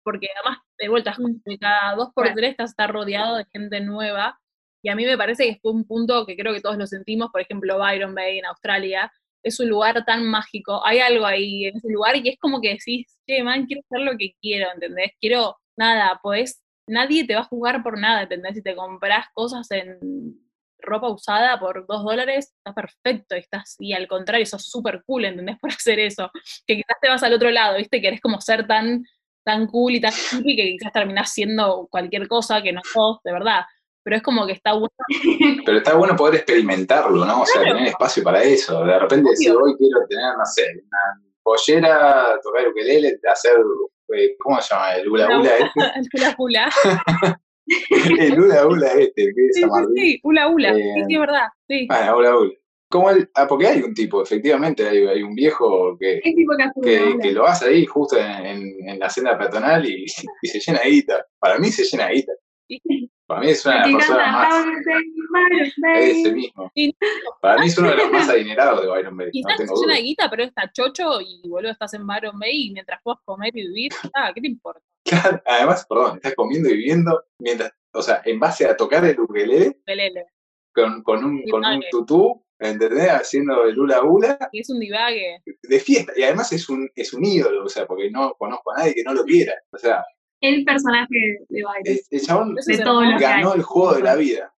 Porque 0.02 0.28
además, 0.34 0.58
de 0.78 0.88
vuelta, 0.88 1.14
mm. 1.16 1.56
cada 1.60 1.94
dos 1.94 2.10
por 2.14 2.32
tres 2.34 2.50
estás 2.50 2.70
estar 2.70 2.92
rodeado 2.92 3.36
de 3.36 3.46
gente 3.52 3.80
nueva 3.80 4.38
y 4.86 4.88
a 4.88 4.94
mí 4.94 5.04
me 5.04 5.18
parece 5.18 5.46
que 5.46 5.58
fue 5.60 5.72
un 5.72 5.84
punto 5.84 6.24
que 6.24 6.36
creo 6.36 6.54
que 6.54 6.60
todos 6.60 6.78
lo 6.78 6.86
sentimos, 6.86 7.30
por 7.32 7.40
ejemplo, 7.40 7.76
Byron 7.76 8.14
Bay 8.14 8.38
en 8.38 8.46
Australia, 8.46 9.12
es 9.42 9.58
un 9.58 9.68
lugar 9.68 10.04
tan 10.04 10.24
mágico, 10.24 10.80
hay 10.86 11.00
algo 11.00 11.26
ahí 11.26 11.64
en 11.64 11.76
ese 11.78 11.88
lugar 11.90 12.14
y 12.14 12.28
es 12.28 12.38
como 12.38 12.60
que 12.60 12.68
decís, 12.68 13.18
che, 13.26 13.42
man, 13.42 13.66
quiero 13.66 13.82
hacer 13.84 14.06
lo 14.06 14.16
que 14.16 14.36
quiero, 14.40 14.68
¿entendés? 14.72 15.10
Quiero, 15.20 15.56
nada, 15.76 16.20
pues 16.22 16.62
nadie 16.86 17.26
te 17.26 17.34
va 17.34 17.40
a 17.40 17.44
jugar 17.44 17.82
por 17.82 17.98
nada, 17.98 18.22
¿entendés? 18.22 18.54
Si 18.54 18.62
te 18.62 18.76
compras 18.76 19.26
cosas 19.34 19.68
en 19.72 20.38
ropa 20.78 21.08
usada 21.08 21.58
por 21.58 21.84
dos 21.88 22.04
dólares, 22.04 22.54
está 22.56 22.72
perfecto, 22.72 23.34
estás, 23.34 23.74
y 23.80 23.92
al 23.92 24.06
contrario, 24.06 24.46
sos 24.46 24.70
súper 24.70 25.02
cool, 25.04 25.24
¿entendés? 25.24 25.56
Por 25.60 25.72
hacer 25.72 25.98
eso, 25.98 26.30
que 26.64 26.76
quizás 26.76 26.96
te 27.02 27.08
vas 27.08 27.24
al 27.24 27.32
otro 27.32 27.50
lado, 27.50 27.76
¿viste? 27.76 28.00
Que 28.00 28.06
eres 28.06 28.20
como 28.20 28.40
ser 28.40 28.68
tan, 28.68 29.04
tan 29.44 29.66
cool 29.66 29.96
y 29.96 30.00
tan 30.00 30.12
hippie 30.12 30.54
que 30.54 30.70
quizás 30.78 30.92
terminás 30.92 31.32
siendo 31.32 31.88
cualquier 31.90 32.28
cosa 32.28 32.62
que 32.62 32.72
no 32.72 32.82
sos, 32.84 33.20
de 33.24 33.32
verdad 33.32 33.64
pero 34.06 34.18
es 34.18 34.22
como 34.22 34.46
que 34.46 34.52
está 34.52 34.72
bueno. 34.72 34.94
Pero 35.66 35.78
está 35.78 35.96
bueno 35.96 36.14
poder 36.14 36.36
experimentarlo, 36.36 37.24
¿no? 37.24 37.42
O 37.42 37.44
sea, 37.44 37.60
tener 37.60 37.88
espacio 37.88 38.22
para 38.22 38.40
eso. 38.40 38.84
De 38.84 38.96
repente, 39.00 39.34
si 39.34 39.50
hoy 39.50 39.74
quiero 39.76 39.98
tener, 40.08 40.36
no 40.38 40.44
sé, 40.44 40.62
una 40.62 41.26
pollera, 41.42 42.38
tocar 42.40 42.68
ukelele, 42.68 43.18
hacer, 43.28 43.56
eh, 44.16 44.36
¿cómo 44.38 44.60
se 44.60 44.72
llama? 44.72 44.94
El 44.94 45.08
hula 45.08 45.26
hula 45.40 45.56
este. 45.58 45.80
El 45.96 46.08
hula 46.14 46.34
hula. 46.38 46.70
el 48.20 48.40
hula 48.40 48.66
hula 48.68 48.86
este, 48.92 49.22
que 49.34 49.46
es 49.48 49.56
sí, 49.56 49.62
sí, 49.62 49.68
sí, 49.96 50.20
hula 50.22 50.50
hula, 50.50 50.72
sí, 50.72 50.82
sí, 51.08 51.14
es 51.14 51.20
verdad, 51.20 51.48
sí. 51.68 51.86
Bueno, 51.88 52.16
hula 52.18 52.36
hula. 52.36 52.52
Como 52.88 53.10
el, 53.10 53.28
ah, 53.34 53.48
porque 53.48 53.66
hay 53.66 53.82
un 53.82 53.92
tipo, 53.92 54.22
efectivamente, 54.22 54.88
hay, 54.88 55.04
hay 55.04 55.22
un 55.24 55.34
viejo 55.34 55.98
que, 55.98 56.20
que, 56.22 57.18
que, 57.20 57.32
lo 57.32 57.44
hace 57.44 57.70
ahí 57.70 57.84
justo 57.84 58.16
en, 58.16 58.88
en, 58.88 58.98
la 59.00 59.10
senda 59.10 59.36
peatonal 59.36 59.84
y, 59.84 60.04
y, 60.04 60.46
se 60.46 60.60
llena 60.60 60.78
de 60.84 60.90
guita. 60.90 61.26
Para 61.40 61.58
mí 61.58 61.72
se 61.72 61.82
llena 61.82 62.06
de 62.06 62.14
guita. 62.14 62.32
Para 63.26 63.40
mí 63.40 63.50
es 63.50 63.66
una 63.66 63.74
de 63.74 63.92
las 63.92 64.06
personas 64.06 64.32
más. 64.32 65.98
Ese 65.98 66.32
mismo. 66.32 66.72
Para 67.40 67.60
mí 67.60 67.66
es 67.66 67.78
uno 67.78 67.90
de 67.90 67.96
los 67.96 68.10
más 68.12 68.28
adinerados 68.30 68.82
de 68.82 68.88
Byron 68.88 69.16
Bay. 69.16 69.30
Quizás 69.30 69.58
no 69.58 69.64
es 69.64 69.82
una 69.84 69.96
guita, 69.96 70.30
pero 70.30 70.44
está 70.44 70.70
chocho 70.72 71.20
y 71.20 71.48
boludo, 71.48 71.72
estás 71.72 71.94
en 71.94 72.06
Byron 72.06 72.38
Bay 72.38 72.68
y 72.68 72.72
mientras 72.72 73.00
puedas 73.02 73.20
comer 73.24 73.50
y 73.56 73.66
vivir, 73.66 73.92
ah, 74.14 74.30
¿qué 74.34 74.40
te 74.40 74.46
importa? 74.46 74.80
Claro, 75.04 75.40
además, 75.44 75.86
perdón, 75.88 76.16
estás 76.16 76.34
comiendo 76.34 76.68
y 76.68 76.76
viviendo 76.76 77.24
mientras, 77.38 77.72
o 77.92 78.02
sea, 78.02 78.22
en 78.24 78.40
base 78.40 78.66
a 78.66 78.76
tocar 78.76 79.04
el 79.04 79.18
ukelele. 79.18 79.80
Con, 80.72 81.02
con 81.02 81.24
un, 81.24 81.42
con 81.48 81.64
un 81.64 81.82
tutú, 81.90 82.44
¿entendés? 82.58 83.08
Haciendo 83.08 83.64
el 83.64 83.78
hula 83.78 84.02
hula. 84.02 84.38
Y 84.52 84.60
es 84.60 84.70
un 84.70 84.78
divague. 84.78 85.42
De 85.62 85.80
fiesta. 85.80 86.12
Y 86.16 86.22
además 86.22 86.52
es 86.52 86.68
un, 86.68 86.90
es 86.94 87.12
un 87.14 87.24
ídolo, 87.24 87.64
o 87.64 87.68
sea, 87.68 87.86
porque 87.86 88.10
no 88.10 88.34
conozco 88.34 88.72
a 88.72 88.78
nadie 88.78 88.94
que 88.94 89.02
no 89.02 89.14
lo 89.14 89.24
quiera. 89.24 89.54
O 89.72 89.78
sea, 89.78 90.04
el 90.40 90.64
personaje 90.64 91.38
de 91.48 91.62
Byron. 91.62 91.98
El, 92.10 92.20
chabón 92.20 93.18
ganó 93.18 93.54
el 93.54 93.62
juego 93.62 93.94
de 93.94 94.02
la 94.02 94.16
vida. 94.16 94.54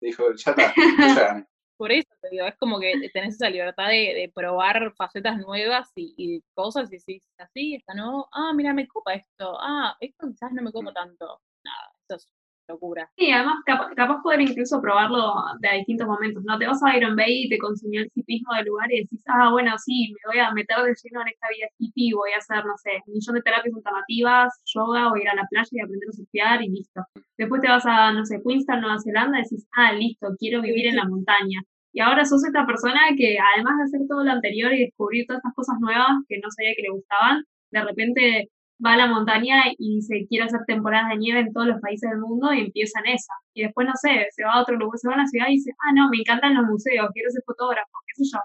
Dijo, 0.00 0.32
ya 0.34 0.50
está, 0.52 0.74
ya 0.98 1.14
gané. 1.14 1.46
Por 1.76 1.92
eso 1.92 2.08
te 2.20 2.28
digo, 2.30 2.46
es 2.46 2.56
como 2.58 2.78
que 2.78 2.92
tenés 3.12 3.36
esa 3.36 3.48
libertad 3.48 3.88
de, 3.88 4.30
probar 4.34 4.92
facetas 4.96 5.38
nuevas 5.38 5.90
y, 5.94 6.42
cosas 6.52 6.92
y 6.92 6.98
decís, 6.98 7.22
así, 7.38 7.74
esta 7.74 7.94
no, 7.94 8.28
ah, 8.32 8.52
mira, 8.54 8.74
me 8.74 8.86
copa 8.86 9.14
esto, 9.14 9.56
ah, 9.58 9.96
esto 9.98 10.28
quizás 10.28 10.52
no 10.52 10.62
me 10.62 10.72
copa 10.72 10.90
mm. 10.90 10.94
tanto. 10.94 11.40
Nada, 11.64 11.92
eso 12.06 12.16
es 12.16 12.28
locura. 12.70 13.10
Sí, 13.16 13.30
además 13.30 13.56
capaz, 13.66 14.22
poder 14.22 14.40
incluso 14.40 14.80
probarlo 14.80 15.34
de 15.60 15.78
distintos 15.78 16.06
momentos, 16.06 16.42
¿no? 16.44 16.58
Te 16.58 16.66
vas 16.66 16.82
a 16.82 16.96
Iron 16.96 17.16
Bay 17.16 17.44
y 17.44 17.48
te 17.48 17.58
consumió 17.58 18.02
el 18.02 18.10
hipismo 18.14 18.54
del 18.54 18.66
lugar 18.66 18.92
y 18.92 19.02
decís, 19.02 19.22
ah, 19.28 19.50
bueno, 19.50 19.76
sí, 19.78 20.12
me 20.12 20.32
voy 20.32 20.40
a 20.40 20.52
meter 20.52 20.76
de 20.78 20.94
lleno 21.02 21.22
en 21.22 21.28
esta 21.28 21.48
vida 21.48 21.66
hippie, 21.78 22.14
voy 22.14 22.32
a 22.32 22.38
hacer, 22.38 22.64
no 22.64 22.76
sé, 22.76 23.02
un 23.06 23.14
millón 23.14 23.34
de 23.34 23.42
terapias 23.42 23.74
alternativas, 23.74 24.60
yoga, 24.64 25.10
voy 25.10 25.20
a 25.20 25.22
ir 25.22 25.28
a 25.30 25.34
la 25.34 25.46
playa 25.50 25.68
y 25.70 25.80
aprender 25.80 26.08
a 26.08 26.12
surfear 26.12 26.62
y 26.62 26.68
listo. 26.68 27.00
Después 27.38 27.60
te 27.62 27.68
vas 27.68 27.86
a, 27.86 28.12
no 28.12 28.24
sé, 28.24 28.40
Queenstown, 28.46 28.80
Nueva 28.80 29.00
Zelanda 29.00 29.38
y 29.38 29.42
decís, 29.42 29.66
ah, 29.72 29.92
listo, 29.92 30.28
quiero 30.38 30.62
vivir 30.62 30.86
en 30.86 30.96
la 30.96 31.06
montaña. 31.06 31.60
Y 31.92 32.00
ahora 32.00 32.24
sos 32.24 32.44
esta 32.44 32.66
persona 32.66 33.00
que, 33.16 33.38
además 33.54 33.78
de 33.78 33.84
hacer 33.84 34.00
todo 34.08 34.22
lo 34.22 34.30
anterior 34.30 34.72
y 34.72 34.84
descubrir 34.84 35.26
todas 35.26 35.40
estas 35.40 35.54
cosas 35.54 35.76
nuevas 35.80 36.22
que 36.28 36.38
no 36.38 36.48
sabía 36.50 36.74
que 36.76 36.82
le 36.82 36.90
gustaban, 36.90 37.44
de 37.72 37.84
repente 37.84 38.50
va 38.84 38.94
a 38.94 38.96
la 38.96 39.06
montaña 39.06 39.62
y 39.78 40.02
se 40.02 40.26
quiere 40.26 40.44
hacer 40.44 40.60
temporadas 40.66 41.10
de 41.10 41.16
nieve 41.18 41.40
en 41.40 41.52
todos 41.52 41.66
los 41.66 41.80
países 41.80 42.10
del 42.10 42.20
mundo 42.20 42.52
y 42.52 42.60
empieza 42.60 43.00
en 43.00 43.14
esa. 43.14 43.32
Y 43.54 43.62
después, 43.64 43.86
no 43.86 43.92
sé, 43.94 44.26
se 44.30 44.44
va 44.44 44.54
a 44.54 44.62
otro 44.62 44.76
lugar, 44.76 44.98
se 44.98 45.08
va 45.08 45.14
a 45.14 45.16
una 45.18 45.26
ciudad 45.26 45.46
y 45.48 45.56
dice, 45.56 45.72
ah, 45.78 45.92
no, 45.94 46.08
me 46.08 46.18
encantan 46.18 46.54
los 46.54 46.66
museos, 46.66 47.10
quiero 47.12 47.30
ser 47.30 47.42
fotógrafo, 47.44 47.90
qué 48.06 48.24
sé 48.24 48.30
yo. 48.32 48.40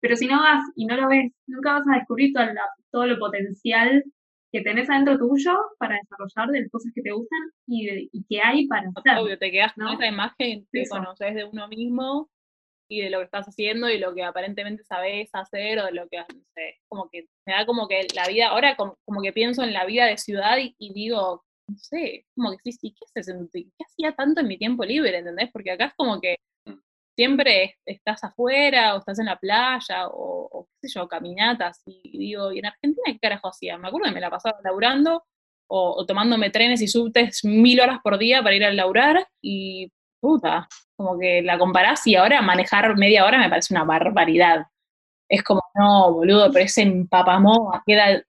Pero 0.00 0.16
si 0.16 0.26
no 0.26 0.38
vas 0.40 0.62
y 0.76 0.86
no 0.86 0.96
lo 0.96 1.08
ves, 1.08 1.32
nunca 1.46 1.74
vas 1.74 1.88
a 1.88 1.96
descubrir 1.98 2.32
todo, 2.32 2.46
todo 2.90 3.06
lo 3.06 3.18
potencial 3.18 4.04
que 4.52 4.62
tenés 4.62 4.88
adentro 4.88 5.18
tuyo 5.18 5.52
para 5.78 5.96
desarrollar 5.96 6.52
de 6.52 6.60
las 6.60 6.70
cosas 6.70 6.92
que 6.94 7.02
te 7.02 7.12
gustan 7.12 7.40
y, 7.66 8.08
y 8.12 8.24
que 8.28 8.40
hay 8.40 8.66
para 8.68 8.88
hacer. 8.94 9.18
Obvio, 9.18 9.38
te 9.38 9.50
quedas 9.50 9.72
con 9.74 9.88
esa 9.88 10.06
imagen 10.06 10.66
que 10.72 10.84
conoces 10.88 11.34
de 11.34 11.44
uno 11.44 11.68
mismo 11.68 12.28
y 12.88 13.00
de 13.00 13.10
lo 13.10 13.18
que 13.18 13.24
estás 13.24 13.46
haciendo 13.46 13.88
y 13.88 13.98
lo 13.98 14.14
que 14.14 14.24
aparentemente 14.24 14.84
sabes 14.84 15.30
hacer 15.32 15.78
o 15.78 15.86
de 15.86 15.92
lo 15.92 16.08
que, 16.08 16.18
no 16.18 16.44
sé, 16.54 16.80
como 16.88 17.08
que 17.10 17.26
me 17.46 17.54
da 17.54 17.66
como 17.66 17.88
que 17.88 18.06
la 18.14 18.26
vida, 18.28 18.48
ahora 18.48 18.76
como, 18.76 18.96
que 19.22 19.32
pienso 19.32 19.62
en 19.62 19.72
la 19.72 19.84
vida 19.86 20.06
de 20.06 20.18
ciudad 20.18 20.58
y, 20.58 20.92
digo, 20.92 21.44
no 21.68 21.78
sé, 21.78 22.26
como 22.36 22.52
que 22.52 22.58
sí, 22.64 22.72
sí, 22.72 22.94
¿qué 22.94 23.20
haces? 23.20 23.34
¿Qué 23.52 23.84
hacía 23.84 24.14
tanto 24.14 24.40
en 24.40 24.48
mi 24.48 24.58
tiempo 24.58 24.84
libre, 24.84 25.16
entendés? 25.18 25.50
Porque 25.52 25.70
acá 25.70 25.86
es 25.86 25.94
como 25.94 26.20
que 26.20 26.36
siempre 27.16 27.76
estás 27.86 28.24
afuera 28.24 28.94
o 28.94 28.98
estás 28.98 29.18
en 29.18 29.26
la 29.26 29.38
playa 29.38 30.08
o, 30.08 30.68
qué 30.80 30.88
sé 30.88 30.98
yo, 30.98 31.08
caminatas 31.08 31.82
y 31.86 32.18
digo, 32.18 32.52
¿y 32.52 32.58
en 32.58 32.66
Argentina 32.66 33.04
qué 33.06 33.18
carajo 33.18 33.48
hacía? 33.48 33.78
Me 33.78 33.88
acuerdo 33.88 34.08
que 34.08 34.14
me 34.14 34.20
la 34.20 34.30
pasaba 34.30 34.58
laburando 34.62 35.24
o, 35.70 35.94
o 35.96 36.06
tomándome 36.06 36.50
trenes 36.50 36.82
y 36.82 36.88
subtes 36.88 37.44
mil 37.44 37.80
horas 37.80 38.00
por 38.02 38.18
día 38.18 38.42
para 38.42 38.56
ir 38.56 38.64
a 38.64 38.72
laurar 38.72 39.26
y 39.40 39.90
puta, 40.24 40.66
como 40.96 41.18
que 41.18 41.42
la 41.42 41.58
comparás 41.58 42.06
y 42.06 42.16
ahora 42.16 42.40
manejar 42.40 42.96
media 42.96 43.26
hora 43.26 43.38
me 43.38 43.50
parece 43.50 43.74
una 43.74 43.84
barbaridad. 43.84 44.66
Es 45.28 45.42
como, 45.42 45.62
no, 45.74 46.14
boludo, 46.14 46.50
pero 46.50 46.64
ese 46.64 46.82
en 46.82 47.08
queda 47.86 48.24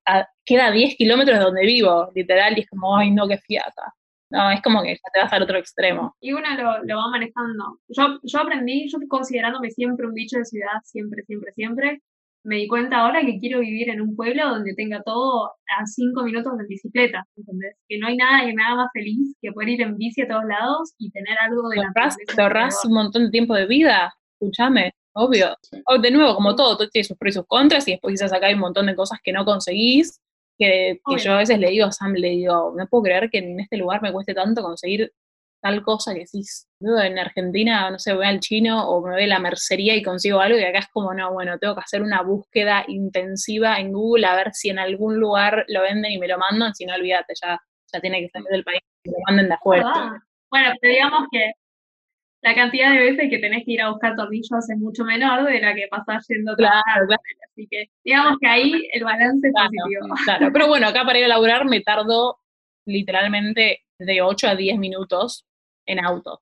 queda 0.46 0.72
10 0.72 0.96
kilómetros 0.98 1.40
de 1.40 1.46
donde 1.46 1.66
vivo, 1.66 2.12
literal, 2.14 2.58
y 2.58 2.62
es 2.62 2.70
como, 2.70 2.98
ay, 2.98 3.12
no, 3.12 3.28
qué 3.28 3.38
fiata. 3.38 3.94
No, 4.30 4.52
es 4.52 4.62
como 4.62 4.82
que 4.84 4.96
ya 4.96 5.12
te 5.14 5.20
vas 5.22 5.32
al 5.32 5.44
otro 5.44 5.58
extremo. 5.58 6.16
Y 6.20 6.34
uno 6.34 6.48
lo, 6.56 6.84
lo 6.84 6.98
va 6.98 7.08
manejando. 7.12 7.80
Yo, 7.88 8.20
yo 8.24 8.40
aprendí, 8.42 8.90
yo 8.90 8.98
considerándome 9.08 9.72
siempre 9.72 10.06
un 10.06 10.14
bicho 10.14 10.38
de 10.38 10.46
ciudad, 10.46 10.82
siempre, 10.84 11.24
siempre, 11.24 11.54
siempre, 11.54 12.02
me 12.46 12.58
di 12.58 12.68
cuenta 12.68 12.98
ahora 12.98 13.22
que 13.22 13.40
quiero 13.40 13.60
vivir 13.60 13.90
en 13.90 14.02
un 14.02 14.16
pueblo 14.16 14.48
donde 14.48 14.76
tenga 14.76 15.02
todo 15.04 15.48
a 15.48 15.86
cinco 15.86 16.24
minutos 16.24 16.56
de 16.58 16.66
bicicleta, 16.68 17.26
¿entendés? 17.36 17.76
Que 17.90 17.98
no 17.98 18.08
hay 18.08 18.18
nada 18.18 18.46
que 18.46 18.54
me 18.54 18.64
haga 18.64 18.76
más 18.76 18.90
feliz 18.94 19.36
que 19.42 19.52
poder 19.52 19.70
ir 19.70 19.82
en 19.82 19.98
bici 19.98 20.22
a 20.22 20.28
todos 20.28 20.46
lados 20.46 20.94
y 21.00 21.10
tener 21.12 21.36
algo 21.40 21.68
de 21.70 21.78
la 21.78 21.92
Te 22.36 22.42
ahorras 22.42 22.86
un 22.86 22.94
montón 22.94 23.26
de 23.26 23.32
tiempo 23.32 23.56
de 23.56 23.66
vida. 23.66 24.14
escúchame, 24.40 24.94
obvio. 25.14 25.56
Sí. 25.64 25.82
O, 25.88 25.98
de 25.98 26.12
nuevo, 26.12 26.36
como 26.36 26.56
todo, 26.56 26.78
todo 26.78 26.88
tiene 26.90 27.04
sus 27.04 27.18
pros 27.18 27.32
y 27.32 27.40
sus 27.40 27.48
contras, 27.48 27.88
y 27.88 27.92
después 27.92 28.14
quizás 28.14 28.32
acá 28.32 28.48
hay 28.48 28.54
un 28.54 28.60
montón 28.60 28.86
de 28.86 28.96
cosas 28.96 29.20
que 29.24 29.34
no 29.34 29.44
conseguís, 29.44 30.22
que, 30.58 31.00
que 31.04 31.18
yo 31.18 31.34
a 31.34 31.40
veces 31.40 31.58
le 31.58 31.72
digo 31.72 31.88
a 31.88 31.92
Sam, 31.92 32.14
le 32.14 32.30
digo, 32.30 32.76
no 32.78 32.88
puedo 32.88 33.04
creer 33.04 33.30
que 33.32 33.40
en 33.40 33.60
este 33.60 33.78
lugar 33.78 34.04
me 34.04 34.12
cueste 34.12 34.36
tanto 34.36 34.62
conseguir 34.62 35.12
tal 35.66 35.82
cosa 35.82 36.14
que 36.14 36.20
decís, 36.20 36.68
"Boludo, 36.80 37.02
en 37.02 37.18
Argentina, 37.18 37.90
no 37.90 37.98
sé, 37.98 38.14
voy 38.14 38.28
al 38.28 38.40
chino 38.40 38.88
o 38.88 39.02
me 39.04 39.14
voy 39.16 39.24
a 39.24 39.28
la 39.28 39.40
mercería 39.40 39.96
y 39.96 40.04
consigo 40.04 40.40
algo, 40.40 40.60
y 40.60 40.64
acá 40.64 40.78
es 40.78 40.88
como, 40.94 41.12
no, 41.16 41.34
bueno, 41.34 41.58
tengo 41.58 41.74
que 41.74 41.82
hacer 41.82 42.04
una 42.04 42.22
búsqueda 42.22 42.86
intensiva 42.88 43.80
en 43.80 43.92
Google 43.92 44.28
a 44.28 44.36
ver 44.36 44.54
si 44.54 44.70
en 44.70 44.78
algún 44.78 45.18
lugar 45.20 45.66
lo 45.68 45.82
venden 45.82 46.12
y 46.12 46.20
me 46.20 46.28
lo 46.28 46.38
mandan, 46.38 46.76
si 46.76 46.86
no, 46.86 46.94
olvídate, 46.94 47.34
ya, 47.42 47.60
ya 47.92 48.00
tiene 48.00 48.22
que 48.22 48.30
salir 48.30 48.48
del 48.50 48.64
país 48.64 48.80
y 49.06 49.10
lo 49.10 49.18
manden 49.26 49.48
de 49.48 49.56
afuera. 49.56 49.86
Ah, 49.88 50.20
Bueno, 50.52 50.70
pero 50.80 50.94
digamos 50.94 51.28
que 51.32 51.52
la 52.44 52.54
cantidad 52.54 52.92
de 52.92 53.00
veces 53.00 53.28
que 53.32 53.40
tenés 53.40 53.66
que 53.66 53.72
ir 53.72 53.82
a 53.82 53.90
buscar 53.90 54.16
tornillos 54.16 54.70
es 54.70 54.78
mucho 54.78 55.04
menor 55.04 55.46
de 55.46 55.62
la 55.62 55.74
que 55.74 55.88
pasás 55.90 56.28
yendo 56.28 56.56
Claro, 56.56 57.08
claro. 57.08 57.22
Así 57.52 57.68
que 57.72 57.86
digamos 58.04 58.38
que 58.40 58.48
ahí 58.48 58.88
el 58.94 59.04
balance 59.04 59.48
es 59.48 59.52
Claro. 59.54 59.70
positivo. 59.76 60.16
Claro, 60.26 60.50
pero 60.54 60.68
bueno, 60.68 60.88
acá 60.90 61.04
para 61.06 61.18
ir 61.18 61.26
a 61.26 61.30
laburar 61.30 61.66
me 61.66 61.82
tardo 61.82 62.38
literalmente 62.86 63.80
de 63.98 64.22
8 64.22 64.48
a 64.48 64.56
10 64.56 64.78
minutos 64.78 65.46
en 65.86 66.04
auto. 66.04 66.42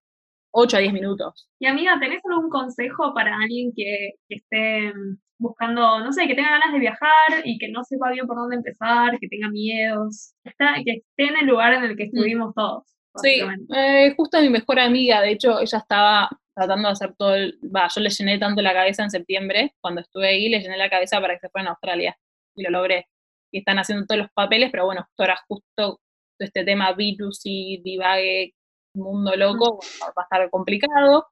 8 0.52 0.78
a 0.78 0.80
10 0.82 0.94
minutos. 0.94 1.50
Y 1.60 1.66
amiga, 1.66 1.98
¿tenés 2.00 2.22
algún 2.30 2.50
consejo 2.50 3.14
para 3.14 3.36
alguien 3.38 3.72
que, 3.76 4.12
que 4.30 4.36
esté 4.36 4.94
mm, 4.94 5.18
buscando, 5.40 6.00
no 6.00 6.12
sé, 6.14 6.28
que 6.28 6.36
tenga 6.36 6.52
ganas 6.52 6.72
de 6.74 6.80
viajar 6.80 7.42
y 7.44 7.58
que 7.58 7.70
no 7.70 7.84
sepa 7.84 8.12
bien 8.12 8.28
por 8.28 8.38
dónde 8.38 8.58
empezar, 8.58 9.18
que 9.20 9.28
tenga 9.28 9.50
miedos, 9.50 10.34
que 10.44 10.50
está- 10.52 10.76
que 10.86 10.92
esté 10.92 11.24
en 11.24 11.38
el 11.38 11.48
lugar 11.48 11.74
en 11.74 11.84
el 11.86 11.98
que 11.98 12.04
estuvimos 12.04 12.54
todos? 12.54 12.84
Mm. 13.16 13.20
Sí, 13.20 13.42
eh, 13.76 14.14
justo 14.16 14.40
mi 14.42 14.50
mejor 14.50 14.80
amiga, 14.80 15.22
de 15.22 15.32
hecho, 15.32 15.60
ella 15.60 15.78
estaba 15.80 16.30
tratando 16.56 16.88
de 16.88 16.92
hacer 16.94 17.16
todo 17.18 17.34
el... 17.34 17.58
Va, 17.76 17.88
yo 17.88 18.02
le 18.02 18.10
llené 18.12 18.38
tanto 18.38 18.62
la 18.62 18.74
cabeza 18.74 19.04
en 19.04 19.10
septiembre, 19.10 19.74
cuando 19.82 20.02
estuve 20.02 20.28
ahí, 20.28 20.50
le 20.50 20.60
llené 20.60 20.78
la 20.78 20.90
cabeza 20.90 21.20
para 21.20 21.34
que 21.34 21.40
se 21.40 21.50
fueran 21.50 21.68
a 21.68 21.72
Australia. 21.72 22.16
Y 22.56 22.62
lo 22.64 22.70
logré. 22.70 23.08
Y 23.52 23.60
están 23.60 23.80
haciendo 23.80 24.06
todos 24.06 24.20
los 24.22 24.32
papeles, 24.34 24.70
pero 24.72 24.86
bueno, 24.86 25.02
justo 25.08 25.24
ahora 25.24 25.40
justo 25.48 26.00
este 26.40 26.64
tema 26.64 26.94
B2C, 26.96 27.82
divague, 27.84 28.54
mundo 28.96 29.36
loco, 29.36 29.78
bueno, 29.78 30.14
va 30.18 30.24
a 30.24 30.26
estar 30.26 30.50
complicado. 30.50 31.28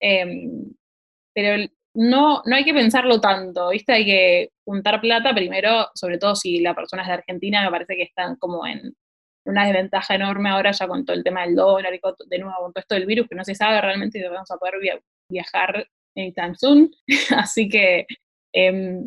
Em, 0.00 0.72
pero 1.34 1.64
no, 1.94 2.42
no 2.44 2.56
hay 2.56 2.64
que 2.64 2.74
pensarlo 2.74 3.20
tanto, 3.20 3.70
¿viste? 3.70 3.92
Hay 3.92 4.04
que 4.04 4.50
juntar 4.64 5.00
plata 5.00 5.34
primero, 5.34 5.88
sobre 5.94 6.18
todo 6.18 6.36
si 6.36 6.60
la 6.60 6.74
persona 6.74 7.02
es 7.02 7.08
de 7.08 7.14
Argentina, 7.14 7.62
me 7.64 7.70
parece 7.70 7.96
que 7.96 8.02
están 8.04 8.36
como 8.36 8.66
en 8.66 8.94
una 9.46 9.64
desventaja 9.66 10.14
enorme 10.14 10.50
ahora 10.50 10.70
ya 10.72 10.86
con 10.88 11.04
todo 11.04 11.16
el 11.16 11.24
tema 11.24 11.42
del 11.46 11.56
dólar 11.56 11.94
y 11.94 12.00
con, 12.00 12.14
de 12.28 12.38
nuevo 12.38 12.56
con 12.60 12.72
todo 12.72 12.80
esto 12.80 12.94
del 12.94 13.06
virus, 13.06 13.28
que 13.28 13.34
no 13.36 13.44
se 13.44 13.54
sabe 13.54 13.80
realmente 13.80 14.18
si 14.20 14.24
vamos 14.28 14.50
a 14.50 14.56
poder 14.58 14.74
via- 14.80 15.00
viajar 15.30 15.86
anytime 16.16 16.54
soon. 16.56 16.90
Así 17.36 17.68
que, 17.68 18.06
em, 18.52 19.02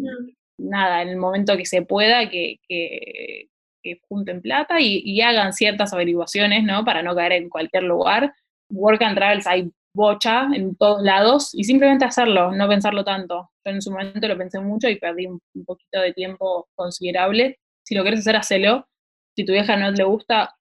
nada, 0.59 1.01
en 1.01 1.09
el 1.09 1.17
momento 1.17 1.55
que 1.57 1.65
se 1.65 1.83
pueda, 1.83 2.29
que, 2.29 2.57
que- 2.67 3.47
que 3.83 3.99
junten 4.07 4.41
plata 4.41 4.79
y, 4.79 5.01
y 5.05 5.21
hagan 5.21 5.53
ciertas 5.53 5.93
averiguaciones, 5.93 6.63
¿no? 6.63 6.85
Para 6.85 7.03
no 7.03 7.15
caer 7.15 7.33
en 7.33 7.49
cualquier 7.49 7.83
lugar. 7.83 8.33
Work 8.69 9.01
and 9.03 9.15
Travels 9.15 9.45
hay 9.45 9.71
bocha 9.95 10.47
en 10.53 10.75
todos 10.75 11.03
lados 11.03 11.53
y 11.53 11.63
simplemente 11.63 12.05
hacerlo, 12.05 12.51
no 12.51 12.67
pensarlo 12.67 13.03
tanto. 13.03 13.51
Yo 13.63 13.71
en 13.71 13.81
su 13.81 13.91
momento 13.91 14.27
lo 14.27 14.37
pensé 14.37 14.59
mucho 14.59 14.89
y 14.89 14.95
perdí 14.95 15.27
un, 15.27 15.39
un 15.53 15.65
poquito 15.65 15.99
de 15.99 16.13
tiempo 16.13 16.67
considerable. 16.75 17.59
Si 17.85 17.95
lo 17.95 18.01
quieres 18.01 18.21
hacer, 18.21 18.35
hacelo. 18.35 18.87
Si 19.35 19.45
tu 19.45 19.51
vieja 19.51 19.77
no 19.77 19.91
le 19.91 20.03
gusta, 20.03 20.55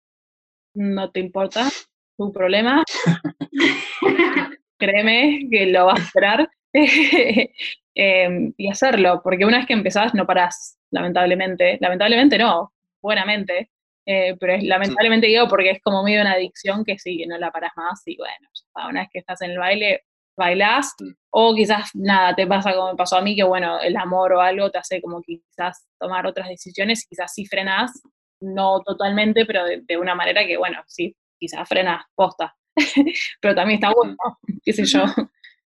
no 0.75 1.11
te 1.11 1.21
importa, 1.21 1.69
tu 2.17 2.33
problema. 2.33 2.83
Créeme 4.79 5.49
que 5.51 5.67
lo 5.67 5.87
vas 5.87 6.01
a 6.01 6.03
esperar. 6.03 6.51
Em, 7.95 8.55
y 8.57 8.71
hacerlo, 8.71 9.21
porque 9.23 9.45
una 9.45 9.59
vez 9.59 9.67
que 9.67 9.75
empezás 9.75 10.15
no 10.15 10.27
parás, 10.27 10.79
lamentablemente. 10.91 11.77
Lamentablemente 11.79 12.39
no, 12.39 12.73
buenamente. 13.03 13.71
Eh, 14.05 14.37
pero 14.41 14.55
es, 14.55 14.65
lamentablemente 14.65 15.29
digo 15.29 15.47
porque 15.49 15.71
es 15.71 15.81
como 15.81 16.03
medio 16.03 16.23
una 16.23 16.33
adicción 16.33 16.85
que 16.85 16.99
sí, 16.99 17.19
que 17.19 17.27
no 17.27 17.39
la 17.39 17.53
parás 17.53 17.73
más 17.77 18.03
y 18.07 18.17
bueno, 18.17 18.49
una 18.89 19.03
vez 19.03 19.11
que 19.13 19.21
estás 19.21 19.43
en 19.43 19.53
el 19.53 19.59
baile, 19.59 20.03
bailás, 20.37 20.95
o 21.31 21.55
quizás 21.55 21.91
nada, 21.95 22.35
te 22.35 22.47
pasa 22.47 22.75
como 22.75 22.91
me 22.91 22.97
pasó 22.97 23.19
a 23.19 23.23
mí, 23.23 23.37
que 23.37 23.45
bueno, 23.45 23.81
el 23.81 23.97
amor 23.97 24.33
o 24.33 24.41
algo 24.41 24.71
te 24.71 24.79
hace 24.79 25.01
como 25.01 25.23
quizás 25.23 25.87
tomar 26.01 26.27
otras 26.27 26.49
decisiones 26.49 27.07
quizás 27.09 27.33
sí 27.33 27.47
frenás, 27.47 28.03
no 28.41 28.81
totalmente, 28.81 29.47
pero 29.47 29.65
de, 29.65 29.83
de 29.83 29.97
una 29.97 30.17
manera 30.17 30.45
que 30.47 30.57
bueno, 30.57 30.83
sí, 30.89 31.15
quizás 31.39 31.69
frenás, 31.69 32.05
posta, 32.17 32.57
pero 33.41 33.55
también 33.55 33.79
está 33.79 33.93
bueno, 33.95 34.17
qué 34.65 34.73
sé 34.73 34.85
yo. 34.85 35.05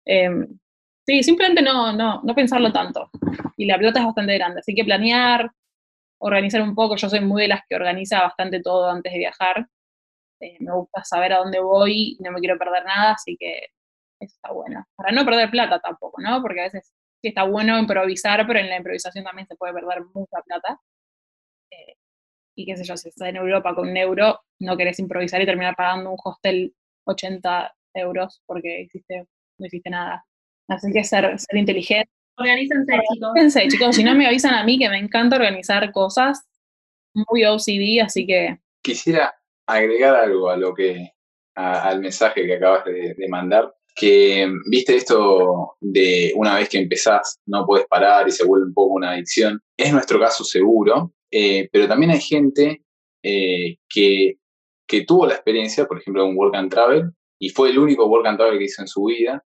Em, 0.06 0.48
sí, 1.06 1.22
simplemente 1.22 1.62
no, 1.62 1.94
no, 1.94 2.22
no 2.24 2.34
pensarlo 2.34 2.72
tanto. 2.74 3.12
Y 3.58 3.66
la 3.66 3.78
pelota 3.78 4.00
es 4.00 4.06
bastante 4.06 4.34
grande, 4.36 4.60
así 4.62 4.74
que 4.74 4.84
planear, 4.84 5.52
organizar 6.20 6.62
un 6.62 6.76
poco. 6.76 6.96
Yo 6.96 7.10
soy 7.10 7.22
muy 7.22 7.44
de 7.44 7.48
las 7.50 7.62
que 7.68 7.76
organiza 7.76 8.22
bastante 8.22 8.62
todo 8.62 8.90
antes 8.90 9.12
de 9.14 9.20
viajar. 9.20 9.68
Eh, 10.42 10.58
me 10.62 10.74
gusta 10.74 11.04
saber 11.04 11.34
a 11.34 11.40
dónde 11.40 11.60
voy, 11.60 12.18
no 12.22 12.32
me 12.32 12.40
quiero 12.40 12.58
perder 12.58 12.86
nada, 12.86 13.14
así 13.14 13.36
que 13.38 13.58
eso 14.20 14.36
está 14.36 14.52
bueno. 14.54 14.86
Para 14.96 15.12
no 15.12 15.26
perder 15.26 15.52
plata 15.52 15.80
tampoco, 15.80 16.22
¿no? 16.22 16.42
Porque 16.42 16.62
a 16.62 16.64
veces 16.66 16.94
sí 17.22 17.30
está 17.30 17.44
bueno 17.44 17.80
improvisar, 17.80 18.46
pero 18.48 18.60
en 18.60 18.70
la 18.70 18.78
improvisación 18.78 19.26
también 19.26 19.48
se 19.48 19.56
puede 19.56 19.74
perder 19.74 20.04
mucha 20.14 20.42
plata. 20.46 20.80
Eh, 21.72 21.96
y 22.56 22.66
qué 22.66 22.78
sé 22.78 22.84
yo, 22.86 22.98
si 22.98 23.10
estás 23.10 23.30
en 23.30 23.38
Europa 23.38 23.76
con 23.76 23.90
un 23.90 23.98
euro, 23.98 24.42
no 24.60 24.78
querés 24.78 25.00
improvisar 25.00 25.42
y 25.42 25.46
terminar 25.46 25.76
pagando 25.76 26.12
un 26.12 26.18
hostel 26.24 26.76
80 27.06 27.76
euros 27.96 28.42
porque 28.46 28.88
no 29.58 29.66
hiciste 29.68 29.90
nada. 29.90 30.26
Así 30.68 30.92
que 30.92 31.04
ser 31.04 31.38
inteligente. 31.54 32.12
Organícense, 32.40 32.94
chicos. 33.70 33.96
Si 33.96 34.04
no 34.04 34.16
me 34.16 34.26
avisan 34.28 34.54
a 34.54 34.64
mí 34.64 34.78
que 34.80 34.90
me 34.90 34.98
encanta 34.98 35.36
organizar 35.36 35.92
cosas, 35.92 36.48
muy 37.14 37.44
OCD, 37.46 38.02
así 38.04 38.26
que 38.26 38.58
Quisiera 38.82 39.34
agregar 39.68 40.16
algo 40.16 40.50
a 40.50 40.58
lo 40.58 40.74
que, 40.74 41.12
a- 41.56 41.84
al 41.90 42.00
mensaje 42.02 42.46
que 42.46 42.56
acabas 42.56 42.86
de, 42.86 43.14
de 43.16 43.28
mandar, 43.28 43.74
que 43.96 44.48
viste 44.70 44.96
esto 44.96 45.76
de 45.82 46.32
una 46.36 46.56
vez 46.56 46.70
que 46.70 46.78
empezás 46.78 47.40
no 47.46 47.66
puedes 47.66 47.86
parar 47.88 48.28
y 48.28 48.32
se 48.32 48.46
vuelve 48.46 48.68
un 48.68 48.74
poco 48.74 48.94
una 48.94 49.12
adicción. 49.12 49.60
Es 49.78 49.92
nuestro 49.92 50.20
caso 50.20 50.44
seguro, 50.46 51.14
eh, 51.32 51.68
pero 51.72 51.88
también 51.88 52.12
hay 52.12 52.22
gente 52.22 52.82
eh, 53.24 53.76
que, 53.90 54.36
que 54.88 55.04
tuvo 55.04 55.26
la 55.28 55.34
experiencia, 55.34 55.86
por 55.86 56.00
ejemplo, 56.00 56.24
de 56.24 56.30
un 56.30 56.38
work 56.38 56.56
and 56.56 56.72
travel, 56.72 57.12
y 57.38 57.50
fue 57.50 57.70
el 57.72 57.80
único 57.80 58.06
work 58.08 58.26
and 58.28 58.38
travel 58.38 58.58
que 58.58 58.66
hizo 58.66 58.82
en 58.82 58.88
su 58.88 59.04
vida, 59.06 59.44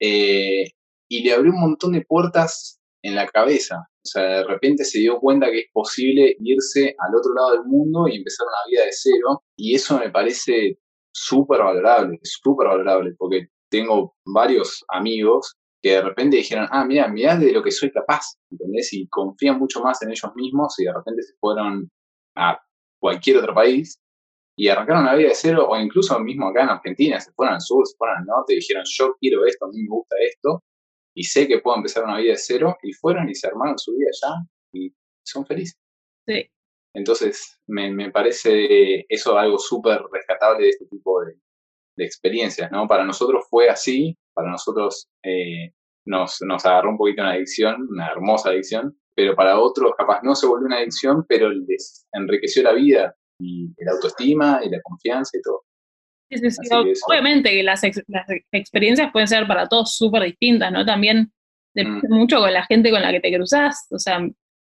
eh, 0.00 0.70
y 1.08 1.22
le 1.22 1.32
abrió 1.32 1.52
un 1.52 1.60
montón 1.60 1.92
de 1.92 2.04
puertas 2.04 2.80
en 3.02 3.14
la 3.14 3.26
cabeza. 3.26 3.76
O 3.78 4.08
sea, 4.08 4.22
de 4.22 4.44
repente 4.44 4.84
se 4.84 5.00
dio 5.00 5.18
cuenta 5.18 5.50
que 5.50 5.60
es 5.60 5.66
posible 5.72 6.36
irse 6.40 6.94
al 6.98 7.14
otro 7.14 7.34
lado 7.34 7.52
del 7.52 7.64
mundo 7.64 8.08
y 8.08 8.16
empezar 8.16 8.46
una 8.46 8.70
vida 8.70 8.84
de 8.84 8.92
cero. 8.92 9.42
Y 9.56 9.74
eso 9.74 9.98
me 9.98 10.10
parece 10.10 10.78
súper 11.12 11.60
valorable, 11.60 12.18
súper 12.22 12.68
valorable, 12.68 13.14
porque 13.18 13.48
tengo 13.70 14.14
varios 14.24 14.84
amigos 14.88 15.54
que 15.82 15.92
de 15.92 16.02
repente 16.02 16.36
dijeron, 16.38 16.68
ah, 16.70 16.84
mira, 16.84 17.08
mirá 17.08 17.36
de 17.36 17.52
lo 17.52 17.62
que 17.62 17.70
soy 17.70 17.90
capaz, 17.90 18.36
¿entendés? 18.50 18.92
Y 18.92 19.08
confían 19.08 19.58
mucho 19.58 19.82
más 19.82 20.02
en 20.02 20.10
ellos 20.10 20.32
mismos 20.34 20.78
y 20.78 20.84
de 20.84 20.92
repente 20.92 21.22
se 21.22 21.34
fueron 21.40 21.90
a 22.36 22.58
cualquier 23.00 23.38
otro 23.38 23.54
país 23.54 24.00
y 24.58 24.68
arrancaron 24.68 25.02
una 25.02 25.14
vida 25.14 25.28
de 25.28 25.34
cero, 25.34 25.66
o 25.68 25.76
incluso 25.76 26.18
mismo 26.18 26.48
acá 26.48 26.62
en 26.62 26.70
Argentina, 26.70 27.20
se 27.20 27.30
fueron 27.32 27.54
al 27.54 27.60
sur, 27.60 27.86
se 27.86 27.94
fueron 27.96 28.18
al 28.18 28.24
norte 28.24 28.54
y 28.54 28.56
dijeron, 28.56 28.84
yo 28.86 29.14
quiero 29.20 29.44
esto, 29.44 29.66
a 29.66 29.68
mí 29.68 29.82
me 29.82 29.88
gusta 29.88 30.16
esto, 30.26 30.62
y 31.16 31.24
sé 31.24 31.48
que 31.48 31.60
puedo 31.60 31.78
empezar 31.78 32.04
una 32.04 32.18
vida 32.18 32.32
de 32.32 32.38
cero, 32.38 32.76
y 32.82 32.92
fueron 32.92 33.28
y 33.28 33.34
se 33.34 33.46
armaron 33.46 33.78
su 33.78 33.96
vida 33.96 34.10
allá 34.10 34.34
y 34.72 34.94
son 35.24 35.46
felices. 35.46 35.78
sí, 36.26 36.50
Entonces, 36.94 37.58
me, 37.66 37.90
me 37.90 38.10
parece 38.10 39.06
eso 39.08 39.38
algo 39.38 39.58
súper 39.58 40.02
rescatable 40.12 40.64
de 40.64 40.70
este 40.70 40.86
tipo 40.86 41.24
de, 41.24 41.38
de 41.96 42.04
experiencias, 42.04 42.70
¿no? 42.70 42.86
Para 42.86 43.04
nosotros 43.04 43.46
fue 43.48 43.70
así, 43.70 44.16
para 44.34 44.50
nosotros 44.50 45.08
eh, 45.24 45.72
nos, 46.06 46.38
nos 46.42 46.64
agarró 46.66 46.90
un 46.90 46.98
poquito 46.98 47.22
una 47.22 47.32
adicción, 47.32 47.88
una 47.90 48.08
hermosa 48.08 48.50
adicción, 48.50 48.94
pero 49.14 49.34
para 49.34 49.58
otros 49.58 49.92
capaz 49.96 50.20
no 50.22 50.34
se 50.34 50.46
volvió 50.46 50.66
una 50.66 50.76
adicción, 50.76 51.24
pero 51.26 51.48
les 51.50 52.06
enriqueció 52.12 52.62
la 52.62 52.74
vida 52.74 53.16
y 53.40 53.68
la 53.78 53.92
autoestima 53.92 54.60
y 54.62 54.68
la 54.68 54.80
confianza 54.82 55.38
y 55.38 55.40
todo. 55.40 55.64
Sí, 56.30 56.38
sí, 56.38 56.50
sí. 56.50 56.56
Así 56.60 56.68
que 56.82 56.90
eso. 56.92 57.04
Obviamente 57.08 57.50
que 57.50 57.62
las, 57.62 57.84
ex- 57.84 58.02
las 58.08 58.28
ex- 58.30 58.46
experiencias 58.52 59.10
pueden 59.12 59.28
ser 59.28 59.46
para 59.46 59.68
todos 59.68 59.96
súper 59.96 60.22
distintas, 60.24 60.72
¿no? 60.72 60.84
También 60.84 61.32
depende 61.74 62.08
mucho 62.08 62.38
con 62.40 62.52
la 62.52 62.64
gente 62.66 62.90
con 62.90 63.02
la 63.02 63.12
que 63.12 63.20
te 63.20 63.32
cruzas, 63.34 63.86
o 63.90 63.98
sea, 63.98 64.20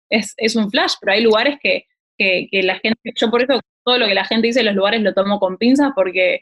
es, 0.10 0.34
es 0.38 0.56
un 0.56 0.70
flash, 0.70 0.94
pero 1.02 1.14
hay 1.14 1.22
lugares 1.24 1.58
que, 1.62 1.86
que, 2.18 2.48
que 2.52 2.64
la 2.64 2.76
gente, 2.80 3.00
yo 3.16 3.30
por 3.32 3.42
eso 3.44 3.60
todo 3.86 3.98
lo 3.98 4.08
que 4.08 4.14
la 4.14 4.26
gente 4.26 4.48
dice 4.48 4.60
en 4.60 4.68
los 4.68 4.76
lugares 4.76 5.02
lo 5.02 5.14
tomo 5.14 5.40
con 5.40 5.58
pinzas 5.58 5.92
porque 5.96 6.42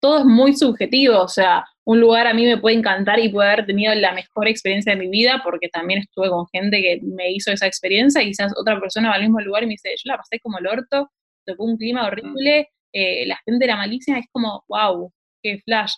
todo 0.00 0.20
es 0.20 0.24
muy 0.24 0.54
subjetivo, 0.56 1.20
o 1.22 1.28
sea, 1.28 1.64
un 1.84 2.00
lugar 2.00 2.26
a 2.26 2.32
mí 2.34 2.46
me 2.46 2.56
puede 2.58 2.76
encantar 2.76 3.18
y 3.20 3.28
puede 3.30 3.50
haber 3.52 3.66
tenido 3.66 3.94
la 3.94 4.12
mejor 4.12 4.48
experiencia 4.48 4.92
de 4.94 4.98
mi 4.98 5.08
vida 5.08 5.40
porque 5.44 5.68
también 5.68 6.00
estuve 6.00 6.30
con 6.30 6.46
gente 6.52 6.80
que 6.80 7.00
me 7.02 7.30
hizo 7.32 7.52
esa 7.52 7.66
experiencia 7.66 8.22
y 8.22 8.26
quizás 8.28 8.52
otra 8.58 8.80
persona 8.80 9.10
va 9.10 9.16
al 9.16 9.22
mismo 9.22 9.40
lugar 9.40 9.62
y 9.64 9.66
me 9.66 9.72
dice, 9.72 9.90
yo 9.96 10.10
la 10.12 10.16
pasé 10.16 10.40
como 10.40 10.58
el 10.58 10.66
orto, 10.66 11.10
tocó 11.46 11.64
un 11.64 11.76
clima 11.76 12.06
horrible, 12.06 12.68
eh, 12.92 13.26
la 13.26 13.38
gente 13.44 13.64
era 13.64 13.76
malísima, 13.76 14.18
es 14.18 14.26
como, 14.32 14.64
wow, 14.68 15.12
qué 15.42 15.60
flash. 15.64 15.92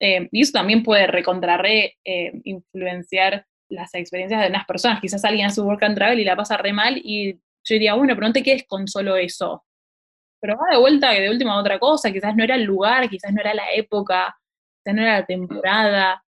Eh, 0.00 0.28
y 0.32 0.42
eso 0.42 0.52
también 0.52 0.82
puede 0.82 1.06
recontrarre 1.06 1.96
eh, 2.04 2.32
influenciar 2.44 3.46
las 3.70 3.94
experiencias 3.94 4.40
de 4.42 4.48
unas 4.48 4.66
personas. 4.66 5.00
Quizás 5.00 5.24
alguien 5.24 5.46
hace 5.46 5.60
work 5.60 5.82
and 5.82 5.96
travel 5.96 6.20
y 6.20 6.24
la 6.24 6.36
pasa 6.36 6.56
re 6.56 6.72
mal 6.72 7.00
y 7.02 7.34
yo 7.34 7.74
diría, 7.74 7.94
bueno, 7.94 8.14
pero 8.14 8.26
no 8.26 8.32
te 8.32 8.42
quedes 8.42 8.64
con 8.66 8.86
solo 8.86 9.16
eso. 9.16 9.64
Pero 10.40 10.56
va 10.56 10.72
de 10.72 10.78
vuelta 10.78 11.10
de 11.10 11.30
última 11.30 11.58
otra 11.58 11.78
cosa, 11.78 12.12
quizás 12.12 12.36
no 12.36 12.44
era 12.44 12.56
el 12.56 12.64
lugar, 12.64 13.08
quizás 13.08 13.32
no 13.32 13.40
era 13.40 13.54
la 13.54 13.72
época, 13.72 14.36
quizás 14.82 14.94
no 14.94 15.02
era 15.02 15.20
la 15.20 15.26
temporada, 15.26 16.22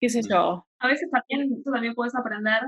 qué 0.00 0.10
sé 0.10 0.20
yo. 0.28 0.66
A 0.80 0.88
veces 0.88 1.08
también 1.10 1.62
tú 1.62 1.72
también 1.72 1.94
puedes 1.94 2.14
aprender 2.14 2.62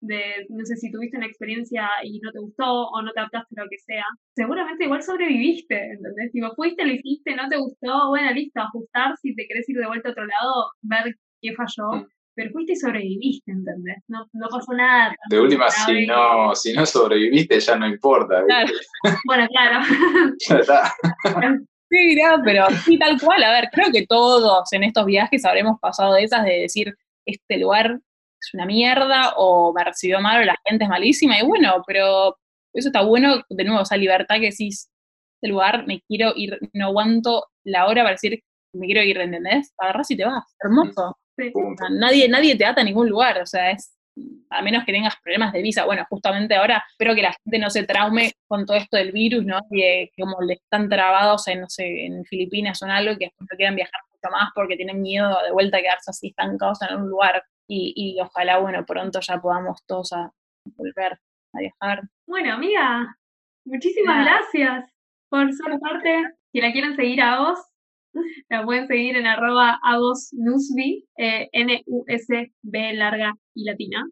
de, 0.00 0.46
no 0.48 0.64
sé, 0.64 0.76
si 0.76 0.90
tuviste 0.90 1.16
una 1.16 1.26
experiencia 1.26 1.88
y 2.02 2.20
no 2.20 2.30
te 2.32 2.38
gustó 2.38 2.88
o 2.88 3.02
no 3.02 3.12
te 3.12 3.20
adaptaste 3.20 3.54
a 3.58 3.64
lo 3.64 3.70
que 3.70 3.78
sea, 3.78 4.04
seguramente 4.34 4.84
igual 4.84 5.02
sobreviviste, 5.02 5.92
¿entendés? 5.92 6.32
Digo, 6.32 6.52
fuiste, 6.54 6.84
lo 6.84 6.92
hiciste, 6.92 7.34
no 7.34 7.48
te 7.48 7.56
gustó, 7.56 8.08
bueno, 8.08 8.32
listo, 8.32 8.60
ajustar, 8.60 9.16
si 9.20 9.34
te 9.34 9.46
querés 9.46 9.68
ir 9.68 9.76
de 9.78 9.86
vuelta 9.86 10.08
a 10.08 10.12
otro 10.12 10.26
lado, 10.26 10.70
ver 10.82 11.16
qué 11.40 11.54
falló, 11.54 12.02
mm. 12.02 12.08
pero 12.34 12.50
fuiste 12.50 12.72
y 12.72 12.76
sobreviviste, 12.76 13.50
¿entendés? 13.50 14.02
No, 14.08 14.26
no 14.32 14.48
pasó 14.48 14.72
nada. 14.72 15.14
De 15.30 15.40
última, 15.40 15.68
si 15.70 16.06
no, 16.06 16.54
si 16.54 16.72
no 16.72 16.84
sobreviviste 16.84 17.60
ya 17.60 17.76
no 17.76 17.88
importa. 17.88 18.44
bueno, 19.26 19.46
claro. 19.48 19.84
ya 20.48 20.58
está. 20.58 20.92
Sí, 21.88 22.18
pero 22.44 22.66
sí, 22.84 22.98
tal 22.98 23.18
cual. 23.20 23.44
A 23.44 23.52
ver, 23.52 23.68
creo 23.72 23.92
que 23.92 24.06
todos 24.06 24.72
en 24.72 24.82
estos 24.82 25.06
viajes 25.06 25.44
habremos 25.44 25.78
pasado 25.80 26.14
de 26.14 26.24
esas 26.24 26.44
de 26.44 26.60
decir, 26.62 26.94
este 27.24 27.58
lugar 27.58 28.00
es 28.46 28.54
una 28.54 28.66
mierda 28.66 29.34
o 29.36 29.72
me 29.72 29.84
recibió 29.84 30.20
mal 30.20 30.42
o 30.42 30.44
la 30.44 30.56
gente 30.64 30.84
es 30.84 30.90
malísima. 30.90 31.38
Y 31.38 31.42
bueno, 31.44 31.82
pero 31.86 32.36
eso 32.72 32.88
está 32.88 33.02
bueno, 33.02 33.42
de 33.48 33.64
nuevo, 33.64 33.82
esa 33.82 33.96
libertad 33.96 34.36
que 34.36 34.50
decís, 34.50 34.90
este 35.36 35.48
lugar 35.48 35.86
me 35.86 36.00
quiero 36.02 36.32
ir, 36.36 36.58
no 36.72 36.86
aguanto 36.86 37.44
la 37.64 37.86
hora 37.86 38.02
para 38.02 38.12
decir 38.12 38.42
me 38.72 38.86
quiero 38.86 39.02
ir, 39.02 39.18
¿entendés? 39.18 39.72
Agarras 39.78 40.10
y 40.10 40.16
te 40.16 40.24
vas, 40.24 40.44
hermoso. 40.60 41.16
nadie, 41.90 42.28
nadie 42.28 42.56
te 42.56 42.64
ata 42.64 42.82
a 42.82 42.84
ningún 42.84 43.08
lugar, 43.08 43.40
o 43.40 43.46
sea, 43.46 43.70
es 43.70 43.96
a 44.50 44.62
menos 44.62 44.84
que 44.84 44.92
tengas 44.92 45.14
problemas 45.22 45.52
de 45.52 45.62
visa. 45.62 45.84
Bueno, 45.84 46.06
justamente 46.08 46.54
ahora 46.54 46.82
espero 46.90 47.14
que 47.14 47.22
la 47.22 47.32
gente 47.32 47.58
no 47.58 47.70
se 47.70 47.84
traume 47.84 48.32
con 48.46 48.64
todo 48.64 48.76
esto 48.76 48.96
del 48.96 49.12
virus, 49.12 49.44
¿no? 49.44 49.60
Que, 49.70 50.10
como 50.16 50.40
le 50.40 50.54
están 50.54 50.88
trabados 50.88 51.46
en, 51.48 51.60
no 51.60 51.68
sé, 51.68 52.06
en 52.06 52.24
Filipinas 52.24 52.80
o 52.82 52.86
en 52.86 52.92
algo, 52.92 53.18
que 53.18 53.26
después 53.26 53.48
no 53.50 53.56
quieran 53.56 53.76
viajar 53.76 54.00
mucho 54.10 54.32
más 54.32 54.50
porque 54.54 54.76
tienen 54.76 55.02
miedo 55.02 55.36
de 55.44 55.52
vuelta 55.52 55.78
a 55.78 55.82
quedarse 55.82 56.10
así 56.10 56.28
estancados 56.28 56.80
en 56.82 56.96
un 56.96 57.10
lugar. 57.10 57.42
Y, 57.68 57.92
y 57.96 58.20
ojalá, 58.20 58.58
bueno, 58.58 58.84
pronto 58.86 59.20
ya 59.20 59.40
podamos 59.40 59.84
todos 59.86 60.12
a 60.12 60.32
volver 60.76 61.18
a 61.52 61.58
viajar. 61.58 62.02
Bueno, 62.26 62.54
amiga, 62.54 63.16
muchísimas 63.64 64.24
gracias 64.24 64.92
por 65.28 65.52
ser 65.52 65.78
parte. 65.80 66.24
Si 66.52 66.60
la 66.60 66.72
quieren 66.72 66.96
seguir 66.96 67.20
a 67.20 67.40
vos, 67.40 67.58
la 68.48 68.64
pueden 68.64 68.86
seguir 68.86 69.16
en 69.16 69.26
arroba 69.26 69.78
agosnusby, 69.82 71.06
eh, 71.18 71.48
N-U-S-B 71.52 72.94
larga 72.94 73.34
y 73.54 73.64
latina, 73.64 74.04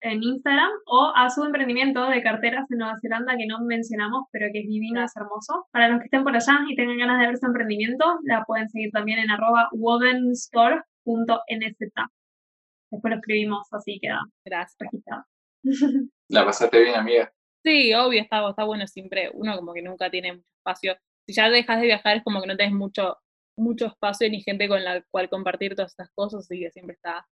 en 0.00 0.22
Instagram, 0.22 0.70
o 0.86 1.12
a 1.14 1.30
su 1.30 1.44
emprendimiento 1.44 2.06
de 2.06 2.22
carteras 2.22 2.70
en 2.70 2.78
Nueva 2.78 2.98
Zelanda 3.00 3.36
que 3.36 3.46
no 3.46 3.60
mencionamos, 3.60 4.24
pero 4.32 4.46
que 4.52 4.60
es 4.60 4.68
divino, 4.68 5.02
es 5.04 5.16
hermoso. 5.16 5.66
Para 5.72 5.88
los 5.88 5.98
que 6.00 6.06
estén 6.06 6.24
por 6.24 6.34
allá 6.34 6.60
y 6.68 6.74
tengan 6.74 6.98
ganas 6.98 7.20
de 7.20 7.26
ver 7.26 7.38
su 7.38 7.46
emprendimiento, 7.46 8.18
la 8.24 8.44
pueden 8.44 8.68
seguir 8.68 8.90
también 8.90 9.20
en 9.20 9.30
arroba 9.30 9.68
wovenstore.nz. 9.72 10.84
Después 12.90 13.10
lo 13.10 13.16
escribimos, 13.16 13.68
así 13.72 13.98
queda 14.00 14.20
Gracias. 14.44 14.76
¿La 16.28 16.44
pasaste 16.44 16.80
bien, 16.82 16.96
amiga? 16.96 17.32
Sí, 17.62 17.92
obvio, 17.94 18.22
está, 18.22 18.48
está 18.48 18.64
bueno 18.64 18.86
siempre. 18.86 19.30
Uno 19.32 19.56
como 19.56 19.72
que 19.74 19.82
nunca 19.82 20.10
tiene 20.10 20.32
mucho 20.32 20.48
espacio. 20.58 20.96
Si 21.26 21.34
ya 21.34 21.50
dejas 21.50 21.80
de 21.80 21.86
viajar 21.86 22.16
es 22.16 22.24
como 22.24 22.40
que 22.40 22.46
no 22.46 22.56
tenés 22.56 22.72
mucho 22.72 23.16
mucho 23.60 23.86
espacio 23.86 24.28
ni 24.28 24.42
gente 24.42 24.68
con 24.68 24.82
la 24.82 25.02
cual 25.10 25.28
compartir 25.28 25.74
todas 25.74 25.92
estas 25.92 26.10
cosas, 26.12 26.40
así 26.40 26.58
que 26.58 26.70
siempre 26.70 26.94
está 26.94 27.26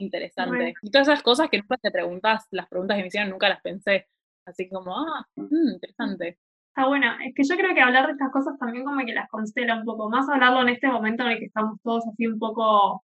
interesante. 0.00 0.74
Y 0.82 0.90
todas 0.90 1.08
esas 1.08 1.22
cosas 1.22 1.48
que 1.50 1.58
nunca 1.58 1.76
te 1.76 1.90
preguntas, 1.90 2.46
las 2.50 2.68
preguntas 2.68 2.96
que 2.96 3.02
me 3.02 3.08
hicieron 3.08 3.30
nunca 3.30 3.48
las 3.48 3.60
pensé. 3.60 4.08
Así 4.46 4.68
como, 4.68 4.96
ah, 4.96 5.26
mm, 5.36 5.72
interesante. 5.74 6.38
Está 6.68 6.88
bueno, 6.88 7.06
es 7.24 7.34
que 7.34 7.42
yo 7.44 7.56
creo 7.56 7.74
que 7.74 7.80
hablar 7.80 8.06
de 8.06 8.12
estas 8.12 8.30
cosas 8.30 8.58
también 8.58 8.84
como 8.84 9.04
que 9.04 9.12
las 9.12 9.28
constela 9.28 9.76
un 9.76 9.84
poco, 9.84 10.08
más 10.08 10.28
hablarlo 10.28 10.62
en 10.62 10.68
este 10.70 10.88
momento 10.88 11.24
en 11.24 11.30
el 11.32 11.38
que 11.38 11.46
estamos 11.46 11.78
todos 11.82 12.06
así 12.06 12.26
un 12.26 12.38
poco 12.38 13.04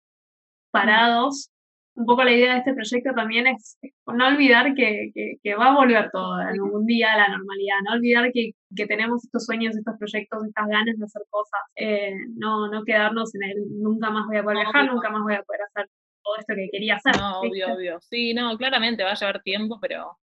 parados, 0.72 1.52
un 1.98 2.06
poco 2.06 2.24
la 2.24 2.32
idea 2.32 2.54
de 2.54 2.60
este 2.60 2.74
proyecto 2.76 3.12
también 3.16 3.48
es, 3.48 3.80
no 4.06 4.28
olvidar 4.28 4.76
que, 4.76 5.12
que, 5.42 5.56
va 5.56 5.70
a 5.70 5.76
volver 5.76 6.12
todo 6.12 6.40
en 6.40 6.48
algún 6.48 6.86
día 6.86 7.12
a 7.14 7.18
la 7.18 7.28
normalidad, 7.30 7.78
no 7.84 7.94
olvidar 7.94 8.32
que, 8.32 8.52
que, 8.76 8.86
tenemos 8.86 9.26
estos 9.26 9.46
sueños, 9.46 9.76
estos 9.76 9.98
proyectos, 9.98 10.46
estas 10.46 10.68
ganas 10.68 10.96
de 10.96 11.06
hacer 11.06 11.24
cosas, 11.32 11.60
eh, 11.76 12.14
no, 12.36 12.68
no 12.68 12.84
quedarnos 12.86 13.34
en 13.34 13.44
el 13.44 13.82
nunca 13.82 14.12
más 14.12 14.28
voy 14.28 14.38
a 14.38 14.44
poder 14.44 14.60
viajar, 14.60 14.86
nunca 14.86 15.10
más 15.10 15.24
voy 15.24 15.34
a 15.34 15.42
poder 15.42 15.62
hacer 15.64 15.90
todo 16.24 16.36
esto 16.38 16.54
que 16.56 16.70
quería 16.72 16.98
hacer. 16.98 17.20
No, 17.20 17.40
obvio, 17.40 17.74
obvio. 17.74 18.00
Sí, 18.02 18.36
no, 18.36 18.56
claramente 18.58 19.04
va 19.04 19.12
a 19.12 19.16
llevar 19.16 19.42
tiempo, 19.42 19.80
pero, 19.82 20.20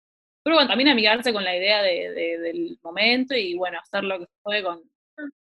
pero 0.44 0.56
bueno, 0.56 0.68
también 0.68 0.90
amigarse 0.90 1.32
con 1.32 1.42
la 1.42 1.56
idea 1.56 1.80
de, 1.80 2.38
del 2.38 2.78
momento 2.82 3.34
y 3.34 3.56
bueno, 3.56 3.78
hacer 3.80 4.04
lo 4.04 4.18
que 4.18 4.26
se 4.26 4.36
puede 4.42 4.62
con, 4.62 4.82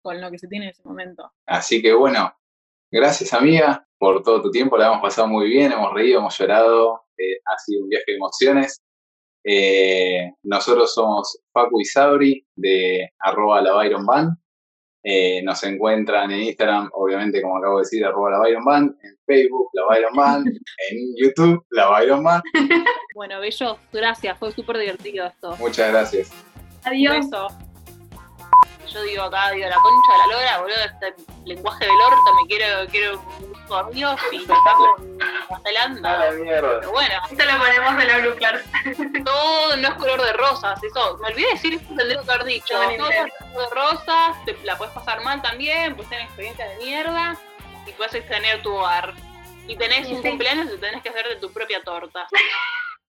con 0.01 0.22
lo 0.22 0.32
que 0.32 0.39
se 0.39 0.47
tiene 0.47 0.66
en 0.66 0.72
ese 0.72 0.84
momento. 0.86 1.34
Así 1.45 1.82
que 1.82 1.93
bueno, 1.93 2.34
Gracias, 2.91 3.34
amiga, 3.34 3.86
por 4.06 4.22
todo 4.22 4.39
tu 4.39 4.51
tiempo. 4.51 4.78
La 4.78 4.86
hemos 4.86 5.01
pasado 5.01 5.28
muy 5.28 5.49
bien, 5.49 5.72
hemos 5.72 5.91
reído, 5.91 6.20
hemos 6.20 6.38
llorado. 6.38 7.06
Eh, 7.18 7.39
ha 7.43 7.58
sido 7.58 7.82
un 7.82 7.89
viaje 7.89 8.03
de 8.08 8.16
emociones. 8.18 8.80
Eh, 9.43 10.32
nosotros 10.43 10.93
somos 10.93 11.39
Facu 11.51 11.82
y 11.82 11.86
Sabri 11.86 12.45
de 12.56 13.10
arroba 13.18 13.64
la 13.64 13.74
Byron 13.74 14.06
Band. 14.06 14.38
Eh, 15.03 15.41
nos 15.41 15.64
encuentran 15.64 16.30
en 16.30 16.41
Instagram, 16.41 16.91
obviamente, 16.93 17.41
como 17.41 17.58
acabo 17.58 17.78
de 17.78 17.82
decir, 17.82 18.06
arroba 18.06 18.30
la 18.30 18.39
Byron 18.39 18.64
Band, 18.64 18.95
en 19.01 19.18
Facebook, 19.26 19.70
la 19.74 19.86
Byron 19.89 20.16
Band, 20.16 20.47
en 20.91 21.16
YouTube, 21.18 21.66
la 21.72 21.89
Byron 21.89 22.24
Band. 22.24 22.43
Bueno, 23.16 23.39
bello, 23.39 23.80
gracias, 23.91 24.38
fue 24.38 24.51
súper 24.51 24.78
divertido 24.78 25.26
esto. 25.26 25.56
Muchas 25.58 25.91
gracias. 25.91 26.32
Adiós 26.84 27.28
yo 28.88 29.02
digo 29.04 29.24
acá, 29.24 29.52
digo, 29.52 29.68
la 29.68 29.76
concha 29.76 30.12
de 30.12 30.18
la 30.18 30.28
lora, 30.28 30.58
boludo, 30.60 30.78
este 30.78 31.24
lenguaje 31.46 31.86
del 31.86 32.02
orto, 32.02 32.34
me 32.42 32.48
quiero, 32.48 32.90
quiero 32.90 33.22
un 33.40 33.56
amigos 33.74 34.20
y 34.32 34.38
estamos 34.38 35.00
en 35.00 35.18
Nueva 35.18 35.62
Zelanda. 35.64 36.30
Pero 36.30 36.92
bueno, 36.92 37.16
esto 37.30 37.46
lo 37.46 37.58
ponemos 37.58 37.98
de 37.98 38.06
la 38.06 38.18
blue 38.20 39.24
Todo 39.24 39.78
no 39.78 39.88
es 39.88 39.94
color 39.96 40.22
de 40.22 40.34
rosas, 40.34 40.84
eso, 40.84 41.18
me 41.18 41.28
olvidé 41.28 41.50
decir 41.52 41.74
esto, 41.74 41.96
tendría 41.96 42.22
que 42.22 42.32
haber 42.32 42.46
dicho. 42.46 42.74
Todo 42.74 43.10
es 43.10 43.34
color 43.54 43.70
de 43.70 43.76
rosas, 43.76 44.46
te, 44.46 44.58
la 44.64 44.78
puedes 44.78 44.94
pasar 44.94 45.24
mal 45.24 45.42
también, 45.42 45.96
puedes 45.96 46.10
tener 46.10 46.26
experiencias 46.26 46.70
de 46.70 46.86
mierda 46.86 47.38
y 47.86 47.92
puedes 47.94 48.14
extrañar 48.14 48.62
tu 48.62 48.74
hogar. 48.74 49.14
Y 49.68 49.76
tenés 49.76 50.08
un 50.08 50.22
cumpleaños 50.22 50.68
y 50.74 50.78
tenés 50.78 51.02
que 51.02 51.10
hacer 51.10 51.28
de 51.28 51.36
tu 51.38 51.52
propia 51.52 51.82
torta. 51.84 52.28